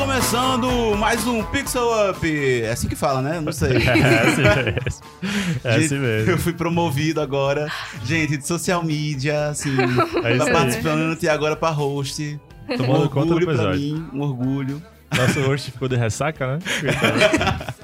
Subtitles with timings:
[0.00, 2.26] começando mais um Pixel Up.
[2.62, 3.38] É assim que fala, né?
[3.38, 3.76] Não sei.
[3.84, 5.00] É assim mesmo.
[5.62, 6.30] É assim mesmo.
[6.30, 7.70] Eu fui promovido agora.
[8.02, 9.76] Gente, de social media, assim.
[10.24, 10.38] É aí.
[10.38, 12.40] participante e agora pra host.
[12.70, 13.78] Um Tomando conta do orgulho pra episódio.
[13.78, 14.82] mim, um orgulho.
[15.14, 16.58] Nosso host ficou de ressaca, né?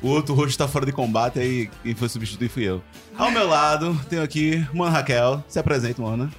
[0.00, 2.82] O outro host tá fora de combate, aí quem foi substituir fui eu.
[3.16, 5.44] Ao meu lado, tenho aqui Mona Raquel.
[5.46, 6.30] Se apresenta, Mona.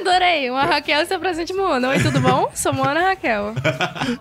[0.00, 0.50] Adorei.
[0.50, 1.88] Uma Raquel se apresente, Moana.
[1.90, 2.50] Oi, tudo bom?
[2.54, 3.54] Sou Moana Raquel.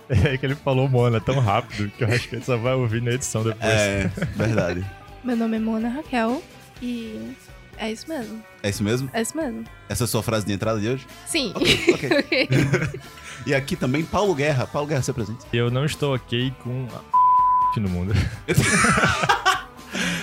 [0.09, 3.01] É que ele falou Mona tão rápido que eu acho que ele só vai ouvir
[3.01, 3.71] na edição depois.
[3.71, 4.85] É, verdade.
[5.23, 6.43] Meu nome é Moana Raquel
[6.81, 7.33] e
[7.77, 8.43] é isso mesmo.
[8.61, 9.09] É isso mesmo?
[9.13, 9.63] É isso mesmo.
[9.87, 11.07] Essa é a sua frase de entrada de hoje?
[11.25, 11.53] Sim.
[11.55, 12.49] Ok, ok.
[13.45, 14.67] E aqui também Paulo Guerra.
[14.67, 15.45] Paulo Guerra, se apresenta.
[15.53, 18.13] Eu não estou ok com a no mundo.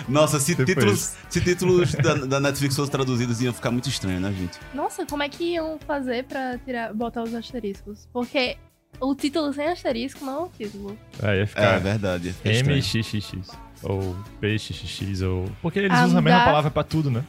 [0.09, 4.21] Nossa, se Tipo títulos, se títulos da, da Netflix fossem traduzidos, iam ficar muito estranho,
[4.21, 4.59] né, gente?
[4.75, 8.09] Nossa, como é que iam fazer pra tirar, botar os asteriscos?
[8.13, 8.57] Porque
[9.01, 10.99] o título sem asterisco não é um título.
[11.23, 12.29] Ia É, ficar verdade.
[12.29, 12.77] ia ficar estranho.
[12.79, 13.57] MXXX.
[13.83, 15.45] Ou PXXX, ou.
[15.61, 17.23] Porque eles Ah, usam a mesma palavra pra tudo, né?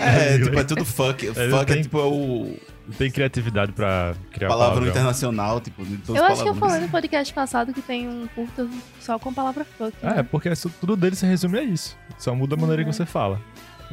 [0.00, 1.26] É, tipo, é tudo fuck.
[1.28, 4.90] Fuck é tipo é o Não tem criatividade pra criar palavrão palavrão.
[4.90, 8.26] internacional, tipo, de todos eu acho que eu falei no podcast passado que tem um
[8.34, 8.68] curto
[9.00, 9.92] só com a palavra fuck.
[10.02, 10.22] É, né?
[10.22, 11.96] porque isso- tudo dele se resume a isso.
[12.18, 13.40] Só muda a maneira que você fala.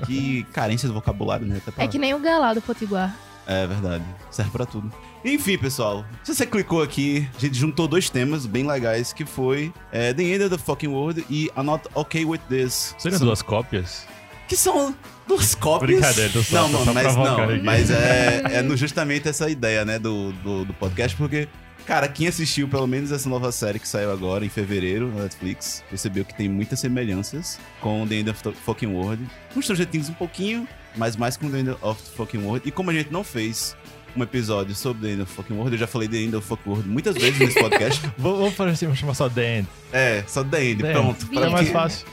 [0.06, 1.58] Que carência de vocabulário, né?
[1.58, 3.16] Até pra- É que nem o galá do Potiguar.
[3.48, 4.04] É verdade.
[4.30, 4.92] Serve pra tudo.
[5.26, 6.06] Enfim, pessoal.
[6.24, 10.24] Se você clicou aqui, a gente juntou dois temas bem legais, que foi é, The
[10.24, 12.96] End of the Fucking World e I'm Not Okay With This.
[12.98, 14.06] Seriam São- duas cópias?
[14.48, 14.94] Que são
[15.36, 15.92] duas cópias.
[15.92, 17.44] Brincadeira, tô só- não, tô mano, só mas não.
[17.44, 17.62] aqui.
[17.64, 21.48] Mas é, é no- justamente essa ideia, né, do, do, do podcast, porque,
[21.86, 25.84] cara, quem assistiu pelo menos essa nova série que saiu agora em fevereiro na Netflix,
[25.90, 29.24] percebeu que tem muitas semelhanças com The End of the Fucking World.
[29.54, 32.68] Com Stranger Things um pouquinho, mas mais com The End of the Fucking World.
[32.68, 33.76] E como a gente não fez
[34.16, 36.46] um episódio sobre The End of the Fucking World, eu já falei The End of
[36.46, 38.02] the Fucking World muitas vezes nesse podcast.
[38.18, 39.68] Vou- Vamos fazer assim, vamos chamar só The End.
[39.94, 41.00] é, só The End, The End.
[41.00, 41.28] pronto.
[41.34, 42.06] É É mais que- fácil.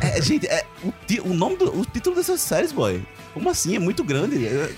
[0.00, 0.92] É, gente, é, o,
[1.30, 3.02] o nome do o título dessas séries, boy.
[3.34, 3.76] Como assim?
[3.76, 4.46] É muito grande.
[4.46, 4.70] É-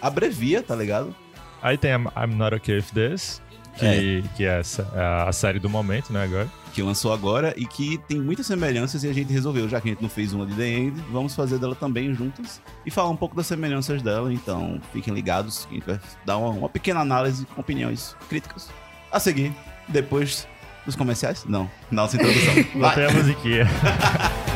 [0.00, 1.14] abrevia, tá ligado?
[1.62, 3.42] Aí tem a I'm Not Okay With This,
[3.76, 6.48] que que é, essa- é a série do momento, né, agora.
[6.72, 9.92] Que lançou agora e que tem muitas semelhanças e a gente resolveu, já que a
[9.92, 13.16] gente não fez uma de The End, vamos fazer dela também juntas e falar um
[13.16, 14.32] pouco das semelhanças dela.
[14.32, 18.68] Então, fiquem ligados, que a gente vai dar uma, uma pequena análise com opiniões críticas.
[19.10, 19.52] A seguir,
[19.88, 20.46] depois
[20.86, 21.44] dos comerciais?
[21.46, 22.54] Não, nossa introdução.
[22.78, 22.94] Vai.
[22.94, 23.66] tem a musiquinha.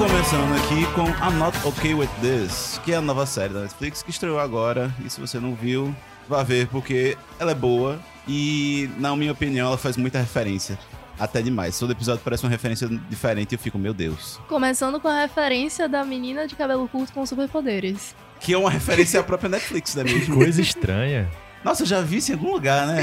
[0.00, 4.02] começando aqui com I'm Not Okay With This, que é a nova série da Netflix
[4.02, 4.90] que estreou agora.
[5.04, 5.94] E se você não viu,
[6.26, 10.78] vá ver porque ela é boa e, na minha opinião, ela faz muita referência.
[11.18, 11.78] Até demais.
[11.78, 14.40] Todo episódio parece uma referência diferente e eu fico, meu Deus.
[14.48, 18.16] Começando com a referência da menina de cabelo curto com superpoderes.
[18.40, 20.34] Que é uma referência à própria Netflix, não é mesmo?
[20.34, 21.30] Coisa estranha.
[21.64, 23.02] Nossa, eu já vi isso em algum lugar, né?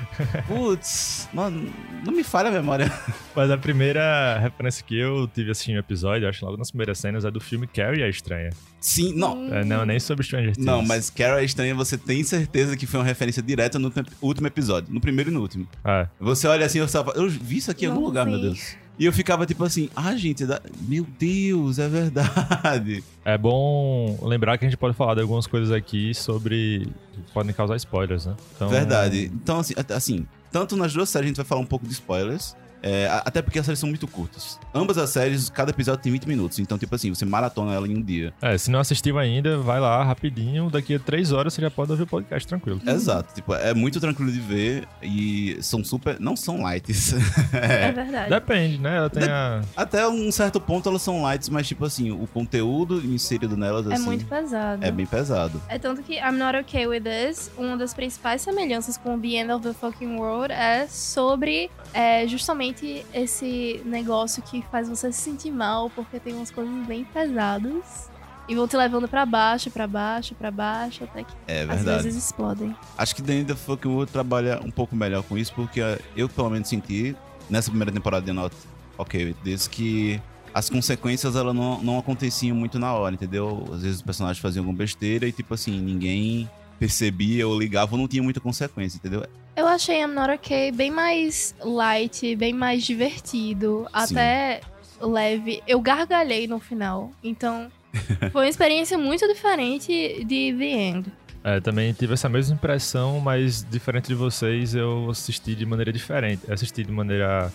[0.48, 2.90] Putz, não, não me falha a memória.
[3.36, 7.24] Mas a primeira referência que eu tive assistindo o episódio, acho logo nas primeiras cenas,
[7.24, 8.50] é do filme Carrie a Estranha.
[8.80, 9.52] Sim, não.
[9.52, 10.64] É, não, nem sobre Stranger Things.
[10.66, 13.92] Não, mas Carol é estranha, você tem certeza que foi uma referência direta no
[14.22, 15.68] último- episódio, no primeiro e no último.
[15.84, 16.08] É.
[16.18, 18.42] Você olha assim, eu, estava, eu vi isso aqui em algum Não lugar, meu vi.
[18.42, 18.76] Deus.
[18.98, 23.04] E eu ficava tipo assim, ah, gente, da- meu Deus, é verdade.
[23.24, 26.88] É bom lembrar que a gente pode falar de algumas coisas aqui sobre.
[27.12, 28.34] que podem causar spoilers, né?
[28.56, 29.30] Então, Verdade.
[29.32, 32.56] Então, assim, assim, tanto nas duas séries a gente vai falar um pouco de spoilers.
[32.82, 34.58] É, até porque as séries são muito curtas.
[34.74, 36.58] Ambas as séries, cada episódio tem 20 minutos.
[36.58, 38.32] Então, tipo assim, você maratona ela em um dia.
[38.40, 40.70] É, se não assistiu ainda, vai lá rapidinho.
[40.70, 42.80] Daqui a três horas você já pode ouvir o podcast tranquilo.
[42.86, 43.34] Exato.
[43.34, 44.86] Tipo, é muito tranquilo de ver.
[45.02, 46.18] E são super.
[46.20, 47.14] Não são lights.
[47.58, 48.30] É, verdade.
[48.30, 48.96] Depende, né?
[48.98, 49.60] Ela tem a.
[49.76, 53.94] Até um certo ponto elas são lights, mas, tipo assim, o conteúdo inserido nelas, É
[53.94, 54.04] assim.
[54.04, 54.84] muito pesado.
[54.84, 55.60] É bem pesado.
[55.68, 59.52] É tanto que I'm Not Okay With This, uma das principais semelhanças com The End
[59.52, 62.67] of the Fucking World é sobre é, justamente
[63.12, 68.10] esse negócio que faz você se sentir mal, porque tem umas coisas bem pesadas
[68.48, 72.16] e vão te levando pra baixo, pra baixo, pra baixo, até que É às vezes
[72.16, 72.74] explodem.
[72.96, 75.80] Acho que The End of Fucking World trabalha um pouco melhor com isso, porque
[76.16, 77.14] eu, pelo menos, senti
[77.50, 78.54] nessa primeira temporada de Not
[78.96, 80.20] Ok This que
[80.54, 83.64] as consequências elas não, não aconteciam muito na hora, entendeu?
[83.72, 87.98] Às vezes os personagens faziam alguma besteira e, tipo assim, ninguém percebia ou ligava ou
[87.98, 89.26] não tinha muita consequência, entendeu?
[89.58, 94.60] Eu achei I'm Not Okay bem mais light, bem mais divertido, até
[95.00, 95.60] leve.
[95.66, 97.68] Eu gargalhei no final, então
[98.30, 101.12] foi uma experiência muito diferente de The End.
[101.42, 106.42] É, também tive essa mesma impressão, mas diferente de vocês, eu assisti de maneira diferente.
[106.46, 107.52] Eu assisti de maneira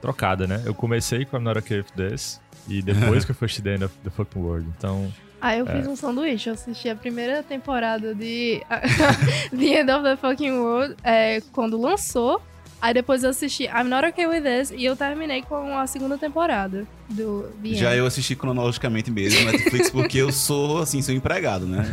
[0.00, 0.62] trocada, né?
[0.64, 3.74] Eu comecei com I'm Not Okay With This, e depois que eu fui assistir The
[3.74, 4.68] End of the Fucking World.
[4.78, 6.48] Então, Aí eu fiz um sanduíche.
[6.48, 8.62] Eu assisti a primeira temporada de
[9.50, 12.42] The End of the Fucking World é, quando lançou.
[12.80, 16.16] Aí depois eu assisti I'm Not Okay With This e eu terminei com a segunda
[16.16, 17.98] temporada do The Já End.
[17.98, 21.84] eu assisti cronologicamente mesmo no Netflix, porque eu sou, assim, seu empregado, né?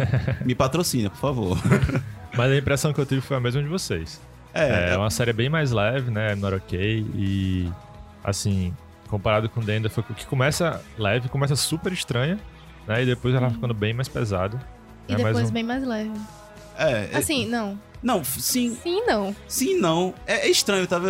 [0.46, 1.58] Me patrocina, por favor.
[2.38, 4.22] Mas a impressão que eu tive foi a mesma de vocês.
[4.54, 6.36] É, É, uma série bem mais leve, né?
[6.36, 7.06] Not Okay.
[7.16, 7.70] E,
[8.24, 8.74] assim,
[9.10, 12.40] comparado com The End of que começa leve, começa super estranha,
[12.88, 13.04] né?
[13.04, 14.60] E depois ela ficando bem mais pesado.
[15.08, 16.12] E É mais depois um- bem mais leve.
[16.78, 17.80] é, é- Assim, não.
[18.04, 19.36] Não, f- sim, Sim, não.
[19.48, 20.14] sim, não.
[20.28, 21.02] É, é estranho, tá?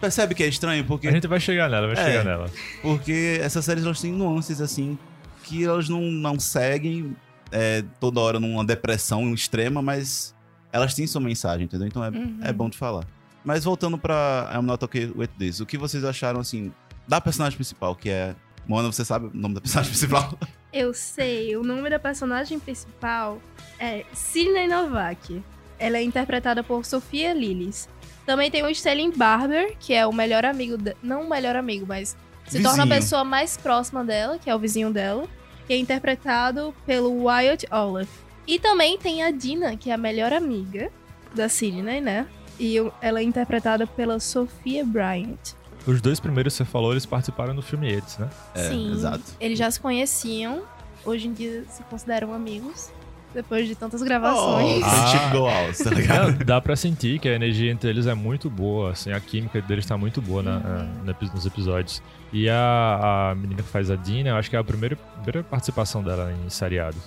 [0.00, 0.84] Percebe que é estranho?
[0.84, 2.06] Porque A gente vai chegar nela, vai É.
[2.06, 2.48] chegar nela.
[2.80, 4.96] Porque essas séries elas têm nuances assim
[5.42, 7.16] que elas não, não seguem
[7.50, 10.34] é, toda hora numa depressão extrema, mas
[10.70, 11.88] elas têm sua mensagem, entendeu?
[11.88, 12.38] Então é, Uhum.
[12.42, 13.04] é bom de falar.
[13.44, 16.70] Mas voltando pra I'm Not Okay With This, o que vocês acharam assim
[17.08, 18.36] da personagem principal, que é.
[18.66, 20.38] Mona, você sabe o nome da personagem principal?
[20.72, 23.40] Eu sei, o nome da personagem principal
[23.78, 25.42] é Sidney Novak.
[25.78, 27.88] Ela é interpretada por Sofia Lillis.
[28.26, 30.94] Também tem o Stellan Barber, que é o melhor amigo, de...
[31.02, 32.14] não o melhor amigo, mas
[32.46, 33.00] se torna a Vizinho.
[33.00, 35.26] pessoa mais próxima dela, que é o vizinho dela,
[35.66, 38.10] que é interpretado pelo Wyatt Olive.
[38.46, 40.90] E também tem a Dina, que é a melhor amiga
[41.34, 42.26] da Sidney, né?
[42.58, 45.54] E ela é interpretada pela Sophia Bryant.
[45.90, 48.28] Os dois primeiros que você falou, eles participaram do filme Edes, né?
[48.54, 49.22] É, Sim, exato.
[49.40, 50.62] eles já se conheciam.
[51.04, 52.90] Hoje em dia se consideram amigos.
[53.34, 54.82] Depois de tantas gravações.
[54.82, 54.90] Oh, Ah.
[54.90, 56.44] Friendship Go Out, tá ligado?
[56.44, 59.84] Dá pra sentir que a energia entre eles é muito boa, assim, a química deles
[59.84, 61.04] tá muito boa na- Uhum.
[61.04, 62.02] na- nos episódios.
[62.32, 65.42] E a, a menina que faz a Dina, eu acho que é a primeira, primeira
[65.44, 67.00] participação dela em seriados.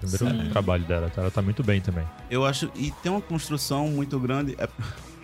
[0.00, 0.50] Primeiro Sim.
[0.50, 1.22] trabalho dela, tá?
[1.22, 2.04] ela tá muito bem também.
[2.30, 2.70] Eu acho.
[2.76, 4.54] E tem uma construção muito grande.
[4.58, 4.68] é-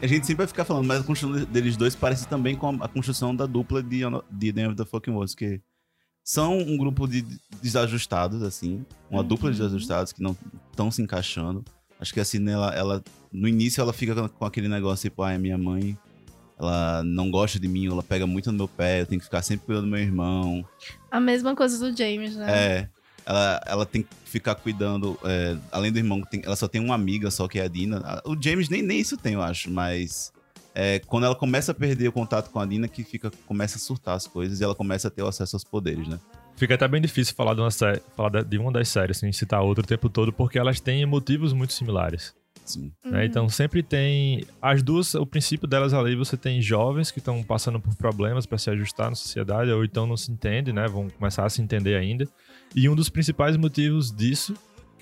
[0.02, 2.88] a gente sempre vai ficar falando, mas a construção deles dois parece também com a,
[2.88, 4.00] construção da dupla de,
[4.30, 5.60] de The End of the Fucking World, que
[6.22, 7.24] são um grupo de
[7.62, 8.84] desajustados, assim.
[9.10, 9.28] Uma Uhum.
[9.28, 10.36] dupla de desajustados que não
[10.70, 11.64] estão se encaixando.
[12.00, 13.04] Acho que assim, ela, ela.
[13.32, 15.96] No início ela fica com- com aquele negócio tipo, ah, é minha mãe.
[16.58, 19.42] Ela não gosta de mim, ela pega muito no meu pé, eu tenho que ficar
[19.42, 20.64] sempre cuidando do meu irmão.
[21.10, 22.46] A mesma coisa do James, né?
[22.48, 22.90] É.
[23.26, 25.18] Ela, ela tem que ficar cuidando.
[25.24, 28.20] é, além do irmão, tem- ela só tem uma amiga só que é a Dina.
[28.24, 30.32] O James nem, nem isso tem, eu acho, mas.
[30.74, 33.80] é, quando ela começa a perder o contato com a Dina, que fica, começa a
[33.80, 36.18] surtar as coisas e ela começa a ter o acesso aos poderes, né?
[36.56, 39.62] Fica até bem difícil falar de uma, sé- falar de uma das séries sem citar
[39.62, 42.34] outra o tempo todo, porque elas têm motivos muito similares.
[42.64, 42.92] Sim.
[43.04, 43.18] né?
[43.18, 43.24] Uhum.
[43.24, 44.44] Então sempre tem.
[44.62, 48.56] As duas, o princípio delas ali, você tem jovens que estão passando por problemas para
[48.58, 50.86] se ajustar na sociedade, ou então não se entendem, né?
[50.88, 52.26] Vão começar a se entender ainda.
[52.74, 54.54] E um dos principais motivos disso,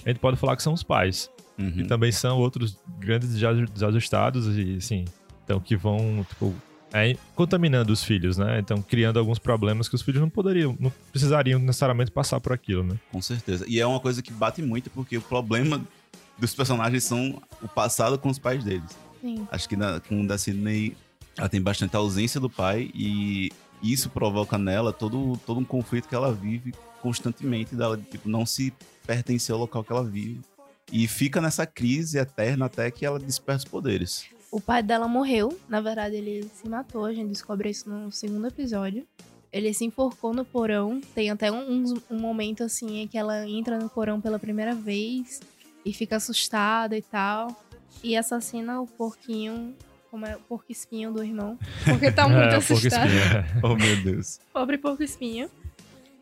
[0.04, 1.30] a gente pode falar que são os pais.
[1.58, 1.70] Uhum.
[1.72, 5.04] Que também são outros grandes desaju- desajustados e, assim,
[5.44, 6.54] então que vão, tipo.
[6.92, 8.58] é, contaminando os filhos, né?
[8.58, 12.82] Então, criando alguns problemas que os filhos não poderiam, não precisariam necessariamente passar por aquilo,
[12.82, 12.98] né?
[13.10, 13.64] Com certeza.
[13.68, 15.80] E é uma coisa que bate muito, porque o problema
[16.38, 18.96] dos personagens são o passado com os pais deles.
[19.20, 19.46] Sim.
[19.50, 20.96] Acho que na, com o da Sidney,
[21.36, 23.50] ela tem bastante ausência do pai e
[23.82, 28.72] isso provoca nela todo, todo um conflito que ela vive constantemente, dela tipo, não se
[29.06, 30.40] pertencer ao local que ela vive.
[30.90, 34.26] E fica nessa crise eterna até que ela desperta os poderes.
[34.50, 35.58] O pai dela morreu.
[35.68, 37.06] Na verdade, ele se matou.
[37.06, 39.06] A gente descobre isso no segundo episódio.
[39.50, 41.00] Ele se enforcou no porão.
[41.14, 45.40] Tem até um- um momento assim em que ela entra no porão pela primeira vez
[45.84, 47.64] e fica assustada e tal.
[48.04, 49.74] E assassina o porquinho,
[50.12, 51.58] como é o porco espinho do irmão.
[51.88, 53.08] Porque tá muito É, assustado.
[53.64, 54.38] Oh, meu Deus.
[54.52, 55.48] Pobre porco espinho.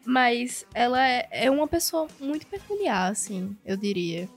[0.06, 4.28] Mas ela é, é uma pessoa muito peculiar, assim, eu diria.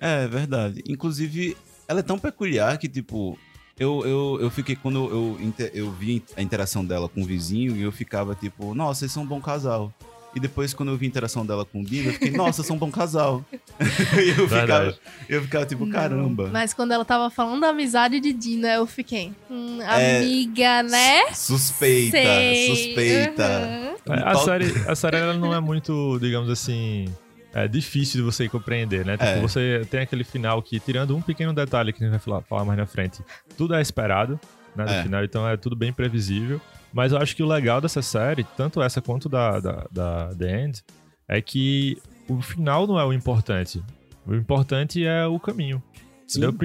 [0.00, 0.82] É, verdade.
[0.88, 3.38] Inclusive, ela é tão peculiar que, tipo,
[3.78, 4.74] eu, eu, eu fiquei.
[4.74, 8.74] Quando eu, eu, eu vi a interação dela com o vizinho, e eu ficava, tipo,
[8.74, 9.92] nossa, vocês são um bom casal.
[10.34, 12.76] E depois, quando eu vi a interação dela com o Dino, eu fiquei, nossa, são
[12.76, 13.44] um bom casal.
[14.24, 14.98] e eu ficava,
[15.28, 15.92] eu ficava, tipo, Não.
[15.92, 16.48] caramba.
[16.50, 19.32] Mas quando ela tava falando da amizade de Dina, eu fiquei.
[19.50, 21.32] Hum, É, amiga, né?
[21.34, 22.66] Suspeita, Sei.
[22.66, 23.42] suspeita.
[24.08, 24.14] Uhum.
[24.14, 27.04] É, A série, a série ela não é muito, digamos assim,
[27.52, 29.12] é difícil de você compreender, né?
[29.18, 29.40] Tipo, É.
[29.40, 32.64] você tem aquele final que, tirando um pequeno detalhe que a gente vai falar, falar
[32.64, 33.20] mais na frente,
[33.56, 34.40] tudo é esperado,
[34.74, 34.84] né?
[34.86, 35.02] No É.
[35.02, 36.58] final, então é tudo bem previsível.
[36.92, 40.64] Mas eu acho que o legal dessa série, tanto essa quanto da, da, da The
[40.64, 40.82] End,
[41.26, 41.96] é que
[42.28, 43.82] o final não é o importante.
[44.26, 45.82] O importante é o caminho.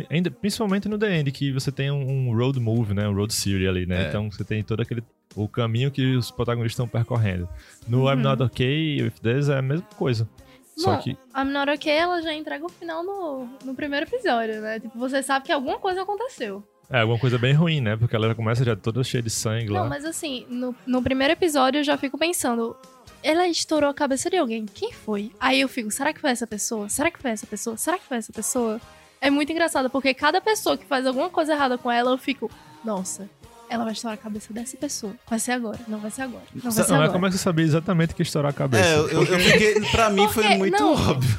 [0.10, 3.08] Ainda, principalmente no The End, que você tem um, um road movie, né?
[3.08, 4.06] Um road series ali, né?
[4.06, 4.08] É.
[4.08, 5.04] Então você tem todo aquele.
[5.36, 7.48] O caminho que os protagonistas estão percorrendo.
[7.88, 8.22] No I'm Uhum.
[8.24, 10.28] Not Okay with This é a mesma coisa.
[10.76, 11.12] Só Bom, que.
[11.36, 14.80] I'm Not Okay, ela já entrega o final no, no primeiro episódio, né?
[14.80, 16.64] Tipo, você sabe que alguma coisa aconteceu.
[16.90, 17.98] É alguma coisa bem ruim, né?
[17.98, 19.82] Porque ela já começa já toda cheia de sangue lá.
[19.82, 22.76] Não, mas assim, no, no primeiro episódio eu já fico pensando,
[23.22, 24.66] ela estourou a cabeça de alguém.
[24.66, 25.32] Quem foi?
[25.40, 26.88] Aí eu fico, será que foi essa pessoa?
[26.88, 27.76] Será que foi essa pessoa?
[27.76, 28.80] Será que foi essa pessoa?
[29.20, 32.50] É muito engraçado, porque cada pessoa que faz alguma coisa errada com ela, eu fico,
[32.86, 33.28] nossa,
[33.70, 35.14] ela vai estourar a cabeça dessa pessoa.
[35.30, 36.44] Vai ser agora, não vai ser agora.
[36.54, 37.12] Não vai ser Não, é agora.
[37.12, 38.86] como é que você sabia exatamente que ia estourar a cabeça?
[38.88, 39.82] É, eu, eu, fiquei.
[39.92, 40.94] Pra mim foi Porque- muito não.
[40.94, 41.38] óbvio.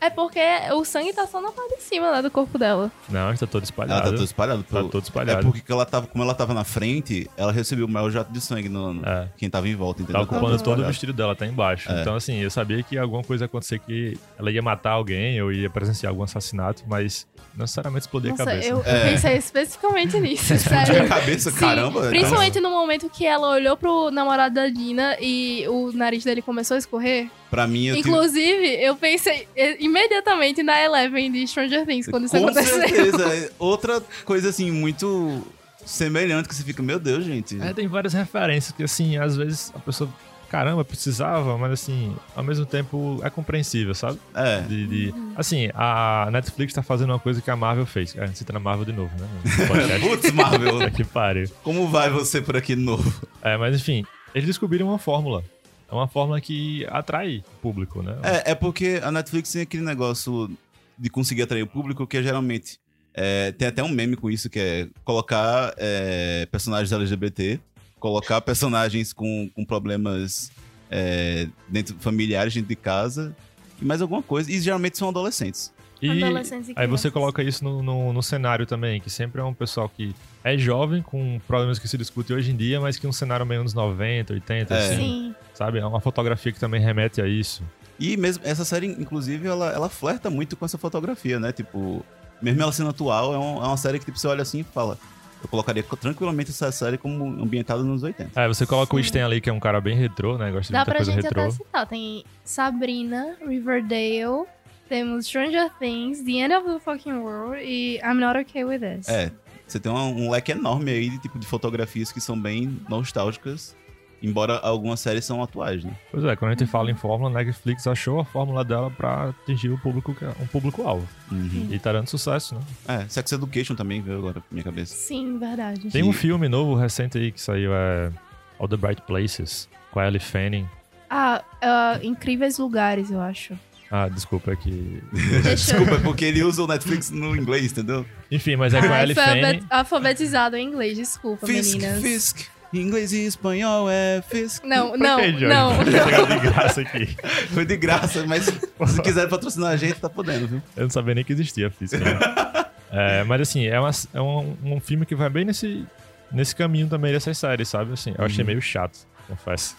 [0.00, 0.40] É porque
[0.72, 2.90] o sangue tá só na parte de cima, né, do corpo dela.
[3.08, 4.02] Não, está todo Ela espalhado.
[4.02, 4.62] tá toda espalhada.
[4.62, 5.46] Tá todo É espalhado.
[5.52, 8.68] porque ela tava, como ela tava na frente, ela recebeu o maior jato de sangue
[8.68, 9.28] no, no- É.
[9.36, 10.20] quem tava em volta, entendeu?
[10.20, 10.86] Tá ocupando todo o espalhado.
[10.86, 11.90] vestido dela, tá embaixo.
[11.92, 12.00] É.
[12.00, 15.52] Então, assim, eu sabia que alguma coisa ia acontecer que ela ia matar alguém ou
[15.52, 18.68] ia presenciar algum assassinato, mas não necessariamente explodir Nossa, a cabeça.
[18.68, 19.10] eu, eu É.
[19.12, 21.02] pensei especificamente nisso, Explodiu sério.
[21.04, 22.08] a cabeça, Sim, caramba.
[22.08, 26.74] Principalmente no momento que ela olhou pro namorado da Dina e o nariz dele começou
[26.74, 27.28] a escorrer.
[27.50, 29.46] Pra mim, eu tive- Inclusive, eu pensei
[29.80, 32.76] imediatamente na Eleven de Stranger Things quando isso Com aconteceu.
[32.80, 33.26] certeza.
[33.34, 35.42] É Outra coisa, assim, muito
[35.84, 37.60] semelhante que você fica, meu Deus, gente.
[37.60, 40.08] É, tem várias referências que, assim, às vezes a pessoa,
[40.50, 44.18] caramba, precisava, mas, assim, ao mesmo tempo é compreensível, sabe?
[44.34, 44.60] É.
[44.62, 48.14] De, de- Assim, a Netflix tá fazendo uma coisa que a Marvel fez.
[48.18, 49.28] A gente cita na Marvel de novo, né?
[50.00, 51.48] Putz, Marvel, Puta que pariu.
[51.62, 53.10] como vai você por aqui de novo?
[53.42, 54.04] É, mas enfim,
[54.34, 55.42] eles descobriram uma fórmula.
[55.90, 58.16] É uma fórmula que atrai o público, né?
[58.22, 60.50] É, é porque a Netflix tem aquele negócio
[60.98, 62.78] de conseguir atrair o público que é geralmente.
[63.14, 67.58] é, tem até um meme com isso que é colocar é, personagens LGBT,
[68.00, 70.50] colocar personagens com, com problemas
[70.90, 73.36] é, dentro familiares dentro de casa
[73.80, 74.50] e mais alguma coisa.
[74.50, 75.72] E geralmente são adolescentes.
[76.02, 79.44] E Adolescentes e aí você coloca isso no, no, no cenário também, que sempre é
[79.44, 83.06] um pessoal que é jovem, com problemas que se discutem hoje em dia, mas que
[83.06, 84.78] um cenário meio anos 90, 80, É.
[84.78, 85.34] assim, Sim.
[85.52, 85.78] sabe?
[85.78, 87.62] É uma fotografia que também remete a isso.
[87.98, 91.52] E mesmo essa série, inclusive, ela, ela flerta muito com essa fotografia, né?
[91.52, 92.02] Tipo,
[92.40, 94.64] mesmo ela sendo atual, é, um- é uma série que tipo, você olha assim e
[94.64, 94.96] fala.
[95.42, 98.38] Eu colocaria tranquilamente essa série como ambientada nos 80.
[98.40, 99.04] É, você coloca o Sim.
[99.04, 100.50] Stan ali, que é um cara bem retrô, né?
[100.50, 101.42] Gosta de Dá muita pra coisa gente retrô.
[101.42, 101.86] até citar.
[101.86, 104.44] Tem Sabrina, Riverdale,
[104.88, 109.08] temos Stranger Things, The End of the Fucking World e I'm Not Okay With This.
[109.08, 109.32] É,
[109.66, 113.76] você tem um, um leque enorme aí de tipo de fotografias que são bem nostálgicas,
[114.22, 115.92] embora algumas séries são atuais, né?
[116.10, 119.70] Pois é, quando a gente fala em fórmula, Netflix achou a fórmula dela pra atingir
[119.70, 121.08] o público, que é um público-alvo.
[121.30, 121.68] Uhum.
[121.70, 122.60] E tá dando sucesso, né?
[122.88, 124.94] É, Sex Education também veio agora pra minha cabeça.
[124.94, 125.90] Sim, verdade.
[125.90, 128.10] Tem um filme novo, recente aí, que saiu, é
[128.58, 130.68] All the Bright Places, com a Ellie Fanning.
[131.08, 133.54] Ah, ah, Incríveis Lugares, eu acho.
[133.92, 135.02] Ah, desculpa, é que...
[135.42, 138.06] Desculpa, é porque ele usa o Netflix no inglês, entendeu?
[138.30, 139.40] Enfim, mas é com a Ai, Ellie Fanning.
[139.42, 142.00] alfabet- alfabetizado em inglês, desculpa, Fisk, meninas.
[142.00, 142.46] Fisk.
[142.72, 144.62] Em inglês e espanhol é Fisk.
[144.64, 145.46] Não, não, Johnny?
[145.46, 145.72] não.
[145.84, 147.16] Chegou de graça aqui.
[147.52, 150.62] Foi de graça, mas se quiser patrocinar a gente, tá podendo, viu?
[150.76, 151.94] Eu não sabia nem que existia Fisk.
[151.94, 152.04] Né?
[152.92, 155.86] É, mas assim, é, uma- é um, um filme que vai bem nesse,
[156.32, 157.92] nesse caminho também dessas séries, sabe?
[157.92, 158.48] Assim, eu achei Uhum.
[158.48, 158.98] meio chato,
[159.28, 159.76] confesso.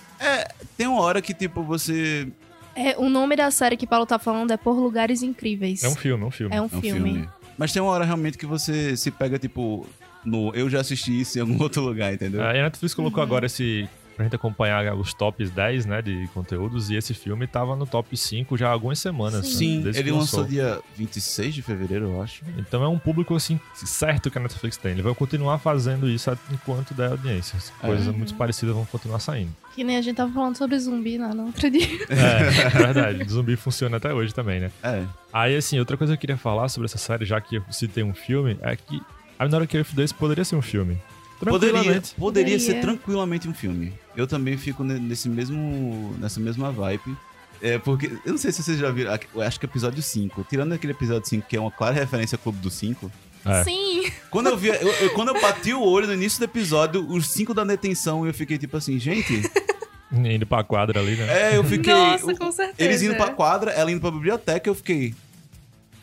[0.78, 2.30] Tem uma hora que, tipo, você.
[2.74, 5.84] É, o nome da série que Paulo tá falando é Por Lugares Incríveis.
[5.84, 6.56] É um filme, é um filme.
[6.56, 7.12] É um É um filme.
[7.12, 7.30] filme.
[7.58, 9.86] Mas tem uma hora realmente que você se pega, tipo,
[10.26, 12.42] no eu já assisti isso em algum outro lugar, entendeu?
[12.44, 13.24] É, a Netflix colocou Uhum.
[13.26, 13.88] agora esse.
[14.14, 18.16] Pra gente acompanhar os tops 10, né, de conteúdos, e esse filme tava no top
[18.16, 19.42] 5 já há algumas semanas.
[19.42, 22.44] né, Sim, que ele lançou dia 26 de fevereiro, eu acho.
[22.58, 24.92] Então é um público, assim, certo que a Netflix tem.
[24.92, 27.58] Ele vai continuar fazendo isso enquanto der audiência.
[27.82, 27.88] É.
[27.88, 28.14] Coisas Uhum.
[28.14, 29.56] muito parecidas vão continuar saindo.
[29.74, 31.88] Que nem a gente tava falando sobre zumbi lá no outro dia.
[32.12, 33.30] É, é verdade.
[33.30, 34.72] Zumbi funciona até hoje também, né?
[34.84, 35.06] É.
[35.32, 38.04] Aí, assim, outra coisa que eu queria falar sobre essa série, já que eu citei
[38.04, 39.02] um filme, é que
[39.42, 40.98] I'm Not Okay With This poderia ser um filme.
[41.40, 42.14] Poderia, Tranquilamente.
[42.16, 43.92] poderia ser tranquilamente um filme.
[44.16, 47.18] Eu também fico ne- nesse mesmo, nessa mesma vibe.
[47.62, 49.12] É, porque, eu não sei se vocês já viram,
[49.44, 52.60] acho que episódio 5, tirando aquele episódio 5, que é uma clara referência ao Clube
[52.60, 53.12] dos 5,
[53.44, 53.64] É.
[53.64, 54.04] Sim.
[54.30, 57.26] Quando eu vi, eu- eu- quando eu bati o olho no início do episódio, os
[57.28, 59.34] cinco da detenção, eu fiquei tipo assim, gente.
[60.14, 61.54] Indo pra quadra ali, né?
[61.54, 61.92] É, eu fiquei.
[61.92, 62.76] Nossa, com certeza.
[62.78, 65.16] Eles indo pra quadra, ela indo pra biblioteca, eu fiquei.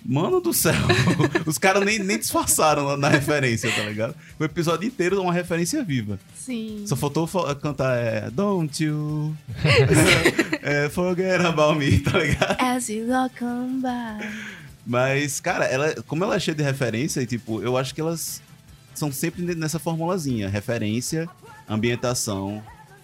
[0.05, 0.75] Mano do céu,
[1.45, 4.15] os caras nem, nem disfarçaram na, referência, tá ligado?
[4.39, 6.19] O episódio inteiro é uma referência viva.
[6.35, 6.85] Sim.
[6.87, 9.37] Só faltou fa- cantar é, Don't you
[10.63, 12.57] é, forget about me, tá ligado?
[12.61, 14.27] As you walk on by.
[14.87, 18.41] Mas, cara, ela, como ela é cheia de referência, e, tipo, eu acho que elas
[18.95, 21.29] são sempre nessa formulazinha: referência,
[21.69, 22.63] ambientação,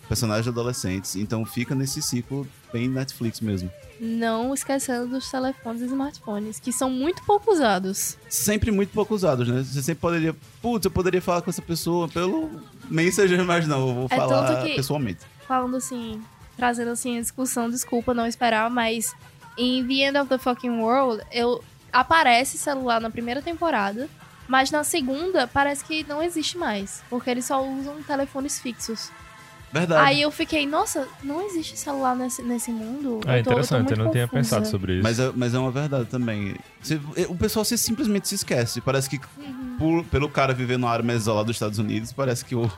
[0.09, 1.17] personagens adolescentes.
[1.17, 3.71] Então fica nesse ciclo bem Netflix mesmo.
[4.01, 8.19] Não esquecendo dos telefones e smartphones, que são muito pouco usados.
[8.29, 9.63] Sempre muito pouco usados, né?
[9.63, 10.35] Você sempre poderia.
[10.61, 12.51] Putz, eu poderia falar com essa pessoa pelo
[12.91, 15.21] Messenger, mas não, eu vou É falar tanto que- pessoalmente.
[15.47, 16.21] Falando assim,
[16.57, 19.15] trazendo assim a discussão, desculpa não esperar, mas
[19.57, 24.09] em The End of the Fucking World, eu aparece celular na primeira temporada,
[24.49, 29.11] mas na segunda parece que não existe mais, porque eles só usam telefones fixos.
[29.75, 30.07] Verdade.
[30.09, 33.21] Aí eu fiquei, nossa, não existe celular nesse, nesse mundo?
[33.27, 34.43] É Eu tô- interessante, eu, muito não tinha confusa.
[34.57, 35.03] pensado sobre isso.
[35.03, 36.55] Mas é, mas é uma verdade também.
[36.81, 38.81] Você- o pessoal se, simplesmente se esquece.
[38.81, 39.77] Parece que Uhum.
[39.79, 42.71] por- pelo cara viver numa área mais isolada dos Estados Unidos, parece que o.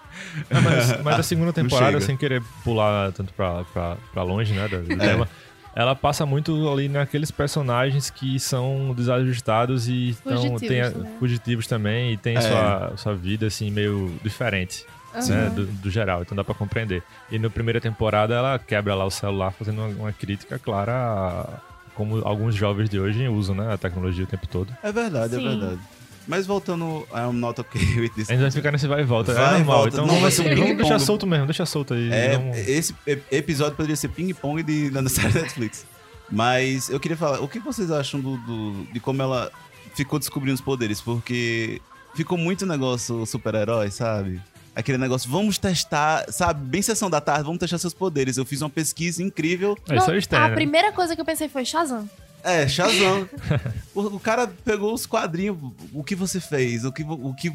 [0.48, 4.66] É, mas, mas a segunda temporada, sem querer pular tanto pra, pra, pra longe, né,
[4.66, 4.96] do, do É.
[4.96, 5.28] tema,
[5.74, 11.12] ela passa muito ali naqueles personagens que são desajustados e tão- Fugitivos tem a- também.
[11.18, 12.40] fugitivos também e tem É.
[12.40, 14.86] sua, sua vida, assim, meio diferente.
[15.16, 15.26] Aham.
[15.28, 17.02] Né, do, do geral, então dá pra compreender.
[17.30, 21.76] E na primeira temporada ela quebra lá o celular fazendo uma, uma crítica clara a
[21.94, 24.70] como alguns jovens de hoje usam né, a tecnologia o tempo todo.
[24.82, 25.46] É verdade, Sim.
[25.46, 25.80] é verdade.
[26.28, 28.28] Mas voltando I'm not okay with this.
[28.28, 29.32] A gente vai ficar nesse vai e volta.
[29.32, 29.76] Vai é e normal.
[29.78, 29.88] volta.
[29.94, 30.76] Então Não, vamos, vai ser um vamos ping-pong.
[30.82, 32.12] deixar solto mesmo, deixa solto aí.
[32.12, 32.94] É, vamos- esse
[33.32, 35.86] episódio poderia ser ping-pong de, da série Netflix.
[36.30, 39.50] Mas eu queria falar, o que vocês acham do, do- de como ela
[39.94, 41.00] ficou descobrindo os poderes?
[41.00, 41.80] Porque
[42.14, 44.40] ficou muito negócio super-herói, sabe?
[44.76, 46.62] Aquele negócio, vamos testar, sabe?
[46.66, 48.36] Bem sessão da tarde, vamos testar seus poderes.
[48.36, 49.76] Eu fiz uma pesquisa incrível.
[49.88, 52.08] É, isso Não, é o Stan, a primeira coisa que eu pensei foi Shazam.
[52.44, 53.28] É, Shazam.
[53.94, 55.56] o, o cara pegou os quadrinhos,
[55.92, 56.84] o que você fez?
[56.84, 57.50] O que, o que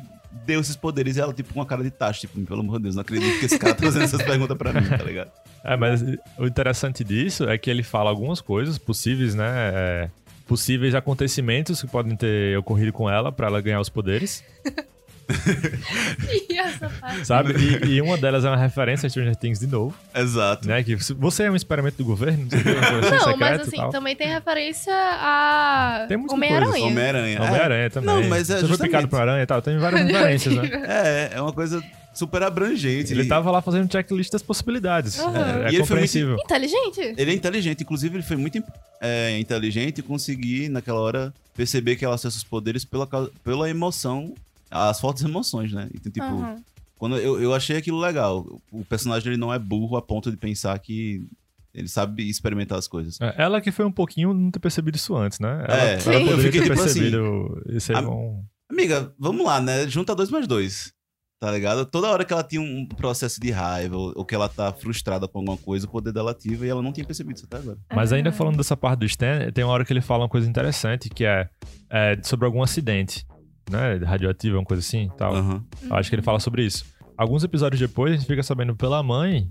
[0.45, 1.15] deu esses poderes?
[1.15, 3.39] E ela, tipo, com uma cara de tacho, tipo, pelo amor de Deus, não acredito
[3.39, 5.31] que esse cara tá trazendo essas perguntas pra mim, tá ligado?
[5.63, 6.01] É, mas
[6.39, 9.51] o interessante disso é que ele fala algumas coisas possíveis, né?
[9.73, 10.09] é,
[10.51, 14.43] possíveis acontecimentos que podem ter ocorrido com ela pra ela ganhar os poderes,
[16.49, 17.25] E essa parte?
[17.25, 17.53] sabe?
[17.85, 20.67] E, e uma delas é uma referência a Stranger Things de novo, Exato.
[20.67, 20.83] né?
[20.83, 23.37] Que você é um experimento do governo, não sei o que, uma coisa assim, Não,
[23.37, 23.89] mas assim, tal.
[23.89, 26.85] também tem referência a Tem muita Homem-Aranha.
[26.85, 27.37] Homem-Aranha.
[27.37, 27.41] É.
[27.41, 28.07] Homem-Aranha também.
[28.15, 30.69] Não, mas é Você foi justamente- picado por aranha e tal, tem várias referências, né?
[30.87, 31.81] É, é uma coisa
[32.13, 33.13] super abrangente.
[33.13, 35.17] Ele tava lá fazendo checklist das possibilidades.
[35.19, 35.37] Aham.
[35.37, 36.37] É, é E ele foi muito- compreensível.
[36.43, 37.15] Inteligente.
[37.17, 38.61] Ele é inteligente, inclusive ele foi muito
[39.01, 43.07] é, inteligente e conseguir, naquela hora, perceber que ela acessa os poderes pela,
[43.43, 44.33] pela emoção,
[44.71, 45.89] as fortes emoções, né?
[45.93, 46.55] Então, tipo, Aham.
[46.97, 48.45] quando eu, eu achei aquilo legal.
[48.71, 51.25] O personagem ele não é burro a ponto de pensar que
[51.73, 53.19] ele sabe experimentar as coisas.
[53.21, 55.65] É, Ela que foi um pouquinho não ter percebido isso antes, né?
[55.67, 58.43] Ela, É, ela eu fiquei ter tipo assim, percebido isso aí a- bom.
[58.69, 59.87] Amiga, vamos lá, né?
[59.87, 60.93] Junta dois mais dois.
[61.39, 61.87] Tá ligado?
[61.87, 65.27] Toda hora que ela tinha um processo de raiva ou, ou que ela tá frustrada
[65.27, 67.79] com alguma coisa, o poder dela ativa e ela não tinha percebido isso até agora.
[67.91, 68.31] Mas ainda Ah.
[68.33, 71.25] falando dessa parte do Stan, tem uma hora que ele fala uma coisa interessante, que
[71.25, 71.49] é,
[71.89, 73.25] é sobre algum acidente,
[73.69, 73.95] né?
[73.97, 75.33] Radioativo, uma coisa assim tal.
[75.35, 76.85] Eu acho que ele fala sobre isso.
[77.17, 79.47] Alguns episódios depois, a gente fica sabendo pela mãe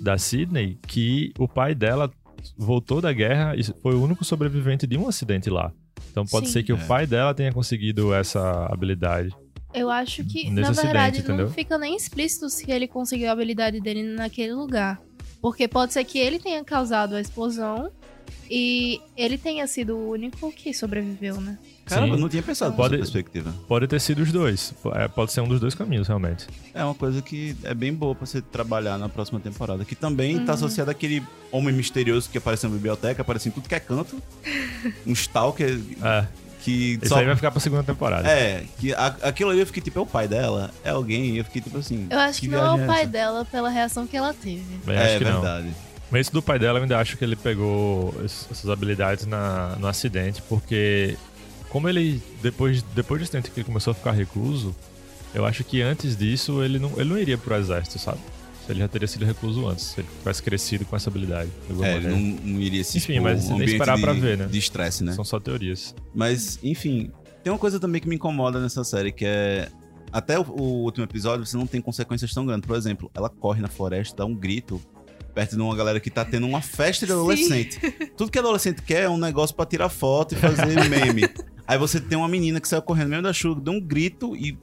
[0.00, 2.10] da Sidney que o pai dela
[2.56, 5.72] voltou da guerra e foi o único sobrevivente de um acidente lá.
[6.10, 6.52] Então pode Sim.
[6.54, 6.86] ser que o É.
[6.86, 9.30] pai dela tenha conseguido essa habilidade.
[9.72, 11.46] Eu acho que, na verdade, entendeu?
[11.46, 15.00] não fica nem explícito se ele conseguiu a habilidade dele naquele lugar.
[15.40, 17.90] Porque pode ser que ele tenha causado a explosão
[18.50, 21.56] e ele tenha sido o único que sobreviveu, né?
[21.90, 22.22] Caramba, eu Sim.
[22.22, 23.54] não tinha pensado Pode- nessa perspectiva.
[23.68, 24.72] Pode ter sido os dois.
[24.94, 26.46] É, pode ser um dos dois caminhos, realmente.
[26.74, 29.84] É uma coisa que é bem boa pra você trabalhar na próxima temporada.
[29.84, 30.54] Que também tá Uhum.
[30.54, 31.22] associado àquele
[31.52, 34.16] homem misterioso que aparece na biblioteca, aparece em tudo que é canto.
[35.06, 36.26] Um stalker É,
[36.62, 37.16] que isso só.
[37.18, 38.28] aí vai ficar pra segunda temporada.
[38.28, 40.70] É, que a- aquilo ali eu fiquei tipo, é o pai dela?
[40.84, 41.34] É alguém?
[41.34, 42.06] E eu fiquei tipo assim.
[42.10, 43.10] Eu acho que, não é o pai essa?
[43.10, 44.62] dela pela reação que ela teve.
[44.84, 45.40] Bem, É, acho que não.
[45.40, 45.68] verdade.
[46.10, 49.76] Mas isso do pai dela, eu ainda acho que ele pegou es- essas habilidades na,
[49.78, 51.16] no acidente, porque
[51.70, 54.74] como ele, depois, depois desse tempo que ele começou a ficar recluso,
[55.32, 58.18] eu acho que antes disso ele não, ele não iria pro exército, sabe?
[58.68, 61.50] Ele já teria sido recluso antes, se ele tivesse crescido com essa habilidade.
[61.82, 64.46] É, ele não, não iria se Enfim, mas ambiente esperar de, pra ver, né?
[64.46, 65.12] De estresse, né?
[65.12, 65.94] São só teorias.
[66.14, 67.10] Mas, enfim,
[67.42, 69.68] tem uma coisa também que me incomoda nessa série, que é.
[70.12, 72.66] Até o, o último episódio, você não tem consequências tão grandes.
[72.66, 74.80] Por exemplo, ela corre na floresta, dá um grito
[75.34, 77.18] perto de uma galera que tá tendo uma festa de Sim.
[77.18, 77.78] adolescente.
[78.16, 81.28] Tudo que adolescente quer é um negócio pra tirar foto e fazer meme.
[81.66, 84.34] Aí você tem uma menina que saiu correndo no meio da chuva, deu um grito
[84.36, 84.58] e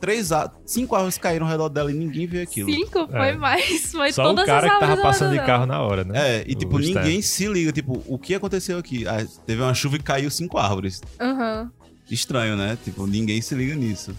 [0.00, 2.72] três, á- cinco árvores caíram ao redor dela e ninguém viu aquilo.
[2.72, 3.36] Cinco foi É.
[3.36, 3.92] mais.
[3.92, 6.38] Foi Só todas o cara as que tava passando de carro na hora, né?
[6.40, 7.00] É, e O tipo, Stan.
[7.02, 9.06] ninguém se liga, tipo, o que aconteceu aqui?
[9.06, 11.00] Ah, teve uma chuva e caiu cinco árvores.
[11.20, 11.70] Aham.
[12.10, 12.76] Estranho, né?
[12.82, 14.12] Tipo, ninguém se liga nisso.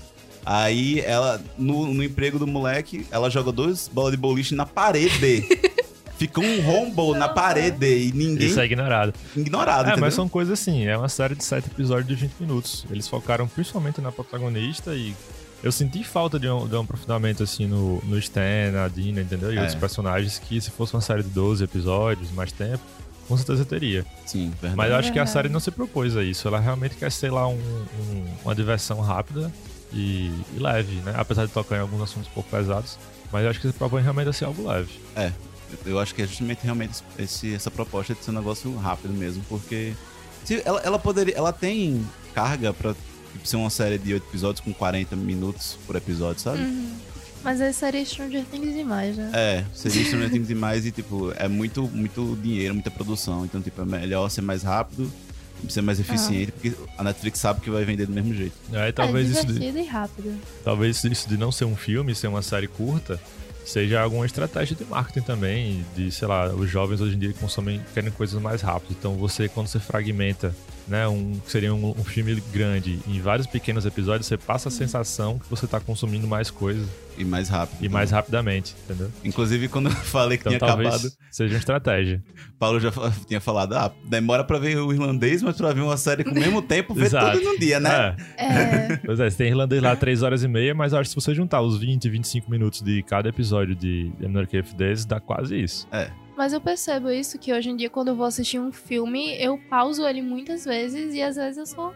[0.45, 5.43] Aí ela, no, no emprego do moleque, ela joga duas bolas de boliche na parede.
[6.27, 9.13] Fica um rombo na parede e ninguém Isso é ignorado.
[9.36, 10.01] ignorado, É, entendeu?
[10.01, 12.86] mas são coisas assim, é uma série de sete episódios de 20 minutos.
[12.91, 15.15] Eles focaram principalmente na protagonista e
[15.63, 19.51] eu senti falta de um, de um aprofundamento assim no, no Stan, na Dina, entendeu?
[19.51, 19.62] E É.
[19.62, 22.84] outros personagens que se fosse uma série de 12 episódios, mais tempo,
[23.27, 24.05] com certeza teria.
[24.25, 24.75] Sim, verdade.
[24.75, 26.47] Mas eu acho que a série não se propôs a isso.
[26.47, 29.51] Ela realmente quer ser lá um- um- uma diversão rápida
[29.91, 31.13] e, e leve, né?
[31.17, 32.99] Apesar de tocar em alguns assuntos um pouco pesados.
[33.31, 34.89] Mas eu acho que se propõe realmente a ser algo leve.
[35.86, 39.43] Eu acho que é justamente realmente esse, essa proposta de ser um negócio rápido mesmo,
[39.47, 39.93] porque
[40.43, 42.93] se ela, ela poderia, ela tem carga pra
[43.31, 46.62] tipo, ser uma série de oito episódios com 40 minutos por episódio, sabe?
[46.62, 46.91] Uhum.
[47.43, 49.31] Mas aí seria Stranger Things demais, né?
[49.34, 53.43] É, seria Stranger Things demais e, tipo, é muito, muito dinheiro, muita produção.
[53.45, 55.12] Então, tipo, é melhor ser mais rápido,
[55.67, 58.53] ser mais eficiente, porque a Netflix sabe que vai vender do mesmo jeito.
[58.73, 60.39] Aí talvez é isso de, e rápido.
[60.63, 63.19] talvez isso de não ser um filme, ser uma série curta,
[63.65, 67.82] seja alguma estratégia de marketing também, de, sei lá, os jovens hoje em dia consomem,
[67.93, 68.95] querem coisas mais rápidas.
[68.97, 70.56] Então você, quando você fragmenta,
[70.88, 74.72] né, um, que seria um, um filme grande em vários pequenos episódios, você passa a
[74.72, 77.84] sensação que você tá consumindo mais coisas E mais rápido.
[77.84, 79.10] e mais rapidamente, entendeu?
[79.24, 82.22] Inclusive, quando eu falei que Então tinha talvez acabado, seja uma estratégia.
[82.60, 82.91] Paulo já
[83.28, 86.34] tinha falado, ah, demora pra ver o irlandês, mas pra ver uma série com o
[86.36, 87.38] mesmo tempo, ver Exato.
[87.39, 88.15] tudo num dia, né?
[88.38, 88.46] É.
[88.46, 91.20] É, Pois é, você tem irlandês lá 3 horas e meia, mas eu acho que
[91.20, 95.60] se você juntar os 20, 25 minutos de cada episódio de American F10, dá quase
[95.60, 95.88] isso.
[96.41, 99.60] Mas eu percebo isso, que hoje em dia, quando eu vou assistir um filme, eu
[99.69, 101.93] pauso ele muitas vezes e às vezes eu só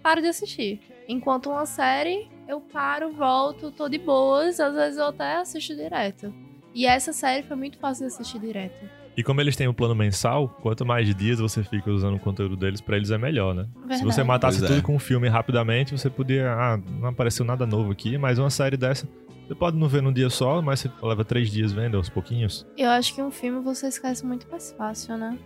[0.00, 0.80] paro de assistir.
[1.08, 6.32] Enquanto uma série, eu paro, volto, tô de boas, às vezes eu até assisto direto.
[6.72, 8.78] E essa série foi muito fácil de assistir direto.
[9.16, 12.56] E como eles têm um plano mensal, quanto mais dias você fica usando o conteúdo
[12.56, 13.64] deles, pra eles é melhor, né?
[13.64, 14.04] Se Verdade.
[14.04, 14.74] você matasse Pois é.
[14.74, 16.52] tudo com um filme rapidamente, você podia.
[16.52, 19.08] Ah, não apareceu nada novo aqui, mas uma série dessa.
[19.50, 22.64] Você pode não ver num dia só, mas você leva três dias vendo aos pouquinhos.
[22.78, 25.36] Eu acho que um filme você esquece muito mais fácil, né?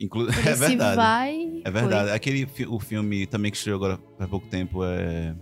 [0.00, 0.96] Inclu- É verdade.
[0.96, 1.60] vai.
[1.62, 2.10] É verdade.
[2.10, 5.34] Aquele fi- o filme também que estreou agora há pouco tempo é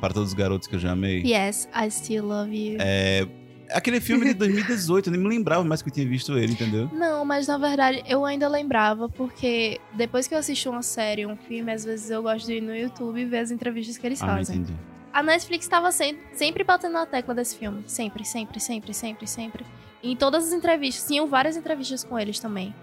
[0.00, 1.22] Para Todos os Garotos que eu já amei.
[1.22, 1.30] Foi.
[1.32, 2.76] Yes, I still love you.
[2.78, 3.26] É
[3.72, 6.88] aquele filme de 2018, eu nem me lembrava mais que eu tinha visto ele, entendeu?
[6.92, 11.36] Não, mas na verdade eu ainda lembrava, porque depois que eu assisto uma série, um
[11.36, 14.22] filme, às vezes eu gosto de ir no YouTube e ver as entrevistas que eles
[14.22, 14.58] Ah, fazem.
[14.58, 14.78] entendi.
[15.16, 17.82] A Netflix tava sempre, sempre batendo na tecla desse filme.
[17.86, 19.64] Sempre, sempre, sempre, sempre, sempre.
[20.02, 22.74] E em todas as entrevistas, tinham várias entrevistas com eles também.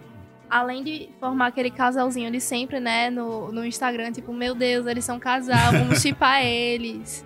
[0.50, 5.06] Além de formar aquele casalzinho de sempre, né, no, no Instagram, tipo, meu Deus, eles
[5.06, 7.24] são um casal, vamos chipar eles.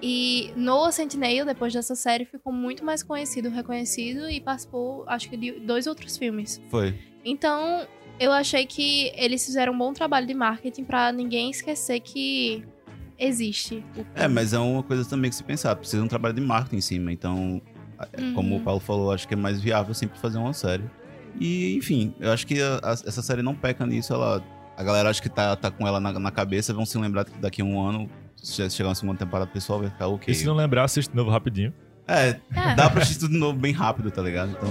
[0.00, 5.36] E Noah Centineo, depois dessa série, ficou muito mais conhecido, reconhecido e participou, acho que,
[5.36, 6.58] de dois outros filmes.
[6.70, 6.98] Foi.
[7.22, 7.86] Então,
[8.18, 12.64] eu achei que eles fizeram um bom trabalho de marketing pra ninguém esquecer que
[13.18, 13.84] existe.
[13.96, 15.74] o É, mas é uma coisa também que se pensar.
[15.76, 17.12] Precisa de um trabalho de marketing em cima.
[17.12, 17.60] Então,
[18.18, 18.32] Uhum.
[18.34, 20.84] como o Paulo falou, acho que é mais viável sempre fazer uma série.
[21.40, 24.12] E, enfim, eu acho que a- a- essa série não peca nisso.
[24.12, 24.42] Ela,
[24.76, 26.72] a galera acho que tá, tá com ela na, na cabeça.
[26.72, 29.80] Vão se lembrar que daqui a um ano, se chegar uma segunda temporada, o pessoal
[29.80, 30.32] vai ficar ok.
[30.32, 31.72] E se não lembrar, assiste de novo rapidinho.
[32.06, 32.74] É, É.
[32.74, 34.50] dá pra assistir tudo de novo bem rápido, tá ligado?
[34.52, 34.70] Então,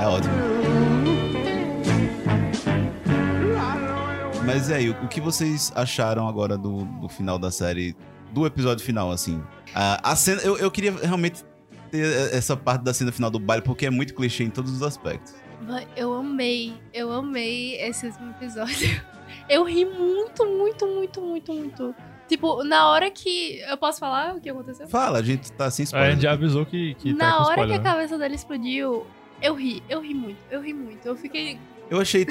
[0.00, 1.21] é ótimo.
[4.44, 7.94] Mas e aí, o que vocês acharam agora do, do final da série?
[8.32, 9.42] Do episódio final, assim?
[9.74, 11.44] Ah, a cena, eu, eu queria realmente
[11.90, 14.82] ter essa parte da cena final do baile, porque é muito clichê em todos os
[14.82, 15.34] aspectos.
[15.94, 19.00] Eu amei, eu amei esse último episódio.
[19.48, 21.94] Eu ri muito, muito, muito, muito, muito.
[22.28, 23.60] Tipo, na hora que.
[23.60, 24.86] Eu posso falar o que aconteceu?
[24.88, 26.12] Fala, a gente tá sem a spoiler.
[26.12, 27.96] gente já avisou que, que tá na com hora spoiler, que a né?
[27.96, 29.06] cabeça dele explodiu,
[29.40, 31.06] eu ri, eu ri muito, eu ri muito.
[31.06, 31.58] Eu fiquei.
[31.92, 32.26] Eu achei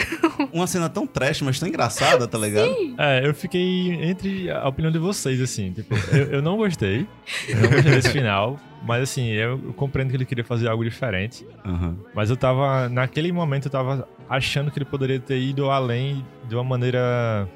[0.51, 2.73] uma cena tão trash, mas tão engraçada, tá ligado?
[2.73, 2.95] Sim!
[2.97, 5.71] É, eu fiquei entre a opinião de vocês, assim.
[5.71, 7.05] Tipo, eu, eu não gostei.
[7.47, 8.59] Eu não gostei desse final.
[8.83, 11.45] Mas, assim, eu, compreendo que ele queria fazer algo diferente.
[11.63, 11.95] Aham.
[12.15, 12.89] Mas eu tava.
[12.89, 17.47] Naquele momento, eu tava achando que ele poderia ter ido além de uma maneira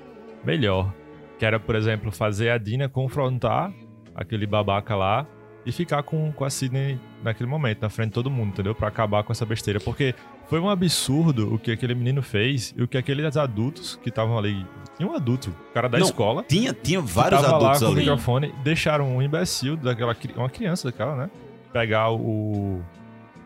[0.43, 0.93] melhor.
[1.39, 3.73] Que era, por exemplo, fazer a Dina confrontar
[4.13, 5.25] aquele babaca lá
[5.65, 8.75] e ficar com, com a Sidney naquele momento, na frente de todo mundo, entendeu?
[8.75, 9.79] Pra acabar com essa besteira.
[9.79, 10.13] Porque
[10.47, 14.38] foi um absurdo o que aquele menino fez e o que aqueles adultos que estavam
[14.38, 14.65] ali.
[14.97, 16.43] Tinha um adulto, o cara da Não, escola.
[16.47, 17.99] Tinha, tinha que vários tava adultos lá com o ali.
[18.01, 21.29] microfone, deixaram um imbecil daquela uma criança daquela, né?
[21.73, 22.81] Pegar o,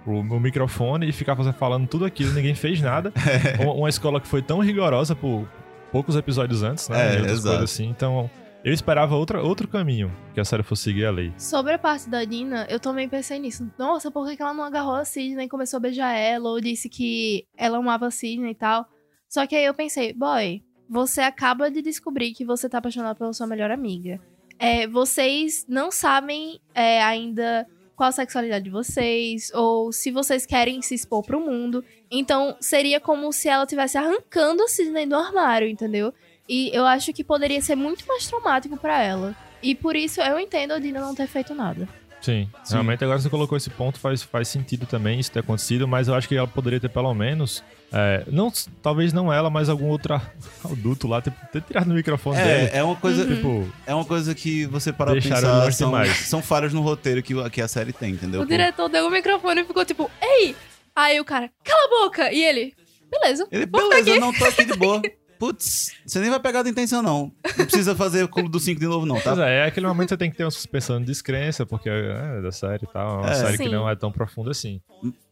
[0.06, 3.12] o, o microfone e ficar falando tudo aquilo, ninguém fez nada.
[3.60, 5.48] uma, uma escola que foi tão rigorosa por
[5.92, 7.16] poucos episódios antes, né?
[7.16, 7.64] É, exato.
[7.64, 7.88] assim.
[7.90, 8.30] Então,
[8.64, 11.34] eu esperava outra, outro caminho que a série fosse seguir a lei.
[11.38, 13.70] Sobre a parte da Dina, eu também pensei nisso.
[13.78, 16.50] Nossa, por que ela não agarrou a Sidney e começou a beijar ela?
[16.50, 18.86] Ou disse que ela amava a Sidney e tal.
[19.30, 23.32] Só que aí eu pensei, boy, você acaba de descobrir que você tá apaixonado pela
[23.32, 24.20] sua melhor amiga.
[24.58, 30.82] É, vocês não sabem é, ainda qual a sexualidade de vocês, ou se vocês querem
[30.82, 31.84] se expor pro mundo.
[32.10, 36.14] Então, seria como se ela estivesse arrancando a Sidney do armário, entendeu?
[36.50, 39.36] E eu acho que poderia ser muito mais traumático pra ela.
[39.62, 41.88] E por isso eu entendo a Dina não ter feito nada.
[42.22, 42.74] Sim, Sim.
[42.74, 46.14] realmente agora você colocou esse ponto, faz, faz sentido também isso ter acontecido, mas eu
[46.16, 47.64] acho que ela poderia ter pelo menos.
[47.94, 50.16] é, não, talvez não ela, mas algum outro
[50.66, 52.70] adulto lá, ter, ter tirado no microfone dele.
[52.74, 53.24] É, é uma coisa.
[53.24, 53.36] Uhum.
[53.36, 56.18] Tipo, É uma coisa que você para pensar, são, demais.
[56.28, 58.42] são falhas no roteiro que, o- que a série tem, entendeu?
[58.42, 60.56] O diretor deu o microfone e ficou tipo, ei!
[60.94, 62.34] Aí o cara, cala a boca!
[62.34, 62.74] E ele,
[63.10, 63.48] beleza.
[63.50, 65.02] Ele, beleza, aqui." não tô aqui de boa.
[65.40, 67.32] putz, você nem vai pegar da intenção, não.
[67.58, 69.34] Não precisa fazer o Clube do 5 de novo, não, tá?
[69.34, 71.90] Pois é, é aquele momento que você tem que ter uma suspensão de descrença, porque
[71.90, 73.20] é da série e tal.
[73.20, 73.36] É uma É.
[73.36, 73.70] série que Sim.
[73.72, 74.82] não é tão profunda assim.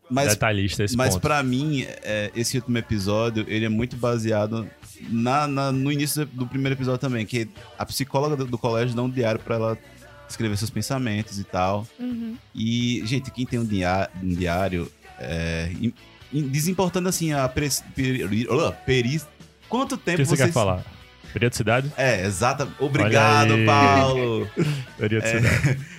[0.09, 1.21] Mas, Detalhista esse mas ponto.
[1.21, 4.65] pra mim, é, esse último episódio, ele é muito baseado
[5.09, 9.03] na, na- no início do primeiro episódio também, que a psicóloga do, do colégio dá
[9.03, 9.77] um diário pra ela
[10.29, 11.85] escrever seus pensamentos e tal.
[11.99, 12.37] Uhum.
[12.55, 14.89] E, gente, quem tem um diário, um diário
[15.19, 15.93] é, im-
[16.31, 18.47] im- desimportando assim a peri, peri,
[18.85, 19.21] peri-
[19.69, 20.47] quanto O tempo que você vocês...
[20.49, 20.83] quer falar?
[21.33, 21.91] Periodicidade?
[21.97, 22.67] É, exata.
[22.79, 23.53] Obrigado.
[23.65, 24.49] Paulo.
[24.97, 25.79] Periodicidade.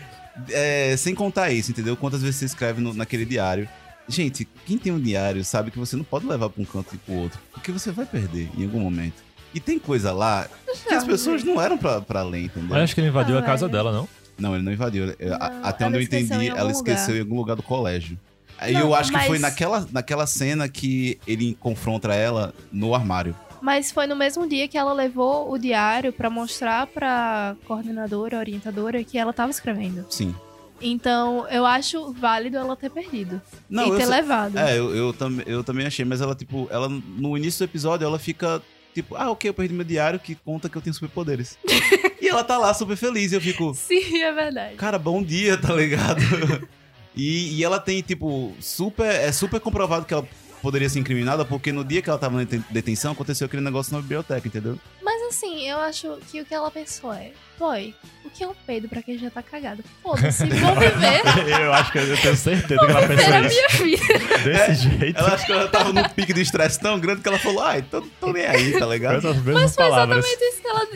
[0.51, 1.97] É, sem contar isso, entendeu?
[1.97, 3.69] Quantas vezes você escreve no- naquele diário.
[4.09, 6.99] Gente, quem tem um diário sabe que você não pode levar pra um canto e
[6.99, 9.17] pro outro, porque você vai perder em algum momento.
[9.53, 10.47] E tem coisa lá
[10.87, 12.69] que as pessoas não eram pra, pra ler, entendeu?
[12.71, 13.69] Mas acho que ele invadiu Ah, a casa é.
[13.69, 14.09] dela, não?
[14.39, 15.13] Não, ele não invadiu.
[15.19, 17.17] É, Não, Até onde eu entendi, ela esqueceu lugar.
[17.17, 18.17] em algum lugar do colégio.
[18.59, 23.35] Aí eu acho que mas- foi naquela, naquela cena que ele confronta ela no armário.
[23.61, 29.03] Mas foi no mesmo dia que ela levou o diário pra mostrar pra coordenadora, orientadora,
[29.05, 30.07] que ela tava escrevendo.
[30.11, 30.35] Sim.
[30.81, 33.43] Então, eu acho válido ela ter perdido.
[33.69, 34.57] Não, e ter levado.
[34.57, 38.05] É, eu, eu, tam- eu também achei, mas ela, tipo, ela no início do episódio,
[38.05, 38.63] ela fica,
[38.95, 41.59] tipo, ah, ok, eu perdi meu diário que conta que eu tenho superpoderes.
[42.23, 44.77] e ela tá lá super feliz, e eu fico, Sim, é verdade.
[44.77, 46.21] cara, bom dia, tá ligado?
[47.15, 49.07] e, e ela tem, tipo, super.
[49.13, 50.29] É super comprovado que ela
[50.63, 53.93] poderia ser incriminada, porque no dia que ela tava na deten- detenção, aconteceu aquele negócio
[53.95, 54.79] na biblioteca, entendeu?
[55.03, 57.95] Mas assim, eu acho que o que ela pensou é: boy,
[58.25, 59.83] o que é um peido pra quem já tá cagado?
[60.03, 61.23] Foda-se, vou viver.
[61.63, 63.85] eu acho que eu tenho certeza que ela pensou a isso.
[63.85, 64.19] minha vida.
[64.45, 65.19] Desse jeito.
[65.19, 67.83] Ela acho que ela tava num pique de estresse tão grande que ela falou, ai,
[67.83, 69.19] tô, tô nem aí, tá ligado?
[69.19, 70.25] essas mesmas Foi palavras.
[70.25, 70.89] exatamente isso que ela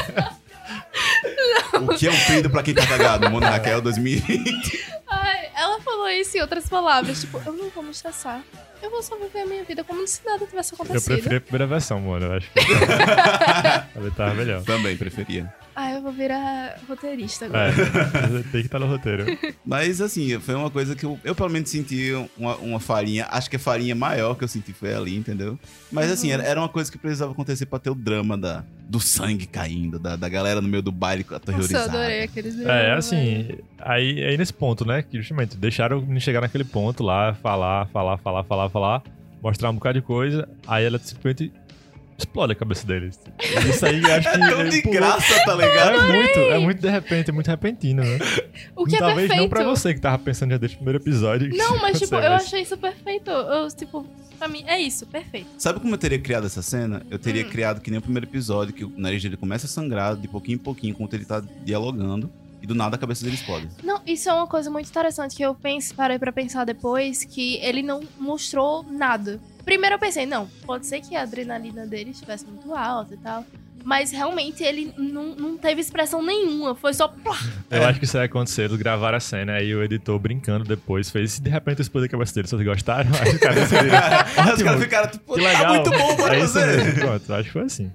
[1.81, 3.29] O que é um peido pra quem tá cagado?
[3.29, 4.85] Mona Raquel 2020.
[5.09, 7.21] Ai, ela falou isso em outras palavras.
[7.21, 8.41] Tipo, eu não vou me estressar.
[8.81, 11.13] Eu vou só viver a minha vida como se nada tivesse Eu acontecido.
[11.13, 12.25] preferi a primeira versão, mano.
[12.25, 12.59] Eu acho que
[13.95, 14.63] ela tava melhor.
[14.63, 15.53] Também preferia.
[15.75, 17.69] Ah, eu vou virar roteirista agora.
[17.69, 19.25] É, tem que estar no roteiro.
[19.65, 23.25] Mas assim, foi uma coisa que eu, eu pelo menos senti uma, uma farinha.
[23.29, 25.57] Acho que a farinha maior que eu senti foi ali, entendeu?
[25.91, 28.99] Mas assim, era, era uma coisa que precisava acontecer pra ter o drama da, do
[28.99, 31.97] sangue caindo, da, da galera no meio do baile Nossa, eu aterrorizada.
[31.97, 35.01] adorei aqueles É, assim, aí, aí nesse ponto, né?
[35.01, 39.03] Que justamente deixaram me chegar naquele ponto lá, falar, falar, falar, falar, falar,
[39.41, 41.53] mostrar um bocado de coisa, aí ela simplesmente
[42.21, 43.19] explode a cabeça deles.
[43.69, 44.37] Isso aí acho que.
[44.41, 45.99] É tão de graça, tá ligado?
[45.99, 48.17] É muito, é muito de repente, é muito repentino, né?
[48.75, 49.41] O que é Talvez perfeito.
[49.41, 51.49] não pra você que tava pensando já desde o primeiro episódio.
[51.55, 53.29] Não, mas tipo, eu mas- achei isso perfeito.
[53.29, 54.05] Eu, tipo,
[54.37, 55.47] pra mim, é isso, perfeito.
[55.57, 57.01] Sabe como eu teria criado essa cena?
[57.09, 57.49] Eu teria Hum.
[57.49, 60.55] criado que nem o primeiro episódio, que o nariz dele começa a sangrar de pouquinho
[60.55, 62.31] em pouquinho enquanto ele tá dialogando.
[62.63, 63.67] E do nada a cabeça dele explode.
[63.83, 67.55] Não, isso é uma coisa muito interessante que eu pense, parei pra pensar depois, que
[67.55, 69.39] ele não mostrou nada.
[69.65, 73.45] Primeiro eu pensei, não, pode ser que a adrenalina dele estivesse muito alta e tal.
[73.83, 76.75] Mas realmente ele não, não teve expressão nenhuma.
[76.75, 77.07] Foi só.
[77.07, 77.35] plá.
[77.69, 81.09] Eu acho que isso ia acontecer, eles gravaram a cena, aí o editor brincando depois
[81.09, 83.09] fez, se de repente explodir a cabeça dele, vocês gostaram?
[83.19, 83.97] Aí caras decidiram,
[84.55, 85.73] Os caras ficaram tipo, que tá legal.
[85.75, 87.91] muito bom, bora é pronto, acho que foi assim.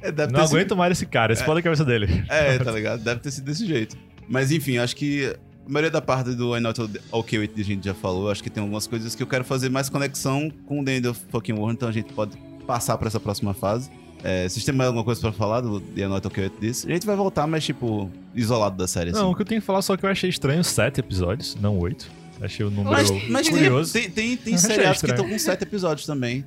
[0.00, 2.24] É, deve Não ter sido- aguento mais esse cara, explode a cabeça dele.
[2.28, 3.02] É, tá ligado?
[3.02, 3.96] Deve ter sido desse jeito.
[4.28, 5.34] Mas enfim, acho que
[5.66, 8.30] a maioria da parte do I Not Okay With It a gente já falou.
[8.30, 11.08] Acho que tem algumas coisas que eu quero fazer mais conexão com o The End
[11.08, 13.90] of Fucking World, então a gente pode passar pra essa próxima fase.
[14.22, 16.86] É, vocês têm mais alguma coisa pra falar do The Not Okay With This?
[16.86, 19.20] A gente vai voltar, mas tipo, isolado da série, assim.
[19.20, 21.78] Não, o que eu tenho que falar só que eu achei estranho sete episódios, não
[21.78, 22.08] oito.
[22.40, 23.92] Achei o número mas, mas curioso.
[23.92, 26.44] tem, tem, tem seriados que estão com sete episódios também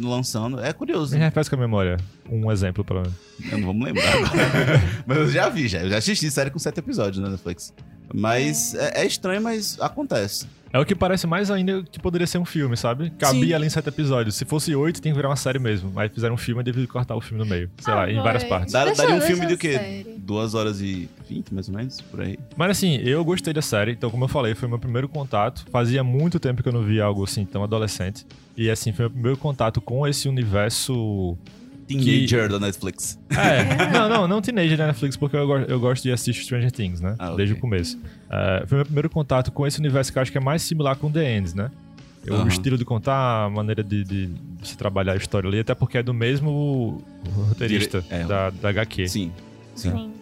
[0.00, 0.60] lançando.
[0.60, 1.14] É curioso.
[1.14, 1.96] Me refaz com a memória.
[2.30, 3.14] Um exemplo, pelo menos.
[3.50, 4.04] Eu não vou me lembrar
[5.06, 5.80] mas eu já vi, já.
[5.82, 7.74] Eu já assisti série com sete episódios na Netflix.
[8.12, 10.46] Mas é, é estranho, mas acontece.
[10.74, 13.10] É o que parece mais ainda que poderia ser um filme, sabe?
[13.18, 13.52] Cabia Sim.
[13.52, 14.34] ali em sete episódios.
[14.36, 15.90] Se fosse oito, tem que virar uma série mesmo.
[15.94, 17.70] Mas fizeram um filme e devido cortar o filme no meio.
[17.78, 18.48] Sei Ah, lá, em várias vai.
[18.50, 18.72] partes.
[18.72, 19.72] Dar- Deixa- daria um filme de quê?
[19.74, 20.04] série.
[20.16, 22.38] Duas horas e vinte, mais ou menos, por aí.
[22.56, 25.66] Mas assim, eu gostei da série, então como eu falei, foi meu primeiro contato.
[25.70, 28.26] Fazia muito tempo que eu não via algo assim tão adolescente.
[28.56, 31.36] E assim, foi meu primeiro contato com esse universo.
[31.98, 33.18] Teenager da Netflix.
[33.30, 36.70] É, não, não, não teenager da Netflix, porque eu, go- eu gosto de assistir Stranger
[36.72, 37.14] Things, né?
[37.18, 37.30] Ah.
[37.34, 37.98] Desde o começo.
[38.30, 40.96] É, foi meu primeiro contato com esse universo que eu acho que é mais similar
[40.96, 41.70] com The Ends, né?
[42.28, 42.46] O Aham.
[42.48, 44.30] estilo de contar, a maneira de, de
[44.62, 47.02] se trabalhar a história ali, até porque é do mesmo
[47.48, 48.24] roteirista Dire- é.
[48.24, 49.08] da, da HQ.
[49.08, 49.32] Sim.
[49.74, 49.90] Sim.
[49.90, 50.12] Sim.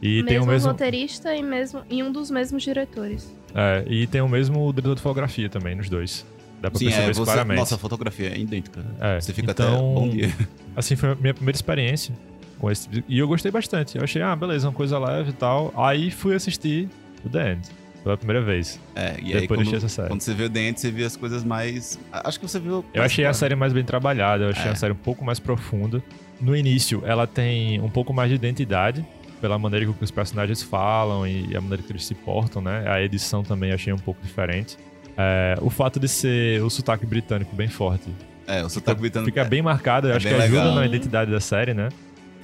[0.00, 0.68] E mesmo tem o mesmo.
[0.68, 3.30] roteirista e, mesmo, e um dos mesmos diretores.
[3.54, 6.24] É, e tem o mesmo diretor de fotografia também nos dois.
[6.60, 7.58] Dá pra Sim, perceber é, isso você, claramente.
[7.58, 8.84] nossa, a fotografia é idêntica.
[9.00, 10.30] É, Você fica até então- bom dia.
[10.76, 12.14] Assim, foi a minha primeira experiência
[12.58, 12.88] com esse.
[13.08, 13.96] E eu gostei bastante.
[13.96, 15.72] Eu achei, ah, beleza, uma coisa leve e tal.
[15.76, 16.88] Aí fui assistir
[17.24, 17.68] o The End.
[18.04, 18.78] pela primeira vez.
[18.94, 20.08] É, e aí Depois quando, série.
[20.08, 21.98] quando você viu The End, você viu as coisas mais...
[22.12, 22.84] Acho que você viu...
[22.94, 24.70] Eu achei a série mais bem trabalhada, eu achei É.
[24.70, 26.02] a série um pouco mais profunda.
[26.40, 29.04] No início, ela tem um pouco mais de identidade,
[29.40, 32.84] pela maneira que os personagens falam e a maneira que eles se portam, né?
[32.86, 34.78] A edição também achei um pouco diferente.
[35.16, 38.08] É, o fato de ser o sotaque britânico bem forte
[38.46, 39.30] É, o sotaque britânico...
[39.30, 40.74] fica bem marcado, eu é acho que ajuda legal.
[40.74, 41.88] na identidade da série, né?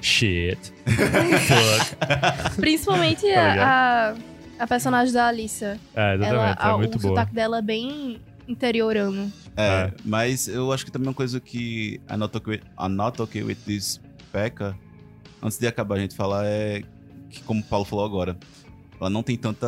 [0.02, 0.72] Shit.
[0.86, 2.56] Fuck.
[2.60, 4.14] Principalmente Tá
[4.58, 5.78] a, a, personagem da Alissa.
[5.94, 7.14] É, exatamente, Ela, é muito o boa.
[7.14, 9.32] sotaque dela é bem interiorano.
[9.56, 9.92] É, É.
[10.04, 13.56] mas eu acho que também uma coisa que a Not Okay, a Not okay With
[13.66, 14.00] This
[14.30, 14.76] peca,
[15.42, 16.82] antes de acabar a gente falar, é
[17.30, 18.36] que, como o Paulo falou agora,
[19.00, 19.66] ela não tem tanta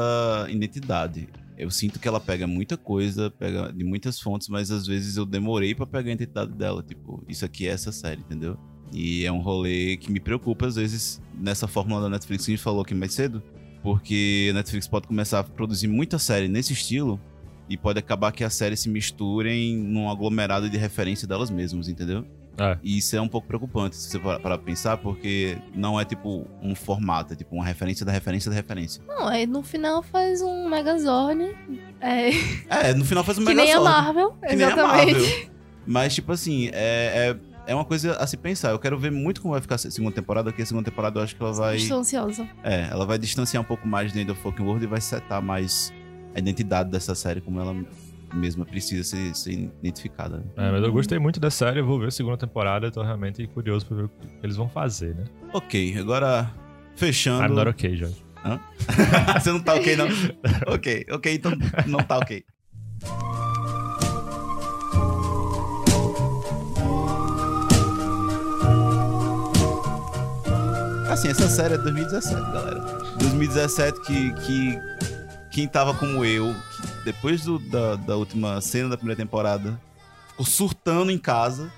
[0.48, 1.28] identidade.
[1.59, 5.27] Eu sinto que ela pega muita coisa, pega de muitas fontes, mas às vezes eu
[5.27, 6.83] demorei pra pegar a identidade dela.
[6.83, 8.57] Tipo, isso aqui é essa série, entendeu?
[8.92, 12.55] E é um rolê que me preocupa, às vezes, nessa fórmula da Netflix que a
[12.55, 13.42] gente falou aqui mais cedo,
[13.83, 17.21] porque a Netflix pode começar a produzir muita série nesse estilo,
[17.68, 22.25] e pode acabar que as séries se misturem num aglomerado de referência delas mesmas, entendeu?
[22.59, 22.77] É.
[22.83, 26.47] E isso é um pouco preocupante, se você parar pra pensar, porque não é tipo
[26.61, 29.03] um formato, é tipo uma referência da referência da referência.
[29.07, 31.57] Não, aí no final faz um Megazord.
[32.01, 32.31] É,
[32.68, 34.31] É, no final faz um que nem a Megazord, Marvel.
[34.49, 35.12] que nem a exatamente.
[35.21, 35.51] Marvel.
[35.87, 38.71] Mas, tipo assim, é, é, é uma coisa a se pensar.
[38.71, 41.25] Eu quero ver muito como vai ficar a segunda temporada, porque a segunda temporada eu
[41.25, 41.77] acho que ela vai.
[41.77, 42.47] Estou ansiosa.
[42.62, 45.40] É, ela vai distanciar um pouco mais de End of Fucking World e vai setar
[45.40, 45.92] mais
[46.35, 47.75] a identidade dessa série, como ela
[48.35, 50.45] mesma precisa ser, ser identificada.
[50.57, 53.87] É, mas eu gostei muito da série, vou ver a segunda temporada, tô realmente curioso
[53.87, 55.25] pra ver o que eles vão fazer, né?
[55.53, 56.51] Ok, agora
[56.97, 57.53] fechando.
[57.53, 58.29] I'm not okay, Jorge.
[59.41, 60.07] Você não tá ok, não?
[60.67, 61.53] ok, ok, então
[61.87, 62.45] não tá ok.
[71.11, 72.81] Assim, essa série é 2017, galera.
[73.19, 74.79] 2017 que, que
[75.59, 76.55] quem tava como eu,
[77.05, 79.77] depois do- da, da última cena da primeira temporada,
[80.29, 81.68] ficou surtando em casa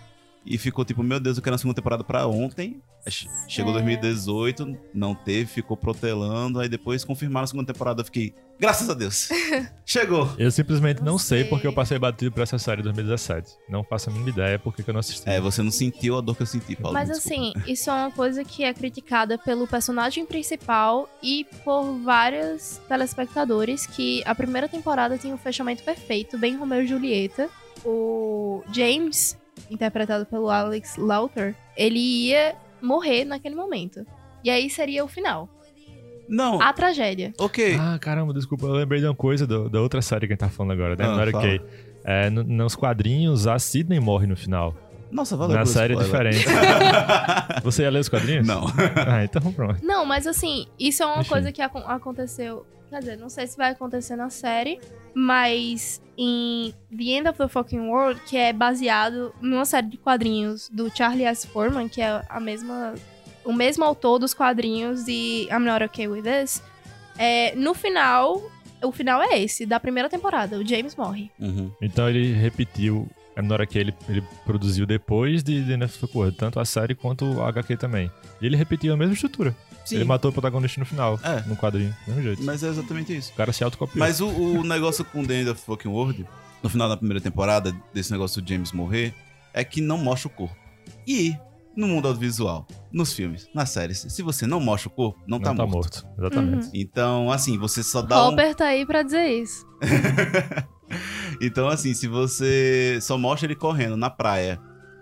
[0.44, 2.83] e ficou tipo, meu Deus, eu quero a segunda temporada pra ontem.
[3.09, 3.74] Che- Chegou É.
[3.74, 8.94] 2018, não teve, ficou protelando, aí depois confirmaram a segunda temporada, eu fiquei, graças a
[8.94, 9.29] Deus,
[9.87, 10.29] chegou.
[10.38, 11.48] Eu simplesmente não Não sei sei.
[11.48, 13.53] porque eu passei batido por essa série em 2017.
[13.70, 15.26] Não faço a mínima ideia porque que eu não assisti.
[15.29, 16.92] É, você não sentiu a dor que eu senti, Paulo.
[16.92, 22.81] Mas assim, isso é uma coisa que é criticada pelo personagem principal e por vários
[22.87, 27.48] telespectadores que a primeira temporada tem um fechamento perfeito, bem Romeo e Julieta.
[27.83, 29.38] O James,
[29.70, 34.04] interpretado pelo Alex Lauter, ele ia morrer naquele momento.
[34.42, 35.48] E aí seria o final.
[36.28, 37.33] Não, A tragédia.
[37.38, 37.76] ok.
[37.78, 40.40] Ah, caramba, desculpa, eu lembrei de uma coisa do- da outra série que a gente
[40.40, 41.04] tá falando agora, né?
[41.04, 41.44] Ah, Not fala.
[41.44, 41.61] okay.
[42.04, 44.74] É, no- nos quadrinhos, a Sidney morre no final.
[45.11, 46.33] Nossa, valeu Na série spoiler.
[46.33, 46.46] diferente.
[47.64, 48.46] Você ia ler os quadrinhos?
[48.46, 48.64] Não.
[49.09, 49.85] Ah, então pronto.
[49.85, 51.28] Não, mas assim, isso é uma Enfim.
[51.30, 52.64] coisa que acon- aconteceu.
[52.88, 54.78] Quer dizer, não sei se vai acontecer na série,
[55.14, 60.68] mas em The End of the Fucking World, que é baseado numa série de quadrinhos
[60.68, 61.46] do Charlie S.
[61.46, 62.94] Furman, que é a mesma.
[63.42, 66.62] o mesmo autor dos quadrinhos de I'm Not Okay With This.
[67.16, 68.42] É, no final,
[68.83, 70.59] o final é esse, da primeira temporada.
[70.59, 71.30] O James morre.
[71.40, 71.72] Uhum.
[71.80, 73.09] Então ele repetiu.
[73.37, 77.24] A Nora que ele, ele produziu depois de The Next World, tanto a série quanto
[77.24, 78.11] o HQ também.
[78.42, 79.56] E ele repetiu a mesma estrutura.
[79.85, 81.43] Sim, Ele matou o protagonista no final, É.
[81.47, 82.43] no quadrinho, do mesmo jeito.
[82.45, 83.33] mas é exatamente isso.
[83.33, 83.99] O cara se autocopiou.
[83.99, 86.27] Mas o, o negócio com The End of Fucking World,
[86.62, 89.14] no final da primeira temporada, desse negócio do James morrer,
[89.53, 90.57] é que não mostra o corpo.
[91.07, 91.35] E
[91.77, 95.55] no mundo audiovisual, nos filmes, nas séries, se você não mostra o corpo, não, não
[95.55, 96.07] tá, morto.
[96.19, 96.66] Exatamente.
[96.66, 96.73] Uhum.
[96.75, 98.33] Então, assim, você só dá um...
[98.33, 99.66] Hopper tá aí pra dizer isso.
[101.40, 104.61] Então, assim, se você só mostra ele correndo na praia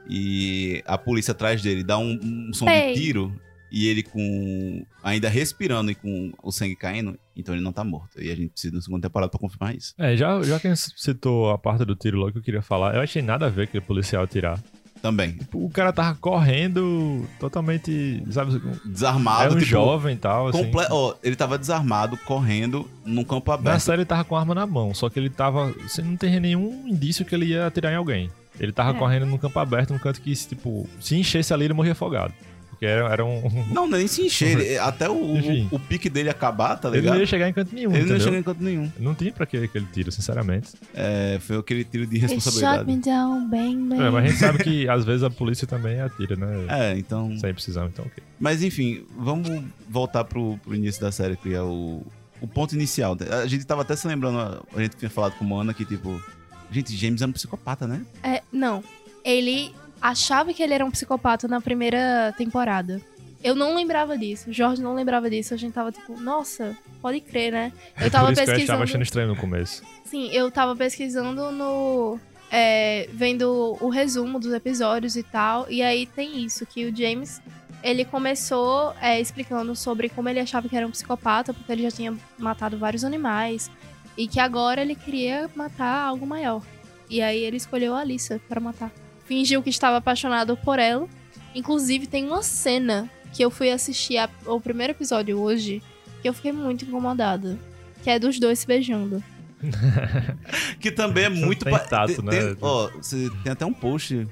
[0.09, 2.93] e a polícia atrás dele dá um, um som Ei.
[2.93, 3.33] de tiro
[3.70, 8.20] e ele com ainda respirando e com o sangue caindo, então ele não tá morto.
[8.20, 9.94] E a gente precisa da segunda temporada pra confirmar isso.
[9.98, 12.62] É, já, já que a gente citou a parte do tiro logo que eu queria
[12.62, 14.59] falar, eu achei nada a ver aquele policial atirar.
[15.00, 15.38] Também.
[15.54, 20.59] O cara tava correndo totalmente, sabe, Desarmado, é um tipo, jovem e tal, assim.
[20.64, 23.81] comple- ó, ele tava desarmado, correndo num campo Na aberto.
[23.81, 25.72] série ele tava com a arma na mão, só que ele tava.
[25.87, 28.28] Você não tem nenhum indício que ele ia atirar em alguém.
[28.59, 28.94] Ele tava É.
[28.94, 32.35] correndo num campo aberto, num canto que, tipo, se enchesse ali, ele morria afogado.
[32.79, 33.43] Porque era, era um.
[33.75, 34.57] Não, nem se encher.
[34.57, 37.14] ele- até o, o, o pique dele acabar, tá ele ligado?
[37.14, 37.90] não ia chegar em canto nenhum.
[37.90, 38.25] Ele não ia entendeu?
[38.25, 38.92] chegar em canto nenhum.
[39.00, 40.71] Não tinha pra que aquele tiro, sinceramente.
[40.94, 42.87] É, foi aquele tiro de It shot responsabilidade.
[42.92, 44.00] me down, bang, bang.
[44.02, 46.46] É, mas a gente sabe que às vezes a polícia também atira, né?
[46.69, 47.37] É, então.
[47.37, 48.23] Sem precisão, então ok.
[48.38, 49.48] Mas enfim, vamos
[49.88, 52.02] voltar pro, pro início da série, que é o,
[52.40, 53.17] o ponto inicial.
[53.42, 54.38] A gente tava até se lembrando,
[54.73, 56.23] a gente tinha falado com o Ana que, tipo,
[56.71, 58.02] gente, James é um psicopata, né?
[58.23, 58.85] É, não.
[59.25, 63.01] Ele achava que ele era um psicopata na primeira temporada.
[63.42, 64.51] Eu não lembrava disso.
[64.51, 65.55] O Jorge não lembrava disso.
[65.55, 67.73] A gente tava tipo, nossa, pode crer, né?
[68.01, 68.73] Eu tava Por isso que eu pesquisando.
[68.73, 69.83] achava achando estranho no começo.
[70.05, 72.19] Sim, eu tava pesquisando no.
[72.51, 75.67] é, vendo o resumo dos episódios e tal.
[75.71, 77.40] E aí tem isso, que o James.
[77.81, 81.92] Ele começou é, explicando sobre como ele achava que era um psicopata, porque ele já
[81.92, 83.71] tinha matado vários animais.
[84.17, 86.61] E que agora ele queria matar algo maior.
[87.09, 88.90] E aí ele escolheu a Alissa pra matar.
[89.29, 91.06] Fingiu que estava apaixonado por ela.
[91.54, 95.83] Inclusive, tem uma cena que eu fui assistir a- o primeiro episódio hoje,
[96.22, 97.58] que eu fiquei muito incomodada.
[98.02, 99.22] Que é dos dois se beijando.
[100.81, 101.64] Que também é muito...
[101.64, 102.31] tem pa- né?
[102.31, 104.26] tem- ó, você tem até um post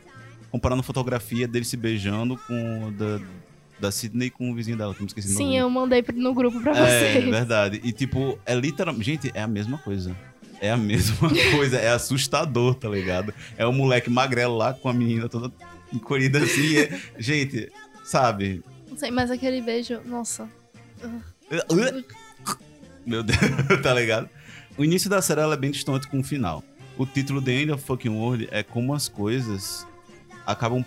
[0.51, 3.21] comparando fotografia dele se beijando com da,
[3.81, 5.57] da Sidney com o vizinho dela, que me esqueci Sim, nome.
[5.57, 7.25] eu mandei no grupo pra É, vocês.
[7.29, 7.81] verdade.
[7.85, 9.05] E tipo, é literalmente.
[9.05, 10.17] Gente, é a mesma coisa.
[10.61, 11.77] É a mesma coisa.
[11.79, 13.33] É assustador, tá ligado?
[13.57, 15.53] É o moleque magrelo lá com a menina toda
[15.93, 16.79] encolhida assim.
[16.79, 17.71] é- Gente,
[18.05, 18.63] sabe?
[18.89, 20.49] Não sei, mas aquele beijo, nossa.
[23.05, 23.39] Meu Deus,
[23.83, 24.29] tá ligado?
[24.77, 26.63] O início da série é bem distante com o final.
[26.99, 29.87] O título The End of Fucking World é como as coisas
[30.47, 30.85] acabam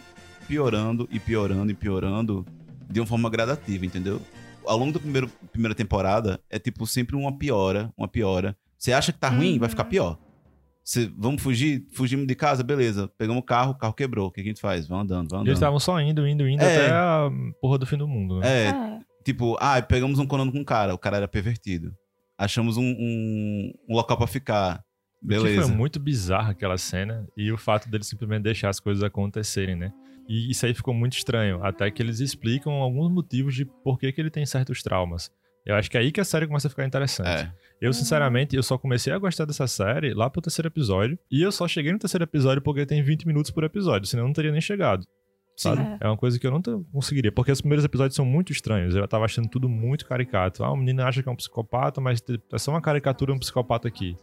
[0.48, 2.46] piorando e piorando e piorando
[2.90, 4.20] de uma forma gradativa, entendeu?
[4.66, 8.56] Ao longo da primeiro, primeira temporada é tipo sempre uma piora, uma piora.
[8.80, 9.60] Você acha que tá ruim, Uhum.
[9.60, 10.18] vai ficar pior.
[10.84, 11.86] Cê, vamos fugir?
[11.94, 13.08] Fugimos de casa, beleza.
[13.18, 14.28] Pegamos o carro, o carro quebrou.
[14.28, 14.88] O que a gente faz?
[14.88, 15.78] Vamos andando, vamos E eles andando.
[15.78, 16.86] estavam só indo, indo, indo É.
[16.88, 17.30] até a
[17.62, 18.48] porra do fim do mundo, né?
[18.48, 19.00] É, É.
[19.24, 21.94] Tipo, ah, pegamos um conando com um cara, o cara era pervertido.
[22.38, 24.82] Achamos um, um, um local pra ficar.
[25.22, 25.64] Que Beleza.
[25.68, 29.92] foi muito bizarra aquela cena e o fato deles simplesmente deixar as coisas acontecerem, né?
[30.30, 34.12] E isso aí ficou muito estranho, até que eles explicam alguns motivos de por que,
[34.14, 35.30] que ele tem certos traumas.
[35.66, 37.28] Eu acho que é aí que a série começa a ficar interessante.
[37.30, 37.52] É.
[37.82, 41.18] Eu, sinceramente, eu só comecei a gostar dessa série lá pro terceiro episódio.
[41.32, 44.28] E eu só cheguei no terceiro episódio porque tem 20 minutos por episódio, senão eu
[44.28, 45.06] não teria nem chegado.
[45.56, 45.82] Sabe?
[45.82, 45.98] Sim.
[46.00, 46.62] É uma coisa que eu não
[46.92, 48.96] conseguiria, porque os primeiros episódios são muito estranhos.
[48.96, 50.64] Eu tava achando tudo muito caricato.
[50.64, 52.24] Ah, o menino acha que é um psicopata, mas
[52.54, 54.16] é só uma caricatura de um psicopata aqui.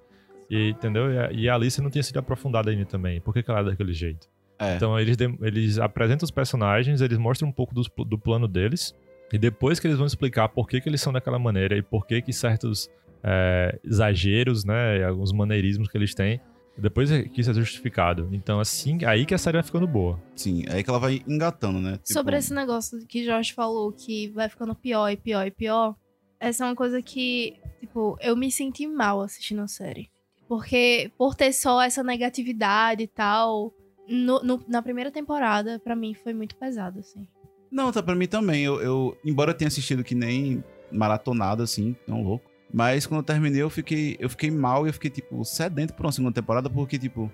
[0.50, 1.10] E, entendeu?
[1.32, 3.20] E a, Alice não tinha sido aprofundada ainda também.
[3.20, 4.28] Por que, que ela é daquele jeito?
[4.58, 4.76] É.
[4.76, 8.94] Então eles, eles apresentam os personagens, eles mostram um pouco pl- do, plano deles,
[9.30, 12.06] e depois que eles vão explicar por que, que eles são daquela maneira e por
[12.06, 12.88] que, que certos
[13.26, 16.40] é, exageros, né, alguns maneirismos que eles têm,
[16.78, 18.28] depois é que isso é justificado.
[18.32, 20.22] Então, assim, aí que a série vai ficando boa.
[20.36, 21.92] Sim, é aí que ela vai engatando, né?
[21.96, 25.96] Tipo, Sobre esse negócio que Jorge falou, que vai ficando pior e pior e pior,
[26.38, 30.08] essa é uma coisa que, tipo, eu me senti mal assistindo a série.
[30.46, 33.72] Porque por ter só essa negatividade e tal,
[34.06, 37.26] no- no- na primeira temporada, pra mim, foi muito pesado, assim.
[37.72, 38.62] Não, tá pra mim também.
[38.62, 40.62] Eu, eu- embora eu tenha assistido que nem
[40.92, 42.48] maratonado, assim, tão louco.
[42.72, 46.04] Mas quando eu terminei, eu fiquei, eu fiquei mal e eu fiquei, tipo, sedento por
[46.06, 47.30] uma segunda temporada, porque, tipo,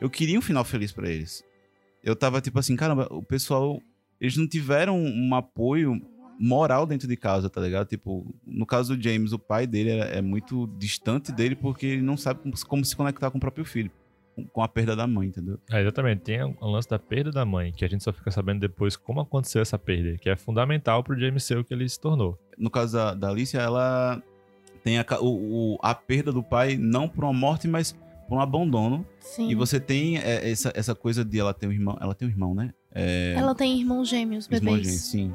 [0.00, 1.44] eu queria um final feliz pra eles.
[2.04, 3.80] Eu tava, tipo assim, caramba, o pessoal.
[4.20, 6.00] Eles não tiveram um apoio
[6.38, 7.86] moral dentro de casa, tá ligado?
[7.88, 12.02] Tipo, no caso do James, o pai dele é, é muito distante dele porque ele
[12.02, 13.90] não sabe como, como se conectar com o próprio filho.
[14.52, 15.58] com- a perda da mãe, entendeu?
[15.70, 16.20] É, exatamente.
[16.22, 18.94] Tem o o lance da perda da mãe, que a gente só fica sabendo depois
[18.96, 22.38] como aconteceu essa perda, que é fundamental pro James ser o que ele se tornou.
[22.58, 24.22] no caso da, da Alicia, ela
[24.86, 27.90] tem a, o, o- a perda do pai não por uma morte, mas
[28.28, 29.04] por um abandono.
[29.18, 29.48] Sim.
[29.50, 31.98] E você tem é, essa, essa coisa de ela ter um irmão.
[32.00, 32.72] Ela tem um irmão, né?
[32.94, 34.86] É, Ela tem irmãos gêmeos, bebês.
[34.86, 35.34] gente, sim.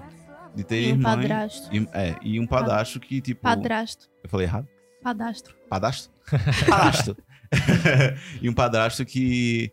[0.56, 1.04] De ter E um irmã.
[1.04, 1.76] padrasto.
[1.76, 3.41] E, é, e um padastro que, tipo.
[3.41, 4.10] Padrasto.
[4.24, 4.68] Eu falei errado?
[5.04, 5.54] Padastro.
[5.70, 6.12] Padastro?
[6.70, 7.18] Padastro.
[8.41, 9.70] e um padrasto que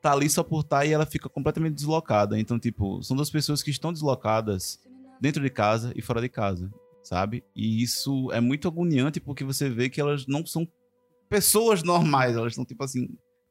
[0.00, 2.38] tá ali só por estar e ela fica completamente deslocada.
[2.38, 4.78] Então, tipo, são duas pessoas que estão deslocadas
[5.20, 6.70] dentro de casa e fora de casa,
[7.06, 7.44] sabe?
[7.54, 10.66] E isso é muito agoniante porque você vê que elas não são
[11.28, 13.08] pessoas normais, elas estão, tipo assim,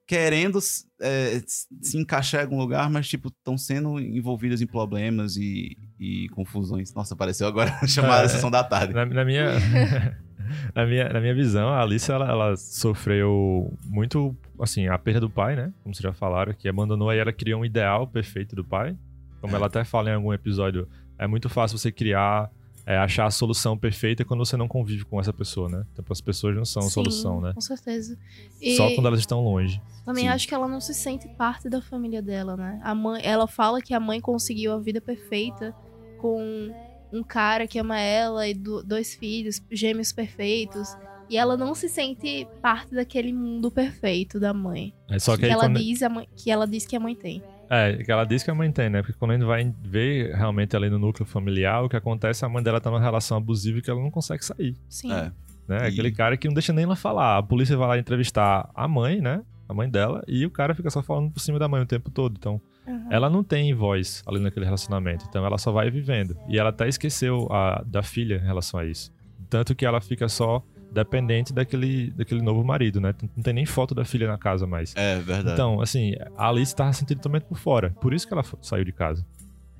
[0.07, 0.59] querendo
[1.01, 1.41] é,
[1.81, 6.93] se encaixar em algum lugar, mas, tipo, estão sendo envolvidas em problemas e, e confusões.
[6.93, 8.27] Nossa, apareceu agora a chamada É.
[8.29, 8.93] sessão da tarde.
[8.93, 9.53] Na, na minha,
[10.75, 15.29] na, minha, na minha visão, a Alice ela, ela sofreu muito, assim, a perda do
[15.29, 15.73] pai, né?
[15.83, 18.95] Como vocês já falaram, que abandonou aí ela criou um ideal perfeito do pai.
[19.41, 19.57] Como É.
[19.57, 20.87] ela até fala em algum episódio,
[21.17, 22.49] é muito fácil você criar,
[22.85, 25.85] é, achar a solução perfeita quando você não convive com essa pessoa, né?
[25.93, 27.51] Então as pessoas não são a Sim, solução, né?
[27.53, 28.17] Com certeza.
[28.61, 29.81] E Só quando elas estão longe.
[30.05, 30.29] também Sim.
[30.29, 32.79] acho que ela não se sente parte da família dela, né?
[32.83, 35.73] A mãe, ela fala que a mãe conseguiu a vida perfeita
[36.19, 36.71] com
[37.11, 40.89] um cara que ama ela e do- dois filhos, gêmeos perfeitos.
[41.27, 44.93] E ela não se sente parte daquele mundo perfeito da mãe.
[45.09, 45.79] É só que, que, ela quando...
[45.79, 47.41] diz a mãe, que ela diz que a mãe tem.
[47.69, 49.01] É, que ela diz que a mãe tem, né?
[49.01, 52.49] Porque quando a gente vai ver realmente ali no núcleo familiar, o que acontece, a
[52.49, 54.75] mãe dela tá numa relação abusiva que ela não consegue sair.
[54.89, 55.11] Sim.
[55.11, 55.31] É.
[55.67, 55.77] né?
[55.85, 57.37] E- Aquele cara que não deixa nem ela falar.
[57.37, 59.41] A polícia vai lá entrevistar a mãe, né?
[59.67, 62.11] A mãe dela, e o cara fica só falando por cima da mãe o tempo
[62.11, 62.35] todo.
[62.37, 63.07] Então, Uhum.
[63.09, 66.37] ela não tem voz ali naquele relacionamento, então ela só vai vivendo.
[66.47, 69.11] E ela até esqueceu a, da filha em relação a isso.
[69.49, 70.61] Tanto que ela fica só
[70.95, 73.13] dependente daquele, daquele novo marido, né?
[73.35, 74.93] Não tem nem foto da filha na casa mais.
[74.95, 75.51] É verdade.
[75.53, 77.89] Então, assim, a Alice tava sentindo também por fora.
[78.01, 79.25] Por isso que ela saiu de casa.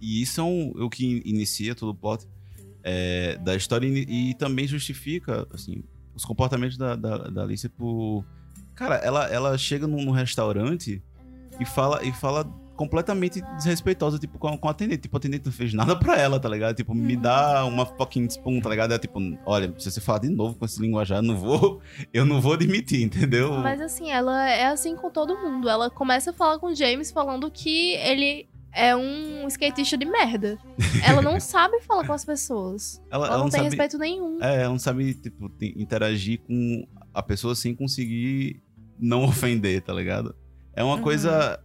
[0.01, 2.28] E isso é um- o que inicia todo o plot
[2.84, 5.82] é, da história e, e também justifica, assim,
[6.13, 8.24] os comportamentos da, da, da Alice por...
[8.76, 11.01] Cara, ela, ela chega num, num restaurante
[11.59, 12.45] e fala, e fala
[12.76, 15.02] completamente desrespeitosa, tipo, com, com a atendente.
[15.04, 16.76] Tipo, a atendente não fez nada pra ela, tá ligado?
[16.76, 18.94] Tipo, me dá uma fucking spoon, tá ligado?
[18.94, 21.82] É tipo, olha, se você falar de novo com esse linguajar, eu não vou,
[22.14, 23.54] eu não vou admitir, entendeu?
[23.60, 25.70] Mas assim, ela é assim com todo mundo.
[25.70, 30.58] Ela começa a falar com o James falando que ele é um skatista de merda.
[31.08, 33.02] Ela não sabe falar com as pessoas.
[33.10, 33.70] ela, Ela, ela não tem sabe...
[33.70, 34.38] respeito nenhum.
[34.44, 38.62] É, ela não sabe, tipo, te- interagir com a pessoa sem conseguir
[39.00, 40.36] não ofender, tá ligado?
[40.76, 41.02] É uma Uhum.
[41.04, 41.58] coisa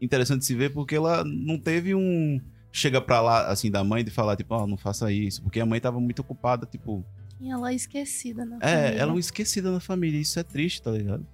[0.00, 2.40] interessante de se ver porque ela não teve um.
[2.72, 5.42] Chega pra lá, assim, da mãe de falar, tipo, ó, não faça isso.
[5.42, 7.04] Porque a mãe tava muito ocupada, tipo.
[7.40, 9.00] E ela é esquecida na É, família.
[9.00, 10.18] ela é uma esquecida na família.
[10.20, 11.26] Isso é triste, tá ligado?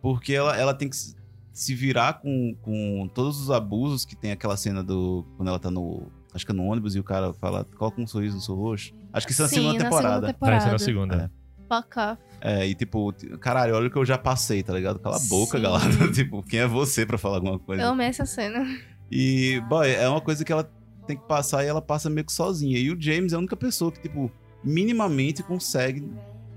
[0.00, 0.96] Porque ela, ela tem que
[1.52, 5.26] se- virar com, com todos os abusos que tem aquela cena do.
[5.36, 6.10] Quando ela tá no.
[6.32, 8.96] Acho que é no ônibus e o cara fala, coloca um sorriso no seu rosto.
[9.12, 10.14] Acho que isso é na Sim, segunda temporada.
[10.14, 10.72] segunda Vai ser temporada.
[10.72, 11.14] na segunda.
[11.16, 11.39] Fuck
[12.40, 14.98] É, e tipo, caralho, olha o que eu já passei, tá ligado?
[14.98, 15.62] Cala a boca, Sim.
[15.62, 15.90] galera.
[16.12, 17.82] tipo, quem é você pra falar alguma coisa?
[17.82, 18.66] Eu amei essa cena.
[19.10, 20.70] E, boy, é uma coisa que ela
[21.06, 22.78] tem que passar e ela passa meio que sozinha.
[22.78, 24.30] E o James é a única pessoa que, tipo,
[24.64, 26.08] minimamente consegue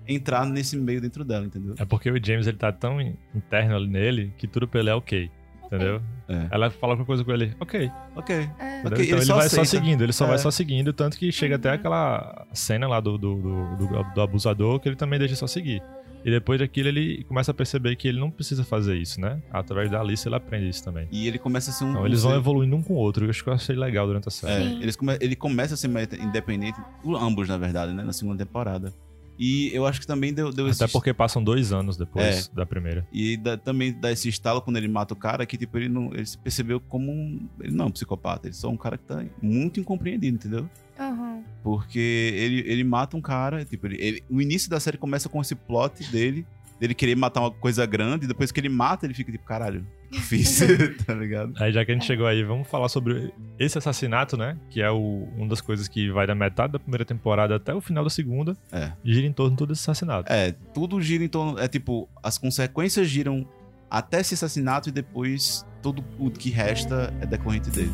[0.08, 1.76] entrar nesse meio dentro dela, entendeu?
[1.78, 4.90] É porque o James ele tá tão in- interno ali nele que tudo pra ele
[4.90, 5.32] é ok.
[5.76, 6.02] Entendeu?
[6.28, 6.48] É.
[6.52, 7.90] Ela fala alguma coisa com ele, ok.
[8.16, 8.36] Ok.
[8.36, 8.40] É.
[8.46, 8.52] Entendeu?
[8.60, 9.66] Ok, então ele ele, só vai só aceita.
[9.66, 10.28] seguindo, ele só É.
[10.30, 11.76] vai só seguindo, tanto que chega até Uhum.
[11.76, 15.82] aquela cena lá do, do, do, do- do abusador que ele também deixa só seguir.
[16.26, 19.42] E depois daquilo ele começa a perceber que ele não precisa fazer isso, né?
[19.52, 21.06] Através da Alice ele aprende isso também.
[21.12, 21.90] E ele começa a ser um.
[21.92, 24.08] Então eles vão ser- evoluindo um com o outro, eu acho que eu achei legal
[24.08, 24.64] durante a série.
[24.64, 28.04] É, eles come- ele começa a ser mais independente, ambos, na verdade, né?
[28.04, 28.94] Na segunda temporada.
[29.38, 32.56] E eu acho que também deu, deu Até esse porque passam dois anos depois É.
[32.56, 33.06] da primeira.
[33.12, 36.14] E dá- também dá esse estalo quando ele mata o cara, que tipo, ele não.
[36.14, 37.48] Ele se percebeu como um.
[37.60, 40.70] Ele não é um psicopata, ele só é um cara que tá muito incompreendido, entendeu?
[41.00, 41.42] Aham.
[41.64, 42.00] Porque
[42.36, 45.56] ele, ele mata um cara, tipo, ele, ele- o início da série começa com esse
[45.56, 46.46] plot dele,
[46.84, 49.86] dele querer matar uma coisa grande, e depois que ele mata, ele fica tipo, caralho,
[50.12, 50.60] fiz,
[51.08, 51.54] tá ligado?
[51.58, 54.58] Aí já que a gente chegou aí, vamos falar sobre esse assassinato, né?
[54.70, 57.80] Que é o, uma das coisas que vai da metade da primeira temporada até o
[57.80, 58.58] final da segunda.
[58.70, 58.92] É.
[59.02, 60.30] Gira em torno de todo esse assassinato.
[60.32, 61.58] É, tudo gira em torno.
[61.58, 63.48] É tipo, as consequências giram
[63.90, 67.94] até esse assassinato e depois tudo o que resta é decorrente dele.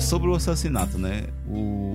[0.00, 1.28] Sobre o assassinato, né?
[1.48, 1.85] O,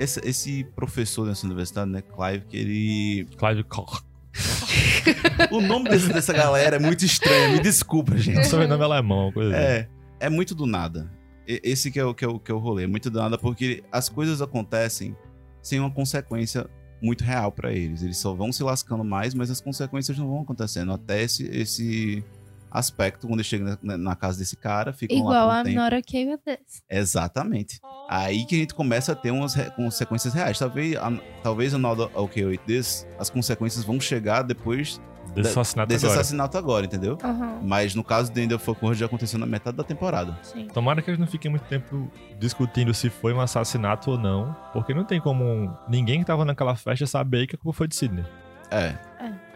[0.00, 3.26] esse, esse professor dessa universidade, né, Clive, que ele.
[3.36, 4.02] Clive Koch.
[5.50, 8.46] O nome desse- dessa galera é muito estranho, me desculpa, gente.
[8.46, 9.64] Sobrenome alemão, uma coisa assim.
[9.64, 9.88] É,
[10.20, 11.10] é muito do nada.
[11.46, 13.36] Esse que é, o, que, é o, que é o rolê, é muito do nada,
[13.38, 15.16] porque as coisas acontecem
[15.62, 16.68] sem uma consequência
[17.02, 18.02] muito real pra eles.
[18.02, 20.92] Eles só vão se lascando mais, mas as consequências não vão acontecendo.
[20.92, 22.22] Até esse, esse
[22.70, 25.74] aspecto, quando eles chegam na, na casa desse cara, ficam Igual lá por um I'm
[25.74, 25.80] tempo.
[25.84, 26.82] not okay with this.
[26.88, 27.80] Exatamente.
[28.08, 30.58] Aí que a gente começa a ter umas re- consequências reais.
[30.58, 31.12] Talvez, a,
[31.42, 35.00] talvez a Not OK with This, as consequências vão chegar depois
[35.34, 36.20] Desse assassinato desse agora.
[36.20, 37.16] assassinato agora, entendeu?
[37.22, 37.60] Aham.
[37.62, 40.36] Mas no caso do End of já aconteceu na metade da temporada.
[40.42, 40.66] Sim.
[40.66, 44.92] Tomara que eles não fiquem muito tempo discutindo se foi um assassinato ou não, porque
[44.92, 48.24] não tem como ninguém que tava naquela festa saber que a culpa foi de Sidney.
[48.72, 48.96] É,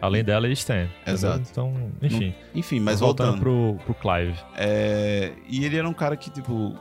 [0.05, 0.83] Além dela e Stan.
[0.83, 1.13] entendeu?
[1.13, 1.43] Exato.
[1.51, 2.33] Então, enfim.
[2.53, 3.77] enfim, mas voltando voltando.
[3.77, 4.37] pro, pro Clive.
[4.57, 6.73] É, e ele era um cara que, tipo,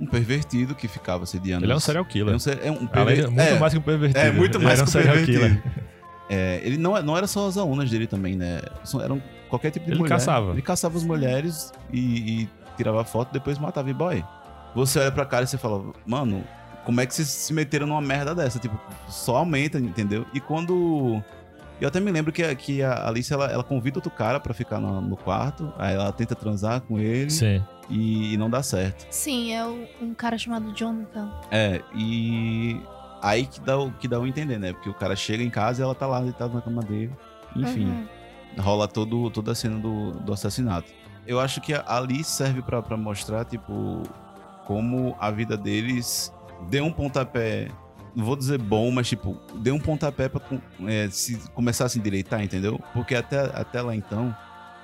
[0.00, 1.64] um pervertido que ficava sediando.
[1.64, 2.34] Ele é um serial killer.
[2.34, 4.18] é um, é um Além, perver- muito é, mais que um pervertido.
[4.20, 5.60] É, muito mais que um serial pervertido.
[5.60, 5.62] killer.
[6.30, 8.60] é, ele não, não era só as alunas dele também, né?
[9.02, 10.10] Eram qualquer tipo de Ele mulher.
[10.14, 10.52] caçava.
[10.52, 14.24] Ele caçava as mulheres e, e tirava foto depois matava e boy.
[14.74, 16.44] Você olha pra cara e você fala, mano,
[16.84, 18.58] como é que vocês se meteram numa merda dessa?
[18.58, 20.24] Tipo, só aumenta, entendeu?
[20.32, 21.22] E quando.
[21.80, 24.52] Eu até me lembro que, a- que a Alice ela, ela convida outro cara pra
[24.52, 27.62] ficar no, no quarto, aí ela tenta transar com ele Sim.
[27.88, 29.06] e, e não dá certo.
[29.10, 31.30] Sim, é o- um cara chamado Jonathan.
[31.52, 32.80] É, e
[33.22, 34.72] aí que dá, o- que dá o entender, né?
[34.72, 37.12] Porque o cara chega em casa e ela tá lá deitada na cama dele.
[37.54, 38.06] Enfim, Uhum.
[38.58, 40.92] rola todo, toda a cena do, do assassinato.
[41.26, 44.02] Eu acho que ali serve pra pra mostrar, tipo,
[44.66, 46.32] como a vida deles
[46.68, 47.68] deu um pontapé.
[48.18, 50.40] Não vou dizer bom, mas tipo, deu um pontapé pra
[50.88, 52.80] é, se começar a se endireitar, entendeu?
[52.92, 54.36] Porque até, até lá então,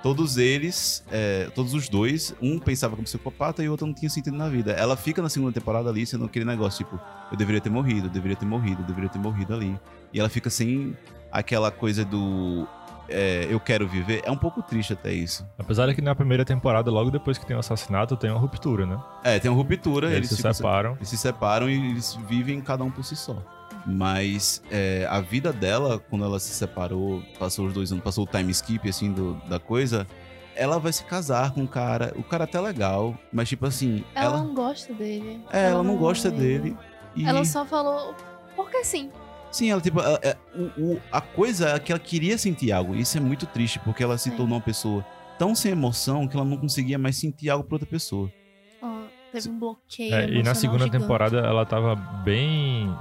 [0.05, 4.09] todos eles, é, todos os dois, um pensava como psicopata e o outro não tinha
[4.09, 4.71] sentido na vida.
[4.71, 8.11] Ela fica na segunda temporada ali sendo aquele negócio, tipo, eu deveria ter morrido, eu
[8.13, 9.77] deveria ter morrido, eu deveria ter morrido ali.
[10.13, 10.97] E ela fica sem
[11.33, 12.69] aquela coisa do
[13.09, 15.47] é, eu quero viver, é um pouco triste até isso.
[15.59, 18.87] Apesar de que na primeira temporada, logo depois que tem o assassinato, tem uma ruptura,
[18.87, 18.99] né?
[19.23, 20.93] É, tem uma ruptura, Eles, eles, se separam.
[20.97, 23.37] eles se separam e eles vivem cada um por si só.
[23.87, 28.27] Mas é, a vida dela, quando ela se separou, passou os dois anos, passou o
[28.27, 30.07] time skip, assim, do- da coisa,
[30.57, 32.13] ela vai se casar com um cara.
[32.17, 34.43] O cara até é legal, mas tipo assim, Ela, ela.
[34.45, 35.41] não gosta dele.
[35.53, 36.69] é, ela não gosta ama dele.
[36.69, 36.77] ele.
[37.17, 38.15] E, Ela só falou.
[38.57, 39.11] Porque sim.
[39.55, 42.95] Sim, ela, tipo, ela- é, o, o- a coisa é que ela queria sentir algo.
[42.95, 44.33] Isso é muito triste, porque ela se É.
[44.33, 45.05] tornou uma pessoa
[45.39, 48.31] tão sem emoção que ela não conseguia mais sentir algo pra outra pessoa.
[48.83, 49.03] Ó,
[49.33, 50.15] teve um bloqueio.
[50.15, 51.01] É, e na segunda gigante.
[51.03, 52.93] temporada ela tava bem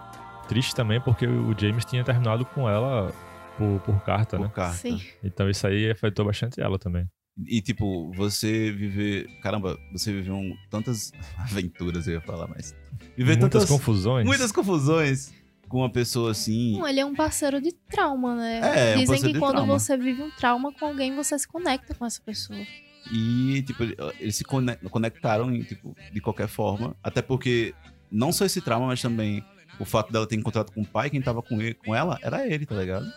[0.47, 3.12] triste também, porque o James tinha terminado com ela
[3.58, 4.51] por, por carta, Por né?
[4.54, 4.78] carta.
[4.78, 5.01] Sim.
[5.24, 7.08] Então isso aí afetou bastante ela também.
[7.47, 9.26] E, tipo, você viver.
[9.41, 12.76] Caramba, você viveu um- tantas aventuras, eu ia falar, mas.
[13.18, 13.70] Viver Muitas tantas.
[13.70, 14.24] confusões.
[14.24, 15.34] Muitas confusões
[15.74, 16.78] com uma pessoa assim.
[16.78, 18.59] Não, ele é um parceiro de trauma, né?
[18.63, 19.80] É, é um Dizem que quando trauma.
[19.80, 22.59] você vive um trauma com alguém, você se conecta com essa pessoa.
[23.11, 26.95] E, tipo, ele- eles se cone- conectaram, tipo, de qualquer forma.
[27.01, 27.74] Até porque,
[28.11, 29.43] não só esse trauma, mas também
[29.80, 32.45] o fato dela ter encontrado com o pai, quem tava com, ele, com ela era
[32.47, 33.11] ele, tá ligado?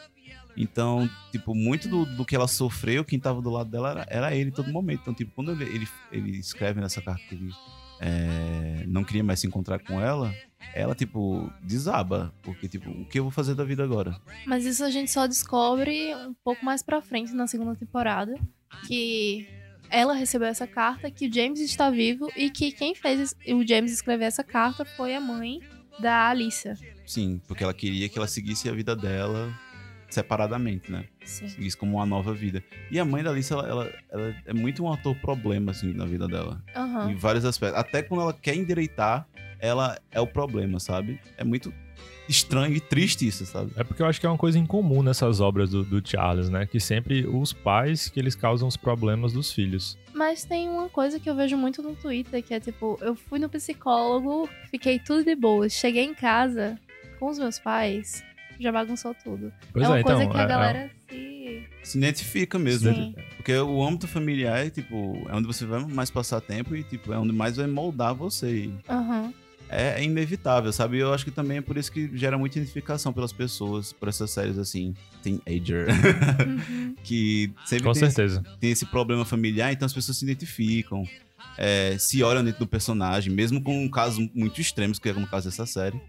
[0.57, 4.35] Então, tipo, muito do, do que ela sofreu, quem tava do lado dela era, era
[4.35, 5.01] ele em todo momento.
[5.03, 7.53] Então, tipo, quando ele, ele, ele escreve nessa carta que ele
[8.01, 10.35] é, não queria mais se encontrar com ela,
[10.75, 12.33] ela, tipo, desaba.
[12.43, 14.19] Porque, tipo, o que eu vou fazer da vida agora?
[14.47, 18.35] Mas isso a gente só descobre um pouco mais pra frente na segunda temporada.
[18.87, 19.49] Que
[19.91, 23.93] ela recebeu essa carta, que o James está vivo e que quem fez o James
[23.93, 25.61] escrever essa carta foi a mãe
[25.99, 26.75] da Alicia.
[27.07, 29.55] Sim, porque ela queria que ela seguisse a vida dela
[30.17, 31.05] separadamente, né?
[31.25, 31.49] Sim.
[31.49, 32.63] Seguisse como uma nova vida.
[32.91, 36.07] E a mãe da Alice, ela, ela, ela é muito um ator problema, assim, na
[36.07, 36.63] vida dela.
[36.75, 37.11] Aham.
[37.11, 37.79] Em vários aspectos.
[37.79, 39.27] Até quando ela quer endireitar,
[39.61, 41.21] ela é o problema, sabe?
[41.37, 41.73] É muito
[42.29, 43.73] estranho e triste isso, sabe?
[43.77, 46.65] É porque eu acho que é uma coisa incomum nessas obras do, do Charles, né?
[46.67, 49.99] Que sempre os pais que eles causam os problemas dos filhos.
[50.15, 53.39] Mas tem uma coisa que eu vejo muito no Twitter, que é tipo, eu fui
[53.39, 55.69] no psicólogo, fiquei tudo de boa.
[55.69, 56.79] Cheguei em casa
[57.19, 58.25] com os meus pais,
[58.59, 59.53] já bagunçou tudo.
[59.73, 60.33] Pois é uma é, coisa então.
[60.33, 61.63] que a é- galera se.
[61.83, 62.93] Se identifica mesmo.
[62.93, 63.15] Sim.
[63.37, 67.13] Porque o âmbito familiar é, tipo, é onde você vai mais passar tempo e, tipo,
[67.13, 68.69] é onde mais vai moldar você.
[68.89, 69.33] Aham.
[69.69, 70.99] é, é inevitável, sabe?
[70.99, 74.31] Eu acho que também é por isso que gera muita identificação pelas pessoas, por essas
[74.33, 76.95] séries assim, teenager, Uhum.
[77.05, 78.43] que sempre Com tem esse- certeza.
[78.61, 81.05] tem esse problema familiar, então as pessoas se identificam,
[81.59, 85.49] é, se olham dentro do personagem, mesmo com casos muito extremos, que é no caso
[85.49, 86.01] dessa série.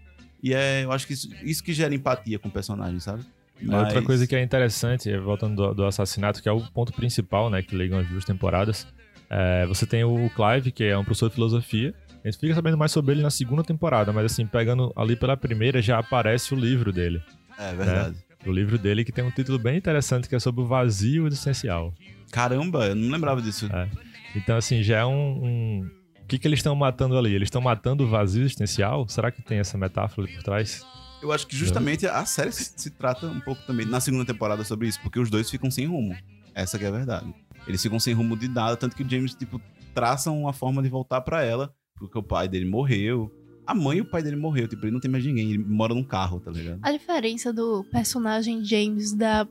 [0.42, 3.24] E é, eu acho que isso, isso que gera empatia com o personagem, sabe?
[3.62, 6.92] Outra Mas- coisa que é interessante, é, voltando do, do assassinato, que é o ponto
[6.92, 8.86] principal, né, que ligam as duas temporadas,
[9.28, 11.92] é, você tem o Clive, que é um professor de filosofia.
[12.24, 15.36] A gente fica sabendo mais sobre ele na segunda temporada, mas assim, pegando ali pela
[15.36, 17.20] primeira, já aparece o livro dele.
[17.58, 18.16] É verdade.
[18.46, 21.92] O livro dele que tem um título bem interessante, que é sobre o vazio existencial.
[22.30, 23.68] Caramba, eu não lembrava disso.
[23.72, 23.88] É.
[24.36, 25.44] Então, assim, já é um.
[25.44, 25.90] um-
[26.28, 27.34] que, que eles estão matando ali?
[27.34, 29.08] Eles estão matando o vazio existencial?
[29.08, 30.84] Será que tem essa metáfora ali por trás?
[31.20, 34.62] Eu acho que justamente a série se, se trata um pouco também na segunda temporada
[34.62, 36.14] sobre isso, porque os dois ficam sem rumo.
[36.54, 37.34] Essa que é a verdade.
[37.66, 39.60] Eles ficam sem rumo de nada, tanto que o James, tipo,
[39.94, 43.32] traça uma forma de voltar pra ela, porque o pai dele morreu.
[43.66, 45.94] A mãe e o pai dele morreu, tipo, ele não tem mais ninguém, ele mora
[45.94, 46.78] num carro, tá ligado?
[46.82, 49.46] A diferença do personagem James da,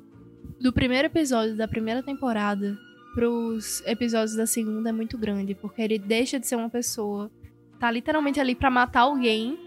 [0.59, 2.77] do primeiro episódio da primeira temporada
[3.17, 7.31] pros episódios da segunda é muito grande, porque ele deixa de ser uma pessoa,
[7.79, 9.57] tá literalmente ali pra matar alguém,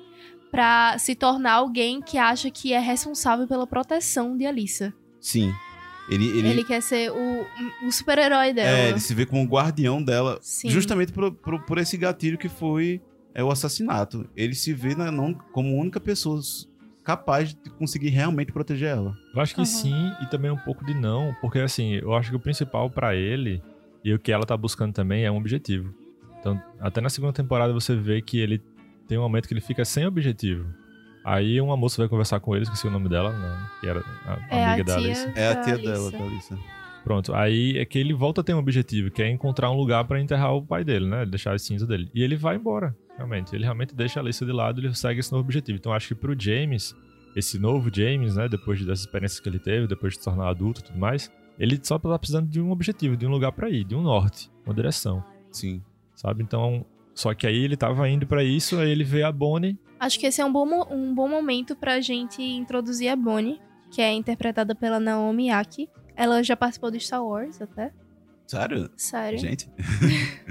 [0.53, 4.95] pra se tornar alguém que acha que é responsável pela proteção de Alissa.
[5.21, 5.51] Sim.
[6.09, 7.47] Ele, ele, Ele, quer ser o,
[7.87, 8.69] o super-herói dela.
[8.79, 10.71] é, ele se vê como o guardião dela, Sim.
[10.71, 13.01] justamente por, por, por esse gatilho que foi
[13.35, 14.29] é, o assassinato.
[14.37, 16.41] Ele se vê na- não, como a única pessoa
[17.05, 19.13] capaz de conseguir realmente proteger ela.
[19.35, 19.67] Eu acho que Aham.
[19.67, 23.15] sim, e também um pouco de não, porque assim, eu acho que o principal pra
[23.15, 23.63] ele
[24.05, 25.93] e o que ela tá buscando também é um objetivo.
[26.39, 28.63] Então, até na segunda temporada você vê que ele
[29.07, 30.67] tem um momento que ele fica sem objetivo.
[31.25, 34.39] Aí uma moça vai conversar com ele, esqueci o nome dela, né, que era a
[34.57, 35.33] É a amiga da tia Alice.
[35.35, 35.91] É a da tia Alissa.
[35.91, 36.59] dela, da Alissa.
[37.05, 40.05] Pronto, aí é que ele volta a ter um objetivo, que é encontrar um lugar
[40.05, 41.25] pra enterrar o pai dele, né?
[41.27, 42.11] Deixar as cinzas dele.
[42.15, 43.55] E ele vai embora, realmente.
[43.55, 45.79] Ele realmente deixa a Alice de lado e ele segue esse novo objetivo.
[45.79, 46.95] Então acho que pro James,
[47.37, 48.49] esse novo James, né?
[48.49, 51.79] Depois das experiências que ele teve, depois de se tornar adulto e tudo mais, ele
[51.83, 54.75] só tá precisando de um objetivo, de um lugar pra ir, de um norte, uma
[54.75, 55.83] direção, Sim.
[56.14, 56.43] sabe?
[56.43, 59.79] Então, só que aí ele tava indo pra isso, aí ele vê a Bonnie.
[59.99, 63.61] Acho que esse é um bom, um bom momento pra gente introduzir a Bonnie,
[63.91, 65.89] que é interpretada pela Naomi Aki.
[66.16, 67.93] Ela já participou do Star Wars até.
[68.51, 68.91] Sério?
[68.97, 69.39] Sério.
[69.39, 69.69] Gente.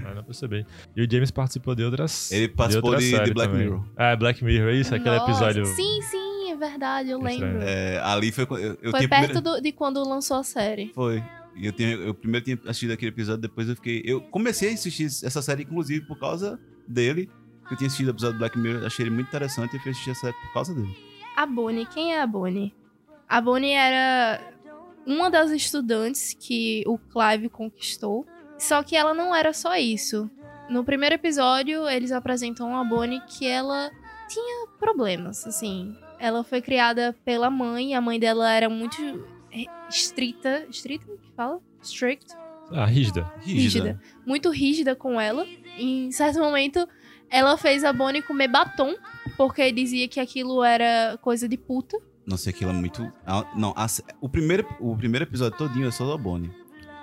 [0.06, 0.66] Ah, não percebi.
[0.96, 2.32] E o James participou de outras.
[2.32, 3.68] Ele participou outra de- de Black também.
[3.68, 3.86] Mirror.
[3.98, 4.96] Ah, Black Mirror, é isso?
[4.96, 5.66] Aquele Nossa, episódio.
[5.66, 7.60] Sim, sim, é verdade, eu lembro.
[7.62, 8.46] É, ali foi.
[8.46, 10.92] quando- Eu, eu Foi tinha perto primeiro- do- de quando lançou a série.
[10.96, 11.22] Foi.
[11.56, 14.02] E eu, tinha, eu primeiro tinha assistido aquele episódio, depois eu fiquei.
[14.06, 17.30] Eu comecei a assistir essa série, inclusive, por causa dele.
[17.70, 20.12] Eu tinha assistido o episódio do Black Mirror, achei ele muito interessante e fui assistir
[20.12, 20.96] essa série por causa dele.
[21.36, 22.74] A Bonnie, quem é a Bonnie?
[23.28, 24.42] A Bonnie era
[25.06, 28.26] uma das estudantes que o Clive conquistou.
[28.58, 30.30] Só que ela não era só isso.
[30.70, 33.90] No primeiro episódio, eles apresentam a Bonnie que ela
[34.28, 35.96] tinha problemas, assim.
[36.20, 38.98] Ela foi criada pela mãe, a mãe dela era muito
[39.90, 40.66] estrita.
[40.70, 41.06] Estrita?
[41.06, 41.60] que fala?
[41.82, 42.36] Strict?
[42.72, 43.32] Ah, rígida.
[43.42, 44.00] rígida.
[44.26, 45.46] Muito rígida com ela.
[45.78, 46.88] E, em certo momento,
[47.30, 48.96] ela fez a Bonnie comer batom,
[49.38, 51.98] porque dizia que aquilo era coisa de puta.
[52.26, 53.02] Nossa, aquilo é muito.
[53.56, 53.88] Não, a
[54.22, 56.52] o, primeiro, o primeiro episódio todinho é só da Bonnie.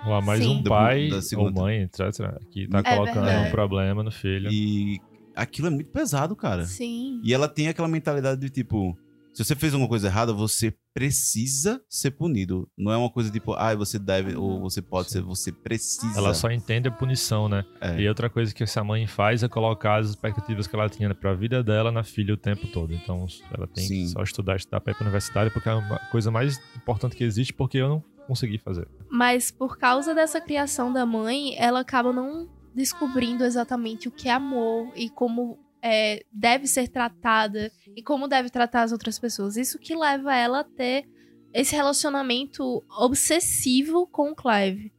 [0.03, 0.57] Há mais Sim.
[0.59, 3.47] um pai da ou mãe, etc., que tá É colocando verdade.
[3.47, 4.49] um problema no filho.
[4.49, 5.01] E
[5.35, 6.65] aquilo é muito pesado, cara.
[6.65, 7.19] Sim.
[7.23, 8.97] E ela tem aquela mentalidade de tipo.
[9.37, 12.67] Se você fez alguma coisa errada, você precisa ser punido.
[12.75, 16.17] Não é uma coisa tipo, ah, você deve, ou você pode ser, você precisa.
[16.17, 17.63] Ela só entende a punição, né?
[17.79, 18.01] É.
[18.01, 21.35] E outra coisa que essa mãe faz é colocar as expectativas que ela tinha pra
[21.35, 22.91] vida dela na filha o tempo todo.
[22.95, 24.05] Então ela tem Sim.
[24.05, 27.23] que só estudar, estudar pra ir pra universidade, porque é a coisa mais importante que
[27.23, 28.87] existe, porque eu não consegui fazer.
[29.07, 34.33] Mas por causa dessa criação da mãe, ela acaba não descobrindo exatamente o que é
[34.33, 39.55] amor e como é, deve ser tratada e como deve tratar as outras pessoas.
[39.55, 41.07] Isso que leva ela a ter
[41.53, 44.93] esse relacionamento obsessivo com o Clive.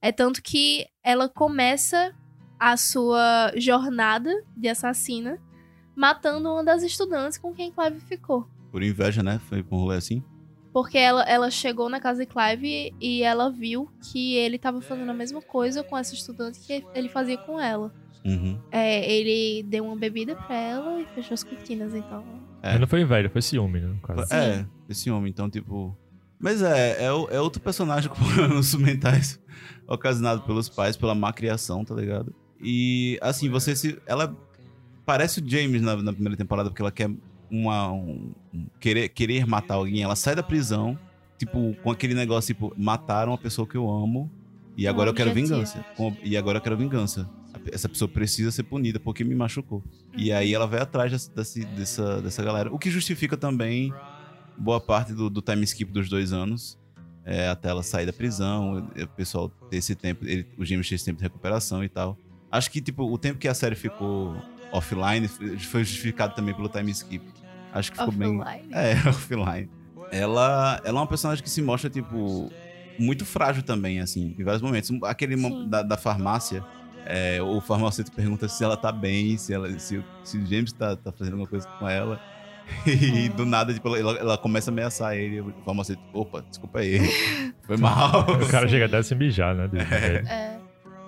[0.00, 2.14] É tanto que ela começa
[2.60, 5.40] a sua jornada de assassina
[5.96, 8.46] matando uma das estudantes com quem Clive ficou.
[8.70, 9.38] Por inveja, né?
[9.48, 10.22] Foi pra um rolê assim.
[10.72, 15.10] Porque ela, ela chegou na casa de Clive e ela viu que ele tava fazendo
[15.10, 17.94] a mesma coisa com essa estudante que ele fazia com ela.
[18.24, 18.58] Uhum.
[18.70, 22.24] É, ele deu uma bebida pra ela e fechou as cortinas, então.
[22.62, 22.72] É.
[22.72, 23.88] Mas não foi inveja, foi ciúme, né?
[23.88, 24.26] No caso.
[24.26, 24.34] Sim.
[24.34, 25.94] É, esse homem, então, tipo.
[26.40, 29.38] Mas é, é, é outro personagem com problemas mentais
[29.86, 32.34] ocasionado pelos pais, pela má criação, tá ligado?
[32.60, 33.98] E, assim, você se.
[34.06, 34.34] Ela
[35.04, 37.10] parece o James na, na primeira temporada, porque ela quer
[37.50, 37.92] uma.
[37.92, 40.02] um- um- querer, querer matar alguém.
[40.02, 40.98] Ela sai da prisão,
[41.38, 44.30] tipo, com aquele negócio, tipo, mataram a pessoa que eu amo.
[44.76, 45.84] E agora eu quero vingança.
[46.22, 47.28] E agora eu quero vingança.
[47.72, 49.82] Essa pessoa precisa ser punida porque me machucou.
[50.16, 52.72] E aí ela vai atrás dessa, dessa, dessa galera.
[52.74, 53.92] O que justifica também
[54.58, 56.78] boa parte do, do time skip dos dois anos.
[57.24, 60.94] é, até ela sair da prisão, o pessoal ter esse tempo, ele, o James ter
[60.94, 62.18] esse tempo de recuperação e tal.
[62.52, 64.36] Acho que, tipo, o tempo que a série ficou
[64.70, 67.24] offline foi justificado também pelo time skip.
[67.72, 68.38] Acho que ficou bem.
[68.38, 68.68] Offline.
[68.72, 69.70] É, offline.
[70.12, 72.52] Ela, ela é uma personagem que se mostra, tipo,
[72.98, 74.90] muito frágil também, assim, em vários momentos.
[75.04, 75.36] Aquele
[75.68, 76.64] da, da farmácia,
[77.06, 80.72] é, o farmacêutico pergunta se ela tá bem, se, ela, se, o- se o James
[80.72, 82.20] tá, tá fazendo alguma coisa com ela.
[82.86, 85.38] E do nada, tipo, ela, ela começa a ameaçar ele.
[85.40, 86.98] O farmacêutico, opa, desculpa aí.
[87.64, 88.20] Foi mal.
[88.42, 89.68] O cara chega até a se mijar, né?
[89.68, 90.53] de- É.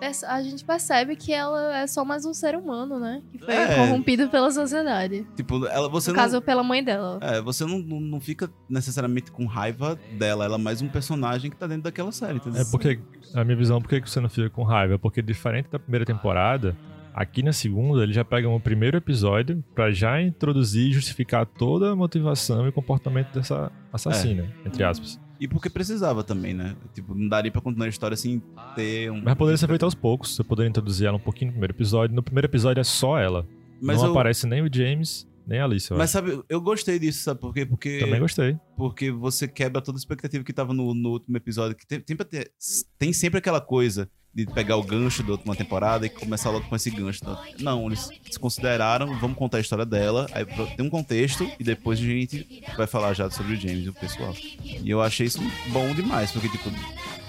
[0.06, 3.22] Perce- A gente percebe que ela é só mais um ser humano, né?
[3.32, 3.74] Que foi É.
[3.74, 5.26] corrompido pela sociedade.
[5.34, 6.22] tipo, ela, você No não.
[6.22, 7.18] caso, pela mãe dela.
[7.20, 10.44] É, você não, não, não fica necessariamente com raiva dela.
[10.44, 12.62] Ela é mais um personagem que tá dentro daquela série, entendeu?
[12.62, 13.00] É porque,
[13.34, 14.98] a minha visão, por que que você não fica com raiva?
[14.98, 16.76] Porque diferente da primeira temporada,
[17.12, 21.90] aqui na segunda, eles já pegam o primeiro episódio pra já introduzir e justificar toda
[21.92, 25.18] a motivação e comportamento dessa assassina, entre aspas.
[25.38, 26.74] E porque precisava também, né?
[26.94, 28.42] Tipo, não daria pra continuar a história sem
[28.74, 29.20] ter um.
[29.22, 30.34] Mas poderia ser feito aos poucos.
[30.34, 32.14] Você poderia introduzir ela um pouquinho no primeiro episódio.
[32.16, 33.46] No primeiro episódio é só ela.
[33.80, 35.92] Mas não eu, aparece nem o James, nem a Alice.
[35.92, 37.66] Mas sabe, eu gostei disso, sabe por quê?
[37.66, 38.04] Porque, acho.
[38.06, 38.56] Também gostei.
[38.76, 41.76] porque você quebra toda a expectativa que tava no, no último episódio.
[41.76, 42.50] Que tem, tem, ter-
[42.98, 46.76] tem sempre aquela coisa de pegar o gancho da última temporada e começar logo com
[46.76, 47.22] esse gancho.
[47.58, 50.44] Não, eles se consideraram, vamos contar a história dela, aí
[50.76, 53.94] tem um contexto e depois a gente vai falar já sobre o James e o
[53.94, 54.34] pessoal.
[54.62, 56.70] E eu achei isso bom demais, porque, tipo,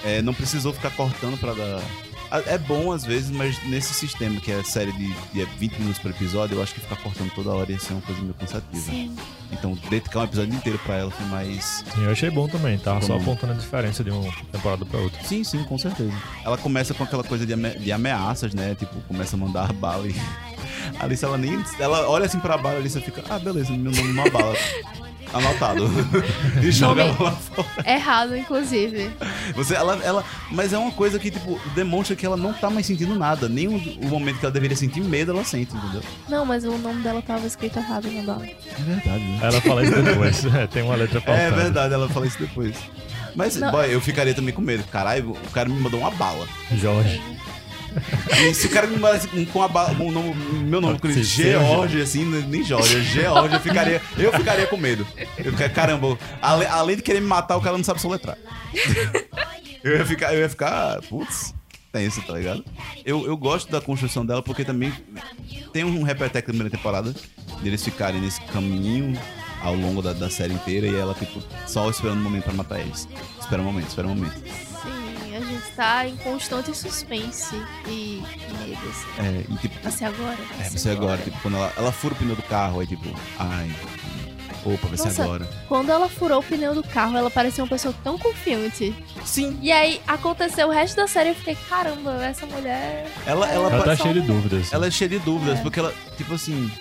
[0.04, 1.82] é, não precisou ficar cortando pra dar.
[2.46, 6.12] É bom às vezes, mas nesse sistema que é série de, de 20 minutos por
[6.12, 8.82] episódio, eu acho que ficar cortando toda hora ia ser uma coisa meio cansativa.
[8.84, 9.16] Sim.
[9.52, 11.84] Então, dedicar um episódio inteiro pra ela foi mais.
[11.96, 12.78] Sim, eu achei bom também.
[12.78, 15.24] Tava só apontando a diferença de uma temporada pra outra.
[15.24, 16.12] Sim, sim, com certeza.
[16.44, 18.76] Ela começa com aquela coisa de, ame- de ameaças, né?
[18.76, 20.14] Tipo, começa a mandar bala e.
[21.00, 21.64] A Alice, ela nem.
[21.80, 24.56] Ela olha assim pra bala e a Alice fica, ah, beleza, meu nome numa bala.
[25.34, 25.90] Anotado.
[26.64, 27.68] e joga Nome- ela lá fora.
[27.90, 29.12] Errado, inclusive.
[29.56, 32.86] Você, ela, ela, mas é uma coisa que, tipo, demonstra que ela não tá mais
[32.86, 33.48] sentindo nada.
[33.50, 36.02] Nem o, o momento que ela deveria sentir medo, ela sente, entendeu?
[36.30, 38.46] Não, mas o nome dela tava escrito errado na bala.
[38.46, 39.40] É verdade, né?
[39.42, 40.46] Ela fala isso depois.
[40.58, 41.46] É, tem uma letra faltando.
[41.48, 42.76] É verdade, ela fala isso depois.
[43.36, 43.70] Mas, Não.
[43.72, 44.84] boy, eu ficaria também com medo.
[44.86, 46.48] Caralho, o cara me mandou uma bala.
[46.74, 47.22] Jorge.
[48.42, 51.08] E se o cara me mandasse com a ba- com o nome- meu nome, com
[51.24, 55.06] George, assim, nem Jorge, George, eu ficaria, eu ficaria com medo.
[55.38, 58.38] Eu ficaria, caramba, ale- além de querer me matar, o cara não sabe soletrar.
[59.84, 61.54] Eu ia ficar, eu ia ficar, putz,
[61.92, 62.64] tenso, tá ligado?
[63.06, 64.92] Eu, eu gosto da construção dela porque também
[65.72, 67.14] tem um repeteco da primeira temporada,
[67.62, 69.18] deles ficarem nesse caminho
[69.62, 72.80] ao longo da, da série inteira e ela, tipo, só esperando o momento pra matar
[72.80, 73.08] eles.
[73.40, 74.42] Espera um momento, espera um momento.
[75.78, 77.56] Tá em constante suspense
[77.88, 78.22] e
[78.60, 79.22] medo, assim.
[79.22, 80.38] É, e tipo, Vai ser agora?
[80.60, 83.08] É, vai ser agora, tipo, quando ela, ela fura o pneu do carro, aí tipo,
[83.38, 83.72] ai,
[84.66, 85.24] opa, vai ser Nossa.
[85.24, 85.48] agora.
[85.68, 88.92] Quando ela furou o pneu do carro, ela parecia uma pessoa tão confiante.
[89.24, 89.56] Sim.
[89.62, 93.06] E aí aconteceu o resto da série e eu fiquei, caramba, essa mulher.
[93.28, 94.74] Ela, ela, Ela tá cheia de dúvidas.
[94.74, 95.62] ela é cheia de dúvidas, É.
[95.62, 96.72] porque ela, tipo assim,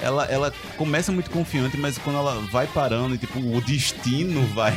[0.00, 4.72] ela, ela começa muito confiante, mas quando ela vai parando e, tipo, o destino vai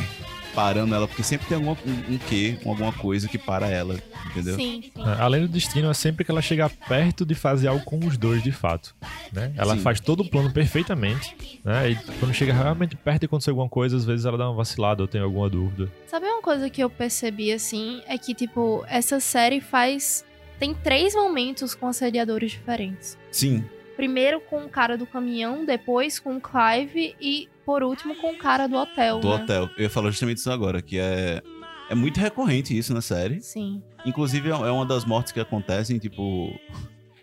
[0.54, 3.96] parando ela, porque sempre tem alguma, um, um quê, alguma coisa que para ela,
[4.30, 4.56] entendeu?
[4.56, 5.02] Sim, sim.
[5.02, 8.16] É, Além do destino, é sempre que ela chega perto de fazer algo com os
[8.16, 8.94] dois de fato.
[9.32, 9.52] Né?
[9.56, 9.82] Ela Sim.
[9.82, 11.36] faz todo o plano perfeitamente.
[11.64, 11.90] Né?
[11.90, 15.02] E quando chega realmente perto de acontecer alguma coisa, às vezes ela dá uma vacilada
[15.02, 15.90] ou tem alguma dúvida.
[16.06, 18.02] Sabe uma coisa que eu percebi assim?
[18.06, 20.24] É que, tipo, essa série faz.
[20.58, 23.16] Tem três momentos com assediadores diferentes.
[23.30, 23.64] Sim.
[24.00, 28.38] Primeiro com o cara do caminhão, depois com o Clive e por último com o
[28.38, 29.20] cara do hotel.
[29.20, 29.34] Do né?
[29.34, 29.68] hotel.
[29.76, 31.42] Eu ia falar justamente isso agora, que é.
[31.90, 33.42] É muito recorrente isso na série.
[33.42, 33.82] Sim.
[34.06, 36.50] Inclusive, é uma das mortes que acontecem, tipo.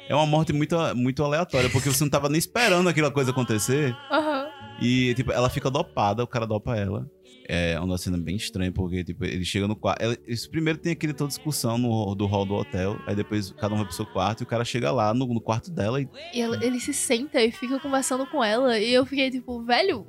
[0.07, 3.97] É uma morte muito, muito aleatória, porque você não tava nem esperando aquela coisa acontecer.
[4.11, 4.45] Aham.
[4.79, 7.09] E, tipo, ela fica dopada, o cara dopa ela.
[7.49, 10.01] É uma cena bem estranha, porque, tipo, ele chega no quarto.
[10.01, 12.99] ela- Eles primeiro tem aquele toda discussão no, do hall do hotel.
[13.07, 15.39] Aí depois cada um vai pro seu quarto e o cara chega lá no, no
[15.39, 16.09] quarto dela e.
[16.33, 18.77] E ele, ele se senta e fica conversando com ela.
[18.77, 20.05] E eu fiquei tipo, velho,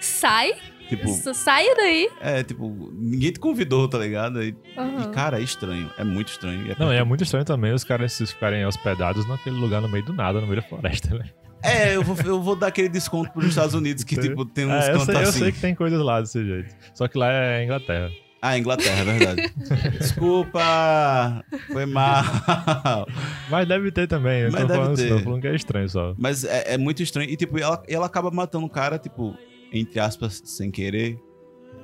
[0.00, 0.52] sai,
[0.88, 2.10] Tipo, saia daí.
[2.20, 4.42] é, tipo, ninguém te convidou, tá ligado?
[4.42, 5.04] E, Aham.
[5.04, 5.88] e, cara, é estranho.
[5.96, 6.66] É muito estranho.
[6.66, 9.80] E é Não, e é muito estranho também os caras se ficarem hospedados naquele lugar
[9.80, 11.30] no meio do nada, no meio da floresta, né?
[11.62, 14.72] É, eu vou, eu vou dar aquele desconto pros Estados Unidos que, tipo, tem uns
[14.84, 15.38] É, eu, cantos sei, eu assim.
[15.40, 16.74] sei que tem coisas lá desse jeito.
[16.94, 18.10] Só que lá é Inglaterra.
[18.42, 19.54] Ah, Inglaterra, é verdade.
[19.98, 22.24] Desculpa, foi mal.
[23.50, 24.42] Mas deve ter também.
[24.42, 25.08] Eu Mas tô deve falando, ter.
[25.10, 26.14] tô falando que é estranho só.
[26.16, 27.28] Mas é, é muito estranho.
[27.28, 29.36] E, tipo, ela, ela acaba matando o cara, tipo,
[29.72, 31.18] entre aspas, sem querer.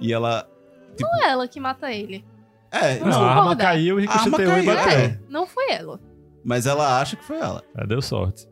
[0.01, 0.49] E ela.
[0.99, 2.25] Não é ela que mata ele.
[2.73, 4.99] É, Não, Não, a arma caiu e ricocheteou e bateu.
[4.99, 5.19] é.
[5.29, 6.01] Não foi ela.
[6.45, 7.63] mas ela acha que foi ela.
[7.77, 8.47] É, deu sorte.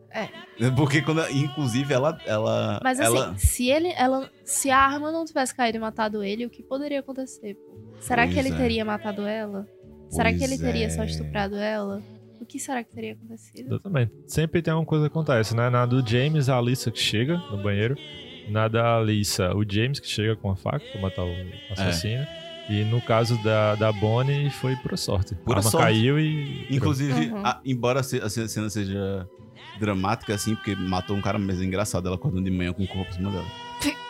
[0.75, 1.21] Porque quando.
[1.31, 2.17] Inclusive, ela.
[2.25, 6.23] ela Mas assim, ela, se ele, ela, se a arma não tivesse caído e matado
[6.23, 7.55] ele, o que poderia acontecer?
[7.55, 7.77] pô?
[7.99, 8.55] Será Pois que ele é.
[8.57, 9.67] teria matado ela?
[10.09, 11.05] será que Pois ele teria só é.
[11.07, 12.01] estuprado ela?
[12.39, 13.67] O que será que teria acontecido?
[13.67, 14.13] Exatamente.
[14.27, 15.69] Sempre tem uma coisa que acontece, né?
[15.69, 17.95] Na do James, a Alissa que chega no banheiro.
[18.49, 21.33] Na da Alissa, o James que chega com a faca pra matar o
[21.71, 22.25] assassino.
[22.69, 25.33] E no caso da, da Bonnie, foi pura sorte.
[25.35, 25.83] Pura a arma sorte.
[25.85, 26.67] caiu e.
[26.69, 27.41] inclusive, Uhum.
[27.45, 29.27] a- embora a ce- cena seja
[29.79, 32.87] dramática, assim, porque matou um cara, mas é engraçado ela acordando de manhã com o
[32.87, 33.45] corpo em cima dela.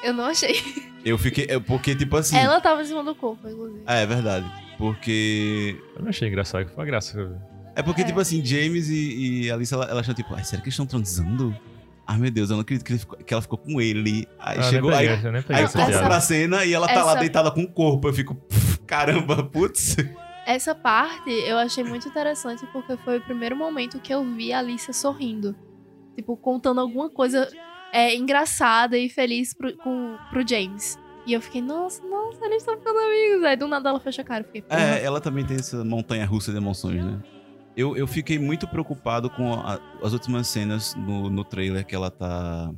[0.03, 0.55] Eu não achei.
[1.03, 1.47] Eu fiquei.
[1.61, 2.37] Porque, tipo assim.
[2.37, 3.81] Ela tava em cima do corpo, inclusive.
[3.87, 4.45] É, é verdade.
[4.77, 7.39] Porque Eu não achei engraçado, que foi uma graça.
[7.75, 8.05] É porque, É.
[8.05, 10.85] tipo assim, James e, e Alice, ela, ela acham, tipo, ai, será que eles estão
[10.85, 11.55] transando?
[12.07, 14.27] Ai, meu Deus, eu não acredito que, ele ficou- que ela ficou com ele.
[14.39, 17.63] Aí Ah, chegou, aí, aí essa corta pra cena e ela tá lá deitada com
[17.63, 18.07] o corpo.
[18.07, 19.97] Eu fico, "Pff, caramba, putz.
[20.45, 24.59] Essa parte eu achei muito interessante porque foi o primeiro momento que eu vi a
[24.59, 25.55] Alicia sorrindo.
[26.15, 27.49] Tipo, contando alguma coisa
[27.91, 30.97] é, engraçada e feliz pro, com, pro James.
[31.25, 33.43] E eu fiquei, nossa, nossa, eles estão ficando amigos.
[33.43, 34.41] Aí do nada ela fecha a cara.
[34.41, 34.79] Eu fiquei, porra.
[34.79, 37.19] É, ela também tem essa montanha russa de emoções, né?
[37.75, 42.09] Eu, eu fiquei muito preocupado com a- as últimas cenas no, no trailer que ela
[42.11, 42.71] tá.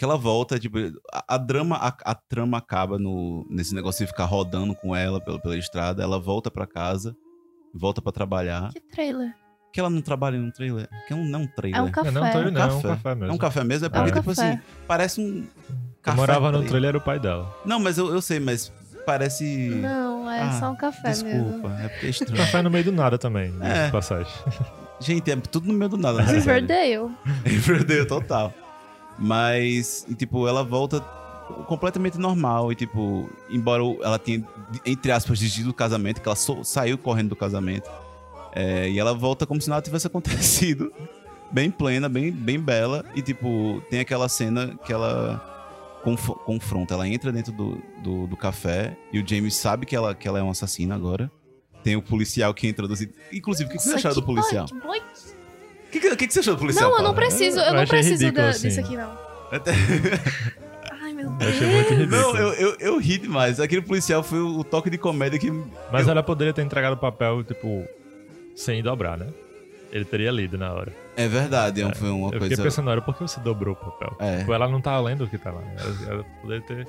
[0.00, 0.78] Que ela volta, tipo,
[1.12, 5.20] a, a drama, a, a trama acaba no, nesse negócio de ficar rodando com ela
[5.20, 6.02] pela, pela estrada.
[6.02, 7.14] Ela volta pra casa,
[7.74, 8.70] volta pra trabalhar.
[8.72, 9.34] Que trailer.
[9.70, 10.88] Que ela não trabalha no trailer.
[11.06, 11.80] Que é um, não é um trailer.
[11.80, 12.10] É um café.
[12.10, 12.88] Não, não, tô, não, é um café.
[12.88, 13.30] café mesmo.
[13.30, 13.86] É um café mesmo?
[13.86, 14.48] É porque, É tipo café.
[14.52, 15.46] assim, parece um.
[16.06, 16.68] Eu morava no trailer.
[16.70, 17.54] trailer, era o pai dela.
[17.66, 18.72] Não, mas eu, eu sei, mas
[19.04, 19.44] parece.
[19.68, 21.28] Não, é Ah, só um café mesmo.
[21.28, 22.36] Desculpa, é porque é estranho.
[22.38, 23.84] Café no meio do nada também, É.
[23.84, 24.32] de passagem.
[24.98, 26.38] Gente, é tudo no meio do nada série.
[26.38, 27.10] Riverdale.
[27.44, 28.54] Riverdale, total.
[29.20, 31.00] Mas, e, tipo, ela volta
[31.68, 32.72] completamente normal.
[32.72, 34.44] E, tipo, embora ela tenha,
[34.86, 37.90] entre aspas, desistido do casamento, que ela so- saiu correndo do casamento.
[38.52, 40.92] é, e ela volta como se nada tivesse acontecido.
[41.52, 43.04] Bem plena, bem, bem bela.
[43.14, 46.94] E, tipo, tem aquela cena que ela conf- confronta.
[46.94, 50.38] Ela entra dentro do, do, do café e o James sabe que ela, que ela
[50.38, 51.30] é um assassino agora.
[51.82, 53.00] Tem o policial que entra dos.
[53.32, 54.66] Inclusive, o que, que você achou do policial?
[54.66, 55.00] boy, que boy.
[55.90, 56.88] O que, que, que você achou do policial?
[56.90, 58.68] Não, eu não preciso, Eu eu não preciso ridículo, da- assim.
[58.68, 59.10] disso aqui, não.
[61.02, 61.50] Ai, meu Eu Deus.
[61.54, 62.20] achei muito ridículo.
[62.22, 63.58] Não, eu, eu, eu ri demais.
[63.60, 65.50] Aquele policial foi o toque de comédia que.
[65.90, 67.84] Mas eu- ela poderia ter entregado o papel, tipo,
[68.54, 69.26] sem dobrar, né?
[69.92, 70.92] ele teria lido na hora.
[71.16, 72.62] É verdade, É, foi uma Eu fiquei coisa.
[72.62, 74.16] pensando na hora, por que você dobrou o papel?
[74.20, 74.38] É.
[74.38, 75.60] Tipo, ela não tá lendo o que tá lá.
[75.76, 76.86] Ela, ela poderia ter.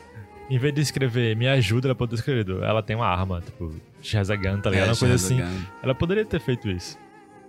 [0.47, 2.63] Em vez de escrever me ajuda, ela poderia ter escrevido.
[2.63, 3.73] Ela tem uma arma, tipo,
[4.03, 4.89] Shazagan, tá ligado?
[4.89, 5.41] É, uma coisa assim.
[5.81, 6.95] Ela poderia ter feito isso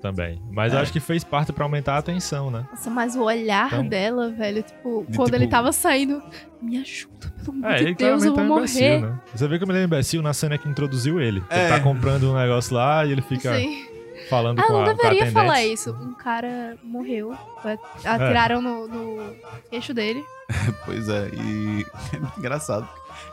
[0.02, 0.42] também.
[0.50, 0.82] Mas eu É.
[0.82, 2.66] acho que fez parte pra aumentar a atenção, né?
[2.70, 6.20] Nossa, mas o olhar Então- dela, velho, tipo, De, quando tipo- ele tava saindo,
[6.60, 9.00] me ajuda, pelo amor É, de ele Deus, eu vou é um imbecil, morrer.
[9.00, 9.18] né?
[9.34, 11.42] Você vê como ele é imbecil na cena que introduziu ele.
[11.48, 11.60] É.
[11.60, 13.86] Ele tá comprando um negócio lá e ele fica Sim.
[14.28, 15.92] falando Ah, com, não a, com a deveria falar isso.
[15.92, 17.32] Um cara morreu.
[17.64, 17.78] É.
[18.04, 19.34] Atiraram no, no
[19.70, 20.22] queixo dele.
[20.84, 22.86] Pois é, e é muito engraçado.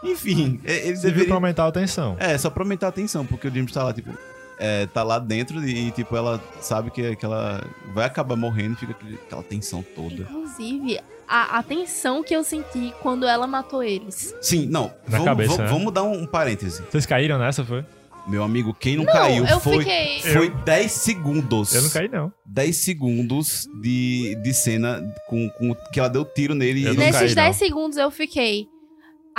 [0.04, 1.36] Enfim, é- eles Você viu pra deveriam.
[1.36, 2.16] aumentar a atenção.
[2.20, 4.12] É, só pra aumentar a atenção, porque o James tá lá, tipo.
[4.60, 8.76] É, tá lá dentro e, tipo, ela sabe que, que ela vai acabar morrendo e
[8.76, 10.24] fica aquele- aquela tensão toda.
[10.24, 14.36] Inclusive, a, a tensão que eu senti quando ela matou eles.
[14.41, 15.78] Sim, não, Na vamos, cabeça, vamos, né?
[15.78, 16.84] vamos dar um, um parêntese.
[16.91, 17.86] Vocês caíram nessa, foi?
[18.28, 20.20] Meu amigo, quem não, Não, caiu eu foi, fiquei.
[20.34, 21.74] foi 10 segundos.
[21.74, 22.32] Eu não caí, não.
[22.45, 26.99] 10 segundos de, de cena com, com que ela deu tiro nele e Eu não
[27.03, 27.53] Nesses caí, 10 não.
[27.53, 28.68] segundos eu fiquei.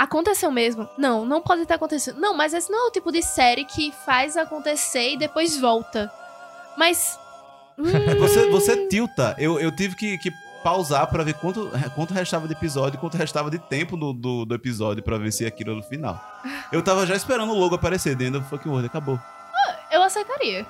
[0.01, 0.89] Aconteceu mesmo?
[0.97, 2.19] Não, não pode ter acontecido.
[2.19, 6.11] Não, mas esse não é o tipo de série que faz acontecer e depois volta.
[6.75, 7.19] Mas.
[7.77, 7.85] hum,
[8.17, 9.35] Você, você tilta.
[9.37, 10.31] Eu, eu tive que, que
[10.63, 14.55] pausar pra ver quanto, quanto restava de episódio, quanto restava de tempo do, do, do
[14.55, 16.19] episódio pra ver se aquilo no final.
[16.73, 19.19] Eu tava já esperando o logo aparecer dentro do fucking World, acabou.
[19.91, 20.65] eu aceitaria.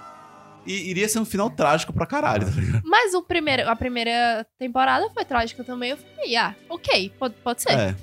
[0.65, 2.81] E iria ser um final trágico pra caralho, tá ligado?
[2.83, 5.91] Mas o primeiro, a primeira temporada foi trágica também.
[5.91, 7.71] Eu falei, ah, ok, pode, pode ser.
[7.71, 7.95] É.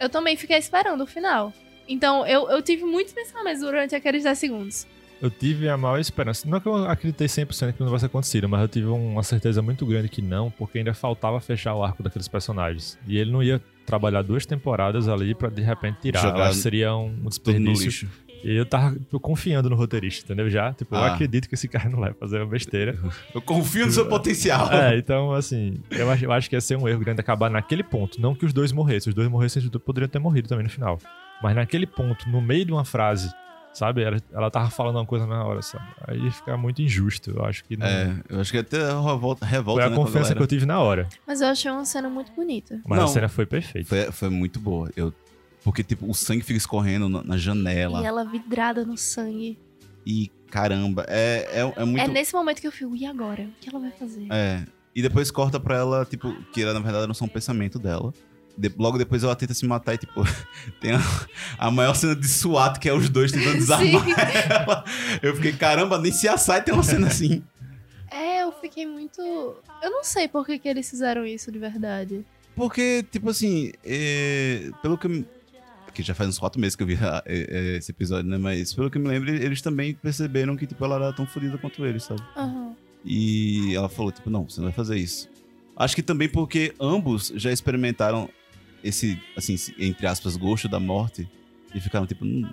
[0.00, 1.52] Eu também fiquei esperando o final.
[1.88, 4.86] Então, eu, eu tive muitos pensamentos durante aqueles 10 segundos.
[5.20, 6.48] Eu tive a maior esperança.
[6.48, 9.86] Não que eu acreditei 100% que não vai acontecer, mas eu tive uma certeza muito
[9.86, 12.98] grande que não, porque ainda faltava fechar o arco daqueles personagens.
[13.06, 16.20] E ele não ia trabalhar duas temporadas ali pra de repente tirar.
[16.20, 18.10] Jogar Eu acho que seria um, Tudo no desperdício.
[18.44, 20.50] E eu tava tipo, confiando no roteirista, entendeu?
[20.50, 21.14] Já, tipo, eu Ah.
[21.14, 22.98] acredito que esse cara não vai fazer uma besteira.
[23.34, 24.70] Eu confio no seu potencial.
[24.70, 27.82] É, então, assim, eu acho, eu acho que ia ser um erro grande acabar naquele
[27.82, 28.20] ponto.
[28.20, 29.10] Não que os dois morressem.
[29.10, 30.98] Os dois morressem, eles poderiam ter morrido também no final.
[31.42, 33.30] Mas naquele ponto, no meio de uma frase,
[33.72, 34.02] sabe?
[34.02, 35.84] Ela, ela tava falando uma coisa na hora, sabe?
[36.06, 37.30] Aí fica muito injusto.
[37.30, 37.86] Eu acho que não.
[37.86, 40.46] É, eu acho que até revolta, revolta Foi a né, com a confiança que eu
[40.46, 41.08] tive na hora.
[41.26, 42.78] Mas eu achei uma cena muito bonita.
[42.86, 43.04] Mas Não.
[43.06, 43.88] a cena foi perfeita.
[43.88, 44.90] Foi, foi muito boa.
[44.96, 45.12] Eu,
[45.64, 48.02] porque, tipo, o sangue fica escorrendo na, na janela.
[48.02, 49.58] E ela vidrada no sangue.
[50.06, 52.04] E, caramba, é, é, é muito...
[52.04, 53.44] É nesse momento que eu fico, e agora?
[53.44, 54.26] O que ela vai fazer?
[54.30, 54.66] É.
[54.94, 58.12] E depois corta pra ela, tipo, que ela, na verdade não são um pensamento dela.
[58.56, 60.22] De- logo depois ela tenta se matar e, tipo,
[60.80, 61.00] tem a,
[61.58, 64.14] a maior cena de SWAT, que é os dois tentando desarmar Sim.
[64.48, 64.84] ela.
[65.22, 67.42] Eu fiquei, caramba, nem se assai tem uma cena assim.
[68.10, 69.20] É, eu fiquei muito.
[69.82, 72.24] Eu não sei por que, que eles fizeram isso de verdade.
[72.54, 75.24] Porque, tipo assim, é, pelo que.
[75.94, 78.28] Eu- Que já faz uns quatro meses que eu vi a- é, é, esse episódio,
[78.28, 78.36] né?
[78.38, 81.56] Mas pelo que eu me lembro, eles também perceberam que, tipo, ela era tão fodida
[81.58, 82.20] quanto eles, sabe?
[82.36, 82.74] Aham.
[83.04, 85.28] E ela falou, tipo, não, você não vai fazer isso.
[85.76, 88.28] Acho que também porque ambos já experimentaram
[88.82, 91.28] esse, assim, entre aspas, gosto da morte.
[91.74, 92.48] E ficaram, tipo, "Hum,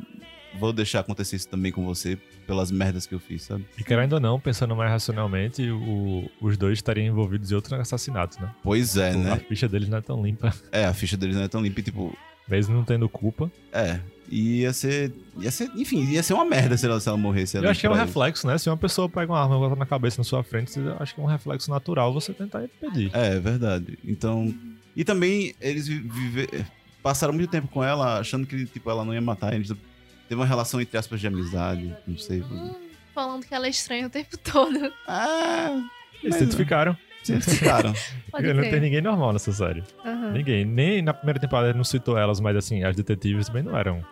[0.59, 2.17] vou deixar acontecer isso também com você
[2.47, 3.65] pelas merdas que eu fiz, sabe?
[3.77, 8.41] E querendo ou não, pensando mais racionalmente, o- os dois estariam envolvidos em outro assassinato,
[8.41, 8.51] né?
[8.63, 9.37] Pois é, A né?
[9.47, 10.53] ficha deles não é tão limpa.
[10.71, 12.17] É, a ficha deles não é tão limpa e, tipo,
[12.51, 13.51] Mesmo não tendo culpa.
[13.73, 13.99] é.
[14.33, 15.11] E ia ser.
[15.41, 17.57] Ia ser, enfim, ia ser uma merda se ela, se ela morresse.
[17.57, 18.05] Eu acho que é um ele.
[18.05, 18.57] reflexo, né?
[18.57, 21.13] Se uma pessoa pega uma arma e bota na cabeça na sua frente, eu acho
[21.13, 23.11] que é um reflexo natural você tentar impedir.
[23.13, 23.99] É, é verdade.
[24.05, 24.53] Então.
[24.95, 26.65] E também eles vi- vive-
[27.03, 29.53] passaram muito tempo com ela achando que tipo, ela não ia matar.
[29.53, 31.93] Eles teve uma relação, entre aspas, de amizade.
[32.07, 32.39] Não sei.
[32.41, 32.73] Hum,
[33.13, 34.93] falando que ela é estranha o tempo todo.
[35.05, 35.71] Ah.
[36.23, 36.55] Eles mas- se
[37.23, 37.93] ficaram.
[38.31, 39.83] Pode não tem ninguém normal nessa série.
[40.05, 40.31] Aham.
[40.31, 40.65] Ninguém.
[40.65, 44.03] Nem na primeira temporada ele não citou elas, mas assim, as detetives também não eram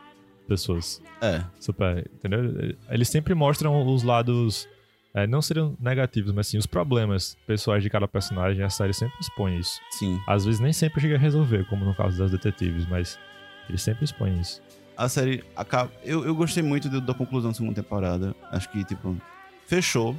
[0.48, 1.42] pessoas É.
[1.60, 2.10] super.
[2.14, 2.76] Entendeu?
[2.90, 4.68] Eles sempre mostram os lados.
[5.14, 8.64] é, não seriam negativos, mas sim os problemas pessoais de cada personagem.
[8.64, 9.80] A série sempre expõe isso.
[9.92, 10.20] Sim.
[10.28, 13.20] Às vezes nem sempre chega a resolver, como no caso das detetives, mas
[13.68, 14.62] eles sempre expõem isso.
[14.98, 15.92] A série acaba.
[16.04, 18.36] Eu, eu gostei muito do- da conclusão da segunda temporada.
[18.52, 19.16] Acho que, tipo,
[19.66, 20.16] fechou.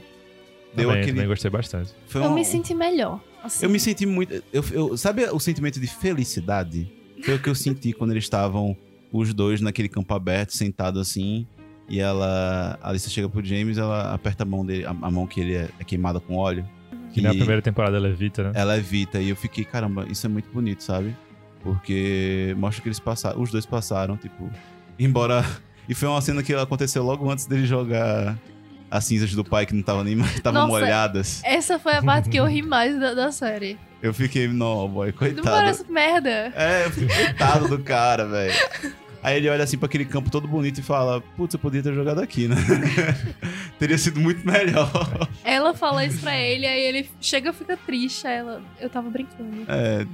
[0.75, 1.13] Deu também, aquele.
[1.17, 1.93] também gostei bastante.
[2.07, 3.21] Foi Eu um- me senti melhor.
[3.43, 3.65] assim.
[3.65, 4.33] Eu me senti muito.
[4.53, 6.91] Eu, eu- sabe o sentimento de felicidade?
[7.25, 8.77] Foi o que eu senti quando eles estavam
[9.13, 11.47] os dois naquele campo aberto, sentado assim.
[11.89, 12.79] E ela.
[12.81, 15.55] A Alice chega pro James, ela aperta a mão dele, a, a mão que ele
[15.55, 16.65] é, é queimada com óleo.
[17.13, 18.53] Que na primeira temporada ela evita, né?
[18.55, 19.21] Ela evita.
[19.21, 21.17] E eu fiquei, caramba, isso é muito bonito, sabe?
[21.65, 23.41] Porque mostra que eles passaram.
[23.43, 24.49] Os dois passaram, tipo.
[24.99, 25.45] Embora.
[25.89, 28.39] E foi uma cena que aconteceu logo antes dele jogar
[28.91, 31.41] as cinzas do pai que não estavam nem estavam Nossa, molhadas.
[31.45, 33.79] Essa foi a parte que eu ri mais da, da série.
[34.03, 35.43] Eu fiquei, não, boy, Não coitado.
[35.43, 36.53] parece merda.
[36.57, 38.55] É, eu fiquei coitado do cara, velho.
[39.23, 41.93] Aí ele olha assim pra aquele campo todo bonito e fala: Putz, eu podia ter
[41.93, 42.57] jogado aqui, né?
[43.79, 44.91] Teria sido muito melhor.
[45.45, 48.27] Ela fala isso pra ele, aí ele chega e fica triste.
[48.27, 49.65] Aí ela, eu tava brincando.
[49.69, 50.07] É.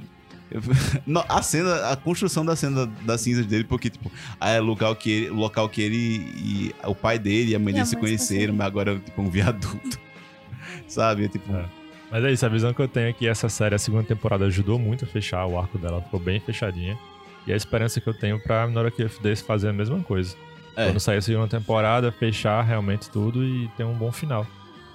[1.27, 5.11] a cena, a construção da cena das cinzas dele, porque, tipo, é o local que
[5.11, 5.97] ele, o local que ele
[6.37, 9.29] e o pai dele e a mãe dele se conheceram, mas agora é tipo um
[9.29, 9.99] viaduto.
[10.87, 11.25] Sabe?
[11.25, 11.53] É tipo.
[11.53, 11.65] É.
[12.09, 14.45] Mas é isso, a visão que eu tenho é que essa série, a segunda temporada,
[14.45, 16.97] ajudou muito a fechar o arco dela, ficou bem fechadinha.
[17.45, 20.35] E a esperança que eu tenho pra Minority of Days fazer a mesma coisa.
[20.75, 20.85] É.
[20.85, 24.45] Quando sair a segunda temporada, fechar realmente tudo e ter um bom final.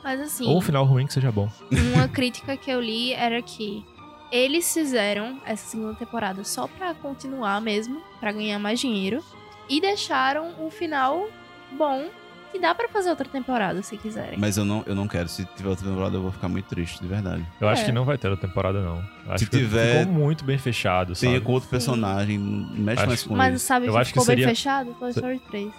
[0.03, 1.51] Mas assim, Ou um final ruim que seja bom.
[1.95, 3.85] uma crítica que eu li era que
[4.33, 9.23] eles fizeram essa segunda temporada só pra continuar mesmo, pra ganhar mais dinheiro,
[9.69, 11.29] e deixaram um final
[11.73, 12.09] bom
[12.51, 14.39] que dá pra fazer outra temporada se quiserem.
[14.39, 15.27] Mas eu não, eu não quero.
[15.29, 17.47] Se tiver outra temporada, eu vou ficar muito triste, de verdade.
[17.59, 17.85] Eu acho É.
[17.87, 18.99] que não vai ter outra temporada, não.
[19.29, 21.15] Acho Se que tiver- ficou muito bem fechado?
[21.15, 21.71] Tenha com outro Sim.
[21.71, 23.59] personagem, não mexe Acho- mais com Mas ele.
[23.59, 24.95] sabe Eu que acho que ficou seria- bem fechado?
[24.99, 25.73] Toy Story 3.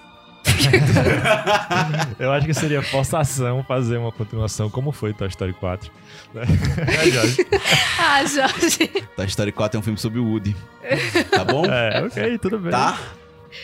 [2.20, 5.92] Eu acho que seria forçação fazer uma continuação como foi Toy Story 4.
[6.36, 7.48] É, Jorge?
[8.00, 8.88] ah, Jorge.
[9.16, 10.56] Toy Story 4 é um filme sobre o Woody.
[11.32, 11.66] Tá bom?
[11.66, 12.72] É, ok, tudo bem.
[12.72, 12.98] Tá?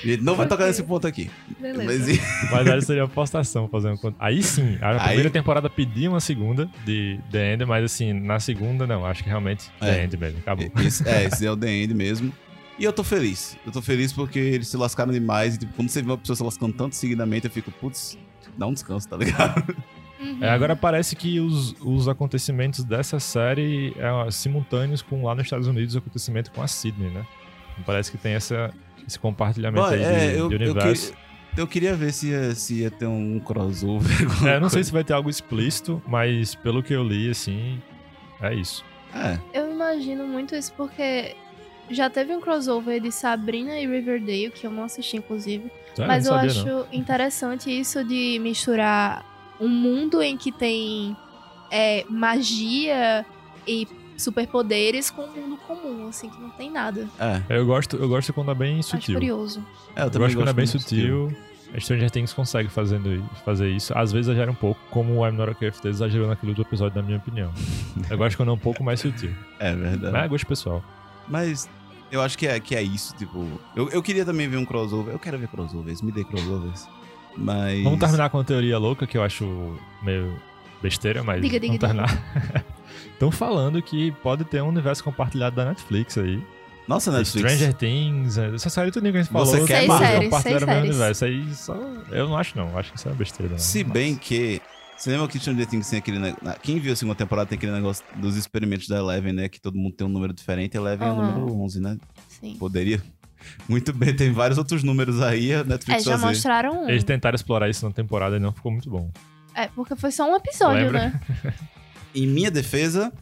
[0.04, 1.32] Gente não vai tocar nesse ponto aqui.
[1.60, 1.84] Beleza.
[2.14, 3.98] Mas Mas aí seria forçação fazer um.
[3.98, 8.14] cont- Aí sim, a Aí- primeira temporada pedia uma segunda de The End, mas assim,
[8.14, 9.86] na segunda não, acho que realmente É.
[9.94, 10.72] The End mesmo, acabou.
[10.86, 12.32] esse, é, esse é o The End mesmo.
[12.80, 13.58] E eu tô feliz.
[13.66, 15.56] Eu tô feliz porque eles se lascaram demais.
[15.56, 18.18] E tipo, quando você vê uma pessoa se lascando tanto seguidamente, eu fico, putz,
[18.58, 19.76] dá um descanso, tá ligado?
[20.20, 20.38] Uhum.
[20.42, 25.68] É, agora parece que os, os acontecimentos dessa série é simultâneos com lá nos Estados
[25.68, 27.26] Unidos o acontecimento com a Sydney, né?
[27.72, 28.74] Então parece que tem essa,
[29.08, 31.14] esse compartilhamento aí de, é, eu, de eu, universo.
[31.14, 31.18] queria,
[31.58, 34.10] eu queria ver se ia, se ia ter um crossover.
[34.46, 34.84] É, eu não sei coisa.
[34.84, 37.82] se vai ter algo explícito, mas pelo que eu li, assim,
[38.42, 38.84] é isso.
[39.14, 41.36] É, Eu imagino muito isso porque
[41.90, 45.72] já teve um crossover de Sabrina e Riverdale, que eu não assisti, inclusive.
[45.98, 46.86] Mas eu sabia, acho não.
[46.94, 49.26] interessante isso de misturar
[49.60, 51.16] um mundo em que tem
[51.72, 53.26] é, magia
[53.68, 53.88] e
[54.18, 57.08] superpoderes com um mundo comum, assim, que não tem nada.
[57.20, 57.42] é.
[57.58, 59.16] Eu gosto, eu gosto quando é bem Acho sutil.
[59.16, 59.66] curioso.
[59.96, 61.36] é eu Eu gosto quando é bem muito sutil.
[61.74, 63.96] A Stranger Things consegue fazendo, fazer isso.
[63.96, 66.64] Às vezes exagera um pouco, como o I'm Not Okay With This exagerou naquele outro
[66.64, 67.52] episódio, na minha opinião.
[68.10, 69.32] Eu gosto quando é um pouco mais sutil.
[69.60, 70.12] É verdade.
[70.12, 70.84] Mas é gosto pessoal.
[71.28, 71.70] Mas
[72.12, 73.46] eu acho que é, que é isso, tipo.
[73.76, 75.14] Eu, eu queria também ver um crossover.
[75.14, 76.88] Eu quero ver crossovers, me dê crossovers.
[77.38, 77.84] Mas.
[77.84, 80.40] Vamos terminar com a teoria louca, que eu acho meio
[80.82, 82.66] besteira, mas Diga, diga, vamos terminar.
[83.14, 86.42] Estão falando que pode ter um universo compartilhado da Netflix aí.
[86.88, 87.52] Nossa, Netflix.
[87.52, 89.46] Stranger Things, é, essa série tudo que a gente falou.
[89.46, 90.90] Você quer séries, compartilhar seis o séries.
[90.90, 91.26] universo.
[91.26, 91.74] Aí só...
[92.10, 93.52] Eu não acho não, acho que isso é besteira.
[93.52, 93.60] Não.
[93.60, 94.60] Se bem que.
[95.00, 96.20] Você lembra que Stranger Things tem aquele.
[96.20, 99.48] ne- Quem viu a segunda temporada tem aquele negócio dos experimentos da Eleven, né?
[99.48, 100.76] Que todo mundo tem um número diferente.
[100.76, 101.98] Eleven é o número 11, né?
[102.28, 102.58] Sim.
[102.60, 103.02] Poderia.
[103.70, 105.54] Muito bem, tem vários outros números aí.
[105.54, 106.26] A É, Netflix já fazer.
[106.26, 106.90] mostraram um.
[106.90, 109.10] Eles tentaram explorar isso na temporada e não ficou muito bom.
[109.56, 111.10] É, porque foi só um episódio, Lembra?
[111.10, 111.54] né?
[112.14, 113.14] Em minha defesa,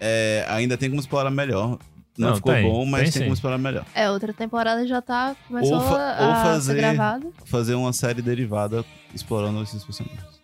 [0.00, 1.78] é, ainda tem como explorar melhor.
[2.16, 3.84] Não, Não, ficou tem, bom, mas tem tem, como explorar melhor.
[3.94, 5.36] É, outra temporada já tá.
[5.46, 7.28] Começou Ou fa- a ou ser fazer- gravada.
[7.44, 8.82] Fazer uma série derivada
[9.14, 10.35] explorando esses personagens.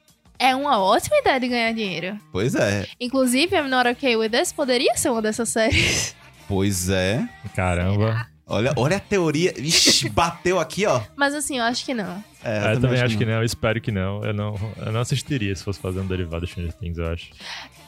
[0.43, 2.18] É uma ótima ideia de ganhar dinheiro.
[2.32, 6.16] Pois é, Inclusive, I'm Not Okay With This poderia ser uma dessas séries.
[6.49, 7.24] pois é.
[7.55, 8.26] Caramba.
[8.45, 9.55] Olha, olha a teoria.
[9.57, 11.01] Ixi, bateu aqui, ó.
[11.14, 12.22] Mas assim, eu acho que não.
[12.43, 14.24] É, eu também acho que não, eu espero que não.
[14.24, 17.30] Eu não, eu não assistiria se fosse fazer um derivado de Stranger Things, eu acho.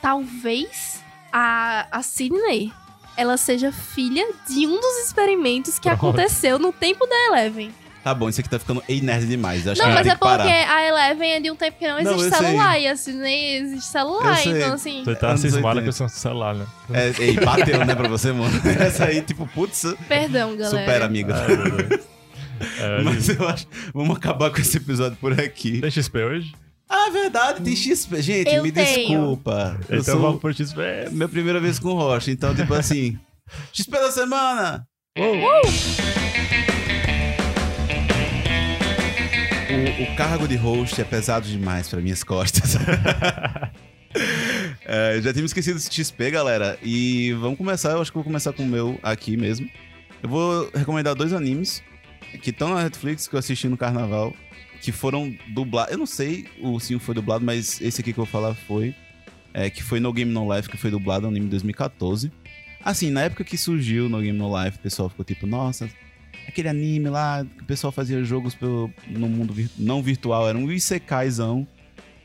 [0.01, 1.03] Talvez
[1.33, 2.73] a, a Sydney
[3.17, 6.07] ela seja filha de um dos experimentos que Pronto.
[6.07, 7.73] aconteceu no tempo da Eleven.
[8.05, 9.67] Tá bom, isso aqui tá ficando ei nerd demais.
[9.67, 10.75] Acho Não, que mas é que porque parar.
[10.77, 12.47] a Eleven é de um tempo que não Não, existe eu sei.
[12.47, 14.47] celular e a Sydney existe celular.
[14.47, 15.03] Então, assim.
[15.05, 15.99] Tu tá cismada 80.
[15.99, 16.67] com esse celular, né?
[16.93, 18.53] É, ei, bateu, né, pra você, mano?
[18.79, 20.69] Essa aí, tipo, putz, Perdão, galera.
[20.85, 21.33] supera, amigo.
[21.33, 22.01] Ai, meu Deus.
[22.79, 23.67] É, Mas eu acho.
[23.95, 25.81] Vamos acabar com esse episódio por aqui.
[25.81, 26.55] Tem XP hoje?
[26.87, 28.21] Ah, verdade, tem XP.
[28.21, 28.87] Gente, Eu me tenho.
[29.09, 29.81] desculpa.
[29.89, 30.79] Eu então sou vamos pro XP.
[30.79, 33.19] é minha primeira vez com o Rocha, então, tipo assim.
[33.73, 34.87] XP da semana!
[39.75, 42.77] O, o cargo de host é pesado demais para minhas costas.
[44.87, 46.79] É, já tínhamos esquecido esse XP, galera.
[46.83, 47.93] E vamos começar.
[47.93, 49.69] Eu acho que vou começar com o meu aqui mesmo.
[50.23, 51.83] Eu vou recomendar dois animes
[52.43, 54.33] que estão na Netflix que eu assisti no carnaval.
[54.81, 55.91] Que foram dublados.
[55.91, 58.55] Eu não sei o se um foi dublado, mas esse aqui que eu vou falar
[58.55, 58.95] foi.
[59.53, 62.31] É, que foi No Game No Life, que foi dublado, é um anime de 2014.
[62.85, 65.89] Assim, na época que surgiu No Game No Life, o pessoal ficou tipo, nossa,
[66.47, 70.57] aquele anime lá que o pessoal fazia jogos pelo, no mundo vir- não virtual, era
[70.59, 71.67] um Isekaizão,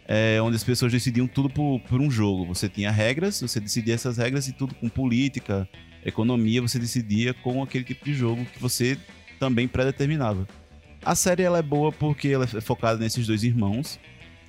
[0.08, 2.46] é, onde as pessoas decidiam tudo por, por um jogo.
[2.46, 5.68] Você tinha regras, você decidia essas regras e tudo com política,
[6.06, 8.98] economia, você decidia com aquele tipo de jogo que você
[9.40, 10.48] também predeterminava.
[11.04, 14.00] A série ela é boa porque ela é focada nesses dois irmãos.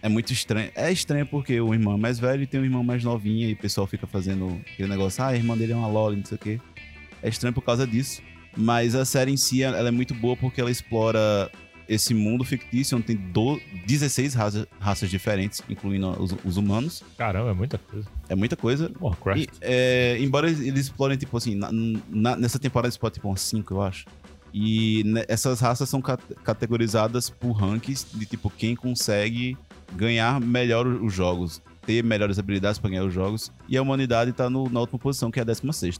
[0.02, 0.70] é muito estranho.
[0.74, 3.52] É estranho porque o irmão é mais velho e tem um irmão mais novinho e
[3.52, 6.36] o pessoal fica fazendo aquele negócio, ah, a irmã dele é uma loli, não sei
[6.36, 6.60] o quê.
[7.22, 8.22] É estranho por causa disso.
[8.56, 11.51] Mas a série em si, ela é muito boa porque ela explora
[11.90, 17.02] esse mundo fictício onde tem do, 16 raça, raças diferentes, incluindo os, os, humanos.
[17.18, 18.09] Caramba, é muita coisa.
[18.28, 18.93] É muita coisa.
[19.01, 19.43] Warcraft.
[19.43, 21.70] E, é, embora eles explorem, tipo assim, na,
[22.09, 24.06] na, nessa temporada eles podem, tipo, umas 5, eu acho.
[24.55, 29.59] E essas raças são categorizadas por rankings de, tipo, quem consegue
[29.97, 33.51] ganhar melhor os jogos, ter melhores habilidades para ganhar os jogos.
[33.68, 35.98] E a humanidade tá no, na última posição, que é a 16.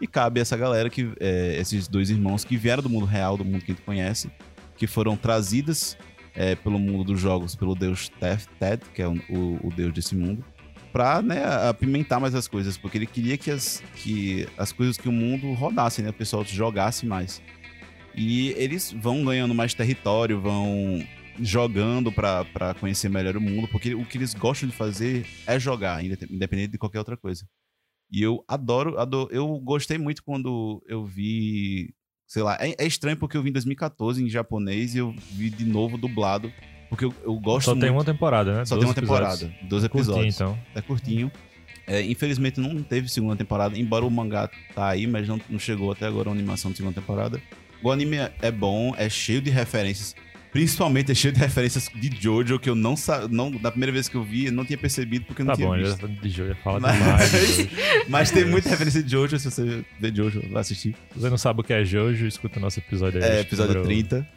[0.00, 3.44] E cabe essa galera, que é, esses dois irmãos que vieram do mundo real, do
[3.44, 4.30] mundo que a gente conhece,
[4.76, 5.96] que foram trazidas
[6.34, 8.10] é, pelo mundo dos jogos, pelo deus
[8.58, 9.14] Ted, que é o,
[9.62, 10.42] o, deus desse mundo,
[10.90, 15.08] pra né, apimentar mais as coisas, porque ele queria que as, que as coisas que
[15.08, 17.42] o mundo rodassem, né, o pessoal jogasse mais.
[18.14, 21.04] E eles vão ganhando mais território, vão
[21.38, 26.04] jogando para conhecer melhor o mundo, porque o que eles gostam de fazer é jogar,
[26.04, 27.46] independente de qualquer outra coisa.
[28.10, 31.94] E eu adoro, adoro eu gostei muito quando eu vi,
[32.26, 35.48] sei lá, é, é, estranho porque eu vi em 2014 em japonês e eu vi
[35.48, 36.52] de novo dublado,
[36.88, 37.82] porque eu, eu gosto Só muito.
[37.82, 38.64] tem uma temporada, né?
[38.64, 39.68] Só tem uma temporada, episódios.
[39.68, 40.36] 12 episódios.
[40.36, 40.58] Curtinho, então.
[40.74, 41.32] É curtinho.
[41.86, 45.90] É, infelizmente não teve segunda temporada, embora o mangá tá aí, mas não, não chegou
[45.90, 47.40] até agora a animação de segunda temporada.
[47.82, 50.14] O anime é bom, é cheio de referências.
[50.52, 52.94] Principalmente é cheio de referências de Jojo que eu não
[53.30, 55.68] não Da primeira vez que eu vi, eu não tinha percebido porque não tá tinha
[55.68, 55.98] bom, visto.
[55.98, 57.68] Tá bom, de Jojo, fala mas, demais.
[58.08, 60.94] Mas tem muita referência de Jojo, se você vê Jojo, vai assistir.
[61.12, 63.30] Se você não sabe o que é Jojo, escuta o nosso episódio aí.
[63.30, 64.28] É, episódio 30.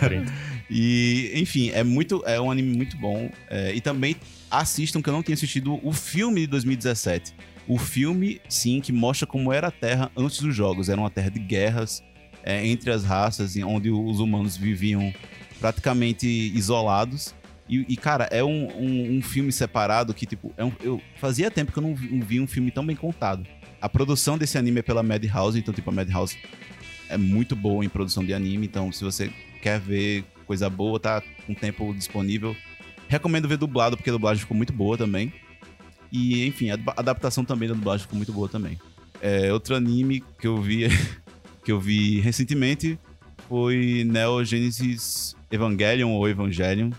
[0.00, 0.32] 30.
[0.70, 2.22] e, enfim, é muito.
[2.24, 3.28] É um anime muito bom.
[3.50, 4.14] É, e também
[4.48, 7.34] assistam que eu não tinha assistido o filme de 2017.
[7.66, 10.88] O filme, sim, que mostra como era a Terra antes dos jogos.
[10.88, 12.04] Era uma terra de guerras
[12.44, 15.12] é, entre as raças, onde os humanos viviam
[15.60, 17.34] praticamente isolados.
[17.68, 21.50] E, e cara, é um, um, um, filme separado que, tipo, é um, eu fazia
[21.50, 23.44] tempo que eu não vi, um filme tão bem contado.
[23.80, 26.38] A produção desse anime é pela Madhouse, então, tipo, a Madhouse
[27.08, 28.66] é muito boa em produção de anime.
[28.66, 29.30] Então, se você
[29.60, 32.56] quer ver coisa boa, tá com tempo disponível.
[33.08, 35.32] Recomendo ver dublado, porque a dublagem ficou muito boa também.
[36.10, 38.78] E, enfim, a adaptação também da dublagem ficou muito boa também.
[39.20, 40.86] É, outro anime que eu vi,
[41.64, 42.98] que eu vi recentemente
[43.48, 46.90] foi Neo Genesis Evangelion ou Evangelion.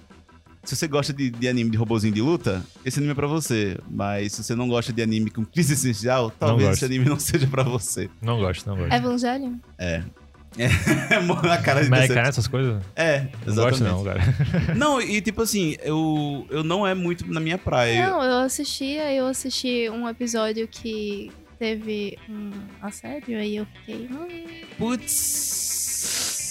[0.64, 3.78] Se você gosta de, de, anime de robozinho de luta, esse anime é pra você.
[3.90, 7.48] Mas se você não gosta de anime com crise essencial, talvez esse anime não seja
[7.48, 8.10] pra você.
[8.22, 8.94] Não gosto, não gosto.
[8.94, 9.56] Evangelion?
[9.78, 10.04] É.
[10.58, 12.82] É, a cara de Mas cai nessas coisas?
[12.96, 13.56] É, exatamente.
[13.56, 14.22] Não gosto não, cara.
[14.76, 18.10] não, e tipo assim, eu, eu não é muito na minha praia.
[18.10, 22.52] Não, eu assisti, eu assisti um episódio que teve um
[22.82, 24.10] assédio, aí eu fiquei...
[24.12, 24.46] Hum.
[24.78, 26.47] Putz...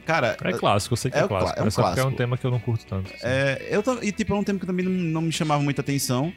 [0.00, 0.36] Cara.
[0.42, 1.58] É clássico, eu sei que é, é clássico.
[1.58, 2.00] É, um clássico.
[2.00, 3.12] é um tema que eu não curto tanto.
[3.12, 3.22] Assim.
[3.26, 6.32] É, eu, e tipo, é um tema que também não, não me chamava muita atenção.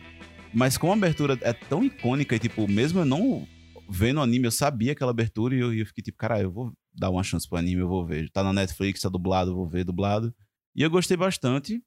[0.53, 3.47] Mas como a abertura é tão icônica e, tipo, mesmo eu não
[3.89, 6.73] vendo o anime, eu sabia aquela abertura e eu, eu fiquei tipo, cara, eu vou
[6.93, 8.29] dar uma chance pro anime, eu vou ver.
[8.31, 10.33] Tá na Netflix, tá dublado, eu vou ver dublado.
[10.75, 11.81] E eu gostei bastante.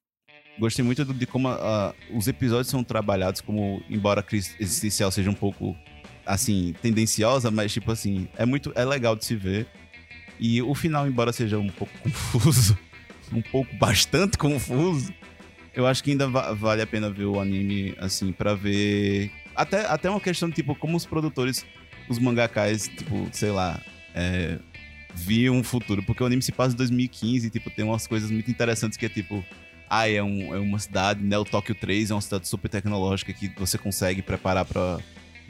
[0.59, 1.49] Gostei muito de como
[2.13, 5.77] os episódios são trabalhados, como, embora a crise existencial seja um pouco,
[6.27, 9.67] assim, tendenciosa, mas, tipo assim, é muito, é legal de se ver.
[10.41, 12.77] E o final, embora seja um pouco confuso,
[13.31, 15.13] um pouco bastante confuso,
[15.75, 19.31] eu acho que ainda va vale a pena ver o anime, assim, para ver.
[19.55, 21.67] Até, até uma questão de, tipo, como os produtores,
[22.09, 23.79] os mangakais, tipo, sei lá,
[24.15, 24.59] é,
[25.15, 26.03] viam um futuro.
[26.03, 29.05] Porque o anime se passa em 2015 e, tipo, tem umas coisas muito interessantes que
[29.05, 29.45] é, tipo,
[29.91, 31.37] ah, é, um, é uma cidade, né?
[31.37, 35.01] O Tóquio 3 é uma cidade super tecnológica que você consegue preparar para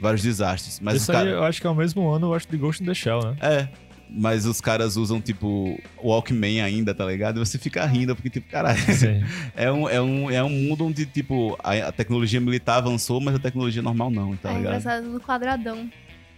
[0.01, 0.81] vários desastres.
[0.81, 2.87] Mas Isso aí eu acho que é o mesmo ano, eu acho, de Ghost in
[2.87, 3.35] the Shell, né?
[3.39, 3.67] É,
[4.11, 7.37] mas os caras usam, tipo, Walkman ainda, tá ligado?
[7.37, 8.77] E você fica rindo, porque, tipo, caralho,
[9.55, 13.35] é um, é, um, é um mundo onde, tipo, a, a, tecnologia militar avançou, mas
[13.35, 14.73] a tecnologia normal não, tá é ligado?
[14.73, 15.89] É engraçado do quadradão.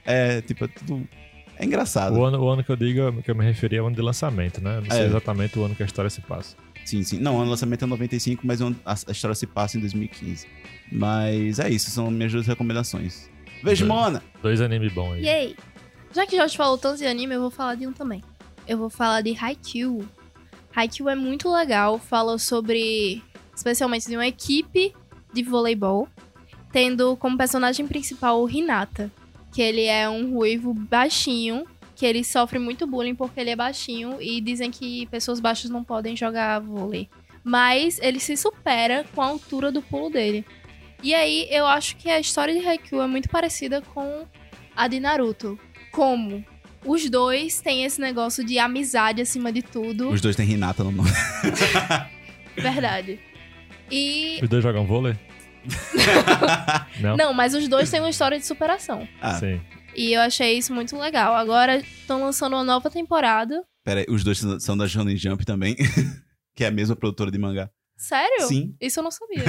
[0.06, 1.08] É, tipo, é tudo...
[1.58, 2.16] É engraçado.
[2.16, 4.02] O ano, o ano que eu digo, que eu me referi é o ano de
[4.02, 4.80] lançamento, né?
[4.82, 5.06] Não sei é.
[5.06, 6.56] exatamente o ano que a história se passa.
[6.86, 7.20] Sim, sim.
[7.20, 10.48] Não, o ano de lançamento é 95, mas a história se passa em 2015.
[10.92, 13.30] Mas é isso, são minhas duas recomendações.
[13.64, 14.22] Veja, Mona!
[14.42, 15.26] Dois animes bons aí.
[15.26, 15.56] Yay!
[16.14, 18.24] Já que Jorge falou tanto de anime, eu vou falar de um também.
[18.68, 20.08] Eu vou falar de Haikyuu.
[20.76, 23.24] Haikyuu é muito legal, fala sobre,
[23.56, 24.94] especialmente de uma equipe
[25.34, 26.08] de voleibol,
[26.72, 29.12] tendo como personagem principal o Hinata,
[29.52, 31.66] que ele é um ruivo baixinho,
[31.96, 35.84] que ele sofre muito bullying porque ele é baixinho e dizem que pessoas baixas não
[35.84, 37.10] podem jogar vôlei.
[37.44, 40.46] Mas ele se supera com a altura do pulo dele.
[41.02, 44.26] E aí eu acho que a história de Haikyuu é muito parecida com
[44.76, 45.60] a de Naruto,
[45.94, 46.44] como
[46.86, 50.10] os dois têm esse negócio de amizade acima de tudo.
[50.10, 51.10] Os dois têm Renata no nome.
[52.58, 53.20] Verdade.
[53.90, 54.40] E.
[54.42, 55.16] Os dois jogam vôlei?
[57.00, 57.16] Não?
[57.16, 59.08] Não, mas os dois têm uma história de superação.
[59.22, 59.62] Ah, Sim.
[59.96, 61.36] E eu achei isso muito legal.
[61.36, 63.64] Agora estão lançando uma nova temporada.
[63.84, 65.76] pera aí, os dois são da Shonen Jump também,
[66.56, 67.70] que é a mesma produtora de mangá.
[67.96, 68.48] Sério?
[68.48, 68.76] Sim.
[68.82, 69.44] Isso eu não sabia.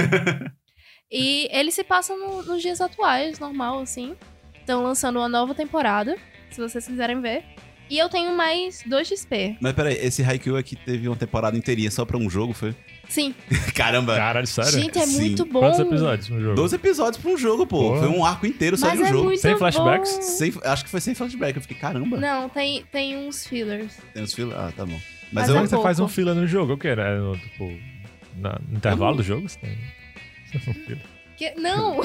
[1.11, 4.15] e ele se passa no- nos dias atuais, normal, assim.
[4.59, 6.15] Estão lançando uma nova temporada,
[6.55, 7.43] se vocês quiserem ver.
[7.87, 9.57] E eu tenho mais 2 XP.
[9.61, 12.73] Mas peraí, esse Haikyuu aqui teve uma temporada inteirinha só pra um jogo, foi?
[13.07, 13.35] Sim.
[13.75, 14.15] Caramba!
[14.15, 14.71] Caralho, sério?
[14.71, 15.19] Gente, é Sim.
[15.19, 15.59] muito bom.
[15.59, 16.55] Quantos episódios no jogo?
[16.55, 17.95] 12 episódios pra um jogo, pô.
[17.99, 19.23] Foi um arco inteiro só de um é jogo.
[19.25, 20.15] muito Sem flashbacks?
[20.15, 20.21] bom.
[20.23, 21.55] Sem- acho que foi sem flashback.
[21.57, 22.17] Eu fiquei, caramba.
[22.17, 23.97] Não, tem, tem uns fillers.
[24.15, 24.51] Tem uns fios.
[24.55, 24.99] Ah, tá bom.
[25.31, 25.55] Mas Mas, é eu.
[25.57, 26.95] Quando você faz um fila no jogo, o que?
[26.95, 27.17] Né?
[27.19, 27.71] No, tipo,
[28.37, 29.47] na- no intervalo Eu- do jogo?
[29.47, 29.77] Você tem...
[30.67, 31.14] um fila?
[31.37, 31.99] Que- não!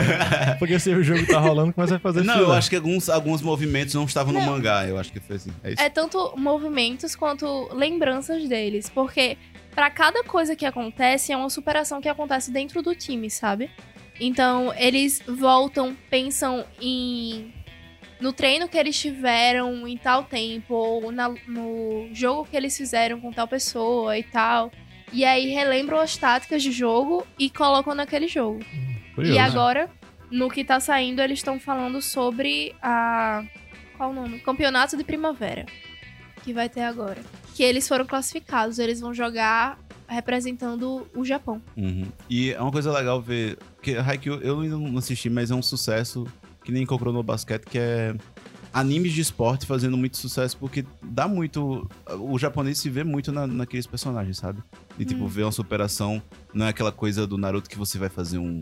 [0.58, 2.46] Porque se o jogo tá rolando, começa a fazer Não, fila.
[2.48, 4.46] eu acho que alguns, alguns movimentos não estavam no Não.
[4.46, 4.84] mangá.
[4.86, 5.50] Eu acho que foi assim.
[5.62, 5.82] É isso.
[5.82, 8.90] é tanto movimentos quanto lembranças deles.
[8.90, 9.36] Porque
[9.74, 13.70] pra cada coisa que acontece, é uma superação que acontece dentro do time, sabe?
[14.20, 17.52] Então, eles voltam, pensam em.
[18.20, 23.20] No treino que eles tiveram em tal tempo, ou na- no jogo que eles fizeram
[23.20, 24.70] com tal pessoa e tal.
[25.14, 28.58] E aí relembram as táticas de jogo e colocam naquele jogo.
[29.14, 29.36] Curioso.
[29.36, 29.88] E agora,
[30.28, 33.44] no que tá saindo, eles estão falando sobre a.
[33.96, 34.40] Qual o nome?
[34.40, 35.66] Campeonato de Primavera.
[36.42, 37.22] Que vai ter agora.
[37.54, 39.78] Que eles foram classificados, eles vão jogar
[40.08, 41.62] representando o Japão.
[41.76, 42.06] Uhum.
[42.28, 43.56] E é uma coisa legal ver.
[43.76, 46.26] Porque Haikyuu eu ainda não assisti, mas é um sucesso
[46.64, 48.16] que nem encontrou no basquete, que é
[48.72, 51.88] animes de esporte fazendo muito sucesso, porque dá muito.
[52.18, 54.60] O japonês se vê muito na, naqueles personagens, sabe?
[54.98, 55.28] E tipo, Hum.
[55.28, 56.22] ver uma superação.
[56.52, 58.60] Não é aquela coisa do Naruto que você vai fazer um.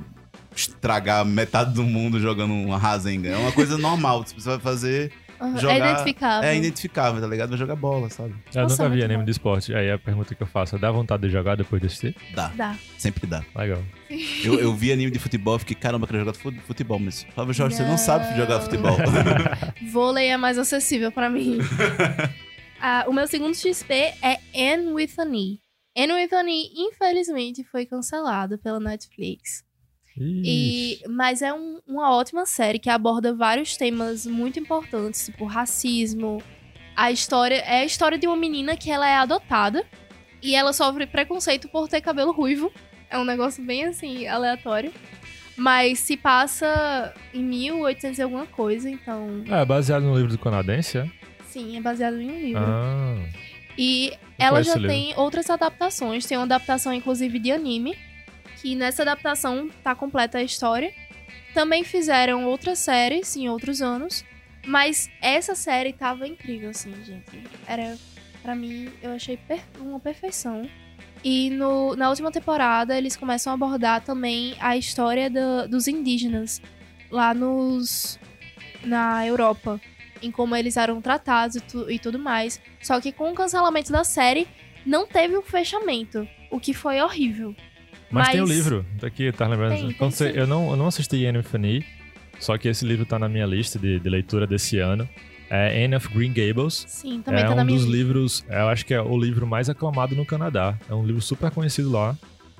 [0.55, 3.31] estragar metade do mundo jogando uma Rasengan.
[3.31, 4.23] É uma coisa normal.
[4.25, 5.11] Você vai fazer.
[5.41, 6.49] Aham, Jogar- É identificável.
[6.51, 7.49] É identificável, tá ligado?
[7.49, 8.35] Vai jogar bola, sabe?
[8.55, 9.25] Eu Nossa, nunca vi muito anime bom.
[9.25, 9.75] de esporte.
[9.75, 12.15] Aí a pergunta que eu faço é: dá vontade de jogar depois de assistir?
[12.35, 12.49] Dá.
[12.55, 12.77] Dá.
[12.99, 13.43] Sempre dá.
[13.57, 13.83] Legal.
[14.45, 17.75] Eu, eu vi anime de futebol, fiquei, caramba, quero jogar fu- futebol, mas Flávio Jorge,
[17.77, 18.63] você não sabe jogar Não.
[18.63, 18.97] futebol.
[19.91, 21.59] Vôlei é mais acessível pra mim.
[22.85, 25.61] Ah, o meu segundo XP é Anne with an E.
[25.97, 29.65] Anne with an E, infelizmente, foi cancelado pela Netflix.
[30.19, 36.43] E, mas é um- uma ótima série que aborda vários temas muito importantes, tipo racismo.
[36.95, 39.85] A história é a história de uma menina que ela é adotada
[40.43, 42.71] e ela sofre preconceito por ter cabelo ruivo.
[43.09, 44.93] É um negócio bem assim aleatório.
[45.57, 50.99] Mas se passa em 1800 e alguma coisa, então é baseado no livro do canadense,
[50.99, 51.11] é?
[51.47, 52.63] sim, é baseado em um livro.
[52.65, 53.15] Ah.
[53.79, 54.95] E ela conheço já esse livro.
[54.97, 56.27] tem outras adaptações.
[56.27, 57.97] Tem uma adaptação, inclusive, de anime.
[58.61, 60.93] Que nessa adaptação tá completa a história.
[61.55, 64.25] Também fizeram outras séries em outros anos.
[64.67, 67.43] Mas essa série tava incrível, assim, gente.
[67.67, 67.97] Era,
[68.43, 70.69] pra mim, eu achei per- uma perfeição.
[71.25, 76.61] E no- na última temporada, eles começam a abordar também a história da- dos indígenas
[77.11, 78.19] lá nos
[78.85, 79.81] na Europa.
[80.23, 82.61] Em como eles eram tratados e, tu- e tudo mais.
[82.83, 84.47] Só que com o cancelamento da série,
[84.87, 86.27] não teve um fechamento.
[86.51, 87.55] O que foi horrível.
[88.11, 88.85] Mas, tem o Mas- livro.
[89.01, 89.75] Daqui, tá lembrando?
[89.77, 90.39] Tem, tem você- sim.
[90.39, 91.85] eu, não, eu não assisti Anne Fanny,
[92.39, 95.09] só que esse livro tá na minha lista de, de leitura desse ano.
[95.51, 96.85] É Anne of Green Gables.
[96.89, 97.97] Sim, também é tá um na minha dos lista.
[97.99, 100.79] livros, eu acho que é o livro mais aclamado no Canadá.
[100.89, 102.17] É um livro super conhecido lá.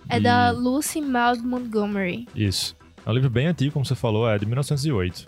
[0.09, 2.27] É da Lucy Maud Montgomery.
[2.35, 2.77] Isso.
[3.05, 5.25] É um livro bem antigo, como você falou, é de 1908.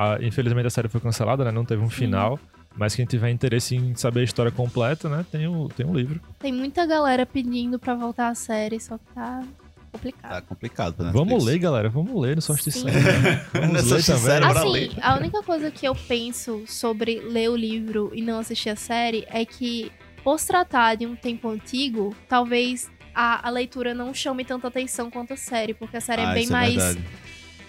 [0.00, 1.50] Ah, infelizmente a série foi cancelada, né?
[1.50, 2.38] Não teve um final.
[2.76, 5.26] Mas quem tiver interesse em saber a história completa, né?
[5.32, 6.20] Tem o, tem um livro.
[6.38, 9.42] Tem muita galera pedindo pra voltar à série, só que tá
[9.90, 10.30] complicado.
[10.30, 11.88] Tá complicado pra Vamos ler, galera.
[11.88, 12.78] Vamos ler no Solstice.
[12.78, 12.86] Sim.
[13.52, 14.20] Vamos Nessa ler também.
[14.22, 14.90] série, Assim, ler.
[15.02, 19.26] a única coisa que eu penso sobre ler o livro e não assistir a série
[19.28, 19.90] é que,
[20.22, 25.10] por se tratar de um tempo antigo, talvez a, a leitura não chame tanta atenção
[25.10, 27.04] quanto a série, porque a série é Ah, bem isso é mais verdade.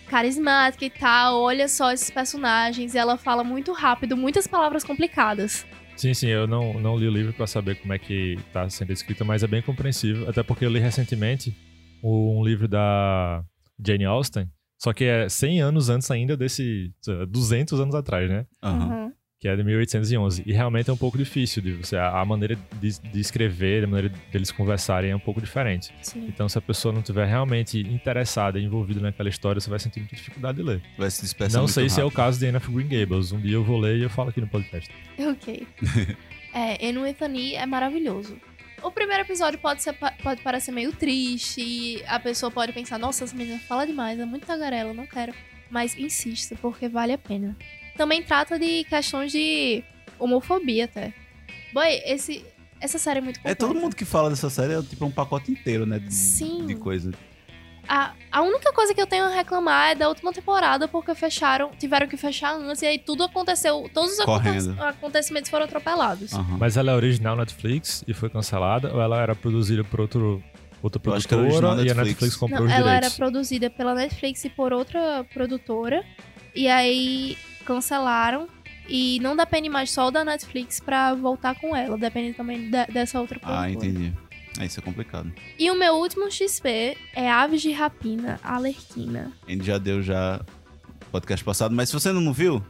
[0.09, 1.39] Carismática e tal.
[1.41, 5.65] Olha só esses personagens, e ela fala muito rápido, muitas palavras complicadas.
[5.95, 8.91] Sim, sim, eu não, não li o livro pra saber como é que tá sendo
[8.91, 10.29] escrito, mas é bem compreensível.
[10.29, 11.55] Até porque eu li recentemente
[12.03, 13.43] um livro da
[13.85, 16.93] Jane Austen, só que é 100 anos antes ainda desse.
[17.27, 18.45] 200 anos atrás, né?
[18.63, 19.11] Uhum.
[19.39, 20.43] Que é de 1811.
[20.45, 21.95] E realmente é um pouco difícil de você.
[21.95, 25.93] A maneira de, de escrever, a maneira deles conversarem é um pouco diferente.
[26.01, 26.25] Sim.
[26.27, 30.15] Então, se a pessoa não tiver realmente interessada, envolvida naquela história, você vai sentir muita
[30.17, 30.81] dificuldade de ler.
[30.97, 32.17] Vai se dispersar não muito sei se é o rápido.
[32.17, 33.31] caso de Anne of Green Gables.
[33.31, 34.91] Um dia eu vou ler e eu falo aqui no podcast.
[35.17, 35.65] Ok.
[36.53, 38.35] é, Anne with an E é maravilhoso.
[38.83, 43.23] O primeiro episódio pode, ser, pode parecer meio triste, e a pessoa pode pensar, nossa,
[43.23, 45.33] essa menina fala demais, é muito tagarela, não quero.
[45.69, 47.55] Mas insista, porque vale a pena.
[47.99, 49.83] Também trata de questões de
[50.17, 51.13] homofobia até.
[51.73, 52.45] Boy, esse.
[52.79, 53.67] essa série é muito É completa.
[53.67, 55.99] todo mundo que fala dessa série é tipo um pacote inteiro, né?
[55.99, 56.65] De, Sim.
[56.65, 57.11] De coisa.
[57.85, 61.71] A, a única coisa que eu tenho a reclamar é da última temporada, porque fecharam,
[61.77, 64.81] tiveram que fechar antes, e aí tudo aconteceu, todos os Correndo.
[64.81, 66.31] acontecimentos foram atropelados.
[66.31, 66.55] Aham.
[66.57, 70.41] Mas ela é original Netflix e foi cancelada, ou ela era produzida por outro,
[70.81, 72.21] outra Eu acho que era original produtora e a Netflix.
[72.21, 73.17] Netflix comprou Não, os ela era direitos?
[73.17, 76.01] produzida pela Netflix e por outra produtora,
[76.55, 77.37] e aí
[77.73, 78.47] cancelaram.
[78.91, 83.21] E não depende mais só da Netflix pra voltar com ela, depende também da- dessa
[83.21, 83.67] outra produtora.
[83.67, 84.11] Ah, entendi.
[84.59, 85.31] É, isso é complicado.
[85.59, 89.31] E o meu último XP é Aves de Rapina, Alerquina.
[89.47, 90.41] A gente já deu já
[91.11, 92.63] podcast passado, mas se você não viu,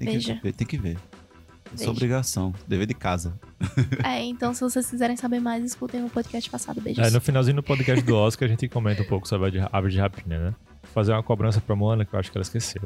[0.00, 0.34] tem Veja.
[0.34, 0.52] que ver.
[0.52, 0.96] Tem que ver.
[0.96, 1.84] É Veja.
[1.84, 2.52] sua obrigação.
[2.66, 3.38] Dever de casa.
[4.04, 6.80] é, então se vocês quiserem saber mais, escutem o podcast passado.
[6.80, 7.06] Beijos.
[7.06, 9.68] É, no finalzinho do podcast do Oscar a gente comenta um pouco sobre a de-
[9.70, 10.54] aves de rapina, né?
[10.82, 12.82] Vou fazer uma cobrança pra Moana, que eu acho que ela esqueceu.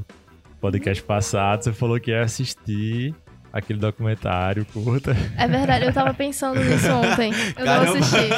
[0.64, 3.14] Podcast passado, você falou que ia assistir
[3.52, 5.14] aquele documentário curta.
[5.36, 7.32] É verdade, eu tava pensando nisso ontem.
[7.54, 7.84] Eu Caramba.
[7.90, 8.28] não assisti.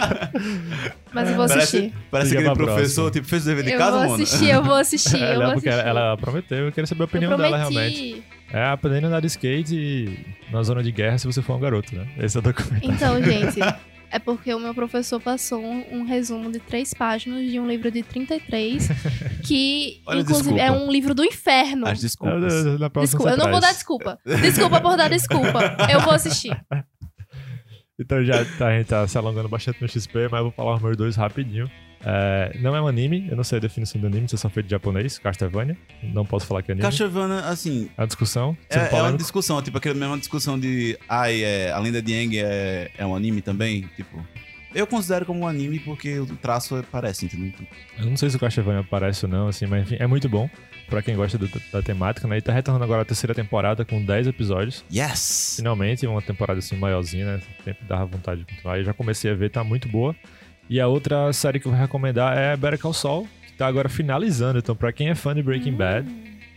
[1.15, 1.95] Mas eu vou Parece, assistir.
[2.11, 3.11] parece Fica aquele professor, próxima.
[3.13, 4.15] tipo, fez o dever de Eu casa, vou mano?
[4.25, 5.69] assistir, eu vou assistir, eu Ela, vou assistir.
[5.69, 8.25] ela, ela prometeu, eu queria saber a eu opinião dela realmente.
[8.53, 11.61] É aprendendo a andar de skate e na zona de guerra se você for um
[11.61, 12.09] garoto, né?
[12.19, 12.91] Esse é o documentário.
[12.93, 13.61] Então, gente,
[14.17, 17.91] é porque o meu professor passou um, um resumo de três páginas de um livro
[17.91, 18.89] de 33,
[19.45, 20.63] que, Olha, inclusive, desculpa.
[20.63, 21.87] é um livro do inferno.
[21.87, 22.79] As desculpas.
[22.81, 24.19] Na próxima Desculpa, eu não vou dar desculpa.
[24.25, 25.77] Desculpa por dar desculpa.
[25.91, 26.57] Eu vou assistir.
[27.99, 30.75] Então já tá, a gente tá se alongando bastante no XP, mas eu vou falar
[30.75, 31.71] os meus dois rapidinho.
[32.05, 34.69] É, não é um anime, eu não sei a definição do anime, vocês são feitos
[34.69, 35.77] de japonês, Castlevania.
[36.03, 36.87] Não posso falar que é anime.
[36.87, 38.57] Castlevania, assim, É uma discussão.
[38.71, 42.39] é, é uma discussão, tipo, aquela mesma discussão de, ai, é, a lenda de Aang
[42.39, 44.25] é, é um anime também, tipo...
[44.75, 47.51] Eu considero como um anime porque o traço parece, entendeu?
[47.99, 50.51] Eu não sei se o Castlevania aparece ou não, assim, mas enfim, é muito bom
[50.87, 52.37] pra quem gosta do- da temática, né?
[52.37, 54.85] E tá retornando agora a terceira temporada com 10 episódios.
[54.95, 55.55] Yes!
[55.57, 57.41] Finalmente, uma temporada assim maiorzinha, né?
[57.65, 58.77] Sempre dava vontade de continuar.
[58.79, 60.15] Eu já comecei a ver, tá muito boa.
[60.69, 63.89] E a outra série que eu vou recomendar é Better Call Saul, que tá agora
[63.89, 64.59] finalizando.
[64.59, 66.09] Então, pra quem é fã de Breaking Bad,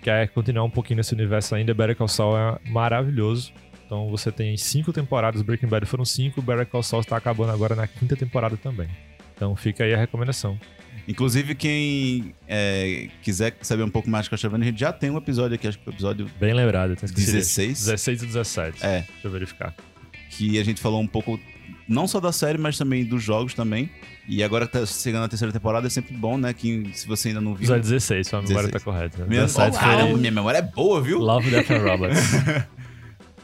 [0.02, 3.54] quer continuar um pouquinho nesse universo ainda, Better Call Saul é maravilhoso.
[3.86, 7.76] Então você tem cinco temporadas, Breaking Bad foram cinco, Better Call Saul está acabando agora
[7.76, 8.88] na quinta temporada também.
[9.36, 10.60] Então fica aí a recomendação.
[11.08, 15.18] Inclusive, quem é, quiser saber um pouco mais de Castlevania, a gente já tem um
[15.18, 17.34] episódio aqui, acho que é o episódio Bem lembrado, tem esquecido.
[17.34, 18.86] 16, 16 e 17.
[18.86, 19.00] É.
[19.02, 19.76] Deixa eu verificar.
[20.30, 21.40] que a gente falou um pouco,
[21.90, 23.90] não só da série, mas também dos jogos também.
[24.28, 26.54] E agora que tá chegando a terceira temporada, é sempre bom, né?
[26.54, 27.64] Que se você ainda não viu...
[27.64, 28.84] Episódio 16, sua memória 16.
[28.84, 29.18] tá correta.
[29.18, 29.26] né?
[29.28, 31.18] Minha, 17 oh, foi caramba, minha memória é boa, viu?
[31.18, 32.32] Love, Death and Robots.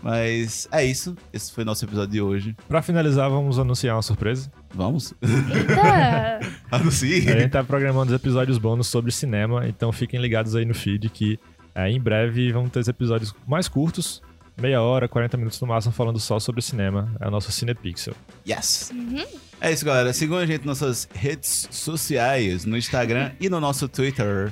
[0.04, 1.16] Mas é isso.
[1.34, 2.56] Esse foi o nosso episódio de hoje.
[2.68, 4.52] pra finalizar, vamos anunciar uma surpresa.
[4.72, 5.16] Vamos?
[5.20, 6.40] Eita!
[6.70, 7.28] Anuncie.
[7.28, 11.10] A gente tá programando os episódios bônus sobre cinema, então fiquem ligados aí no feed
[11.10, 11.40] que
[11.74, 14.22] é, em breve vão ter os episódios mais curtos,
[14.58, 17.16] meia hora, 40 minutos no máximo, falando só sobre cinema.
[17.20, 18.14] É o nosso Cinepixel.
[18.48, 18.92] Yes!
[18.94, 19.26] Uhum.
[19.62, 20.12] É isso, galera.
[20.14, 24.52] Sigam a gente nas nossas redes sociais, no Instagram e no nosso Twitter.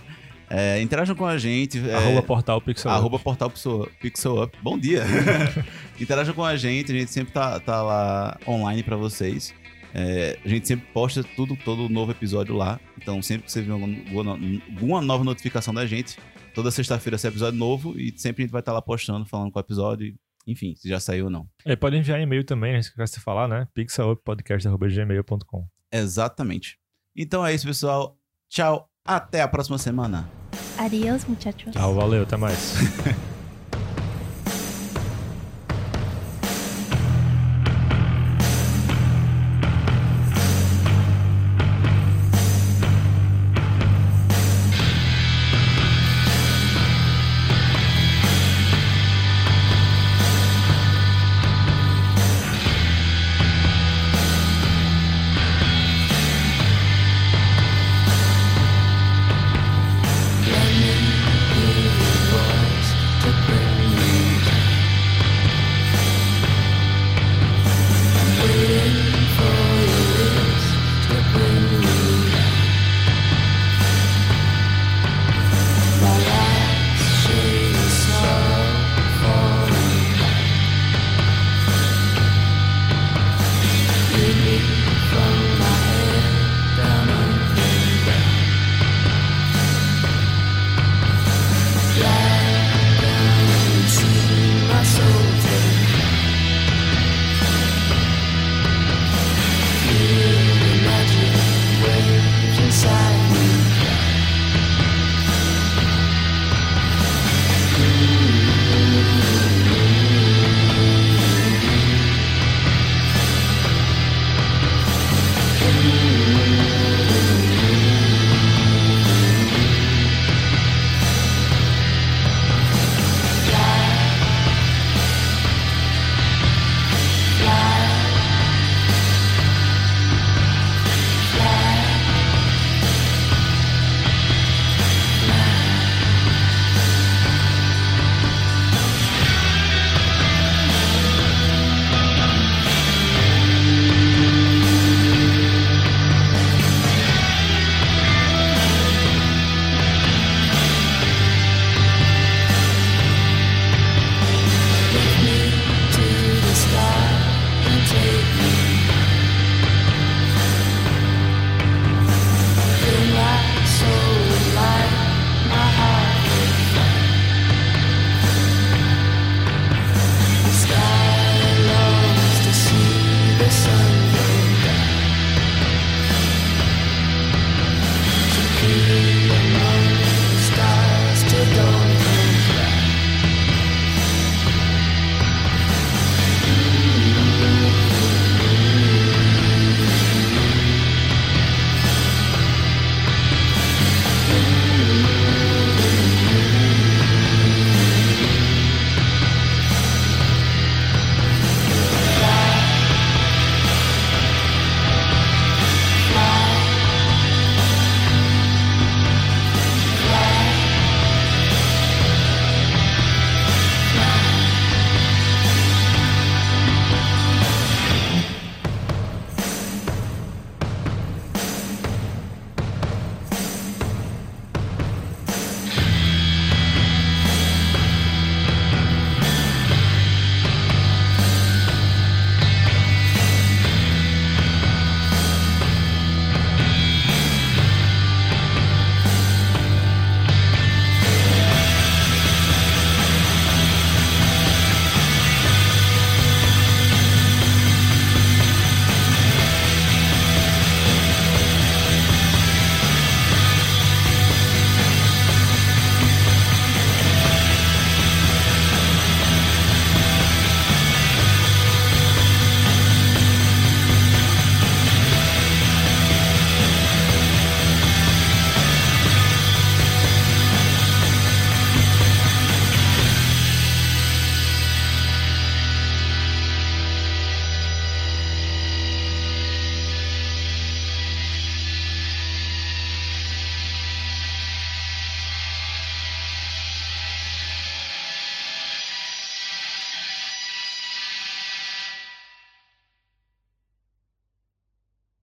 [0.50, 1.80] É, interajam com a gente.
[1.90, 2.92] é, Arroba portal Pixel.
[2.92, 4.58] Arroba portal Pixel, Pixel Up.
[4.62, 5.04] Bom dia!
[6.00, 9.54] Interajam com a gente, a gente sempre tá, tá lá online pra vocês.
[9.96, 12.80] É, a gente sempre posta tudo, todo novo episódio lá.
[13.00, 14.32] Então, sempre que você vê alguma,
[14.74, 16.18] alguma nova notificação da gente,
[16.54, 19.62] toda sexta-feira sai episódio novo e sempre a gente vai estar lá postando, falando qual
[19.62, 20.16] episódio.
[20.46, 21.48] Enfim, se já saiu ou não.
[21.66, 22.82] É, pode enviar e-mail também, né?
[22.82, 23.68] Se de falar, né?
[23.74, 26.78] pixeluppodcast.gmail.com Exatamente.
[27.16, 28.18] Então é isso, pessoal.
[28.50, 28.90] Tchau.
[29.06, 30.30] Até a próxima semana.
[30.78, 31.74] Adiós, muchachos.
[31.74, 32.74] Tchau, valeu, até mais.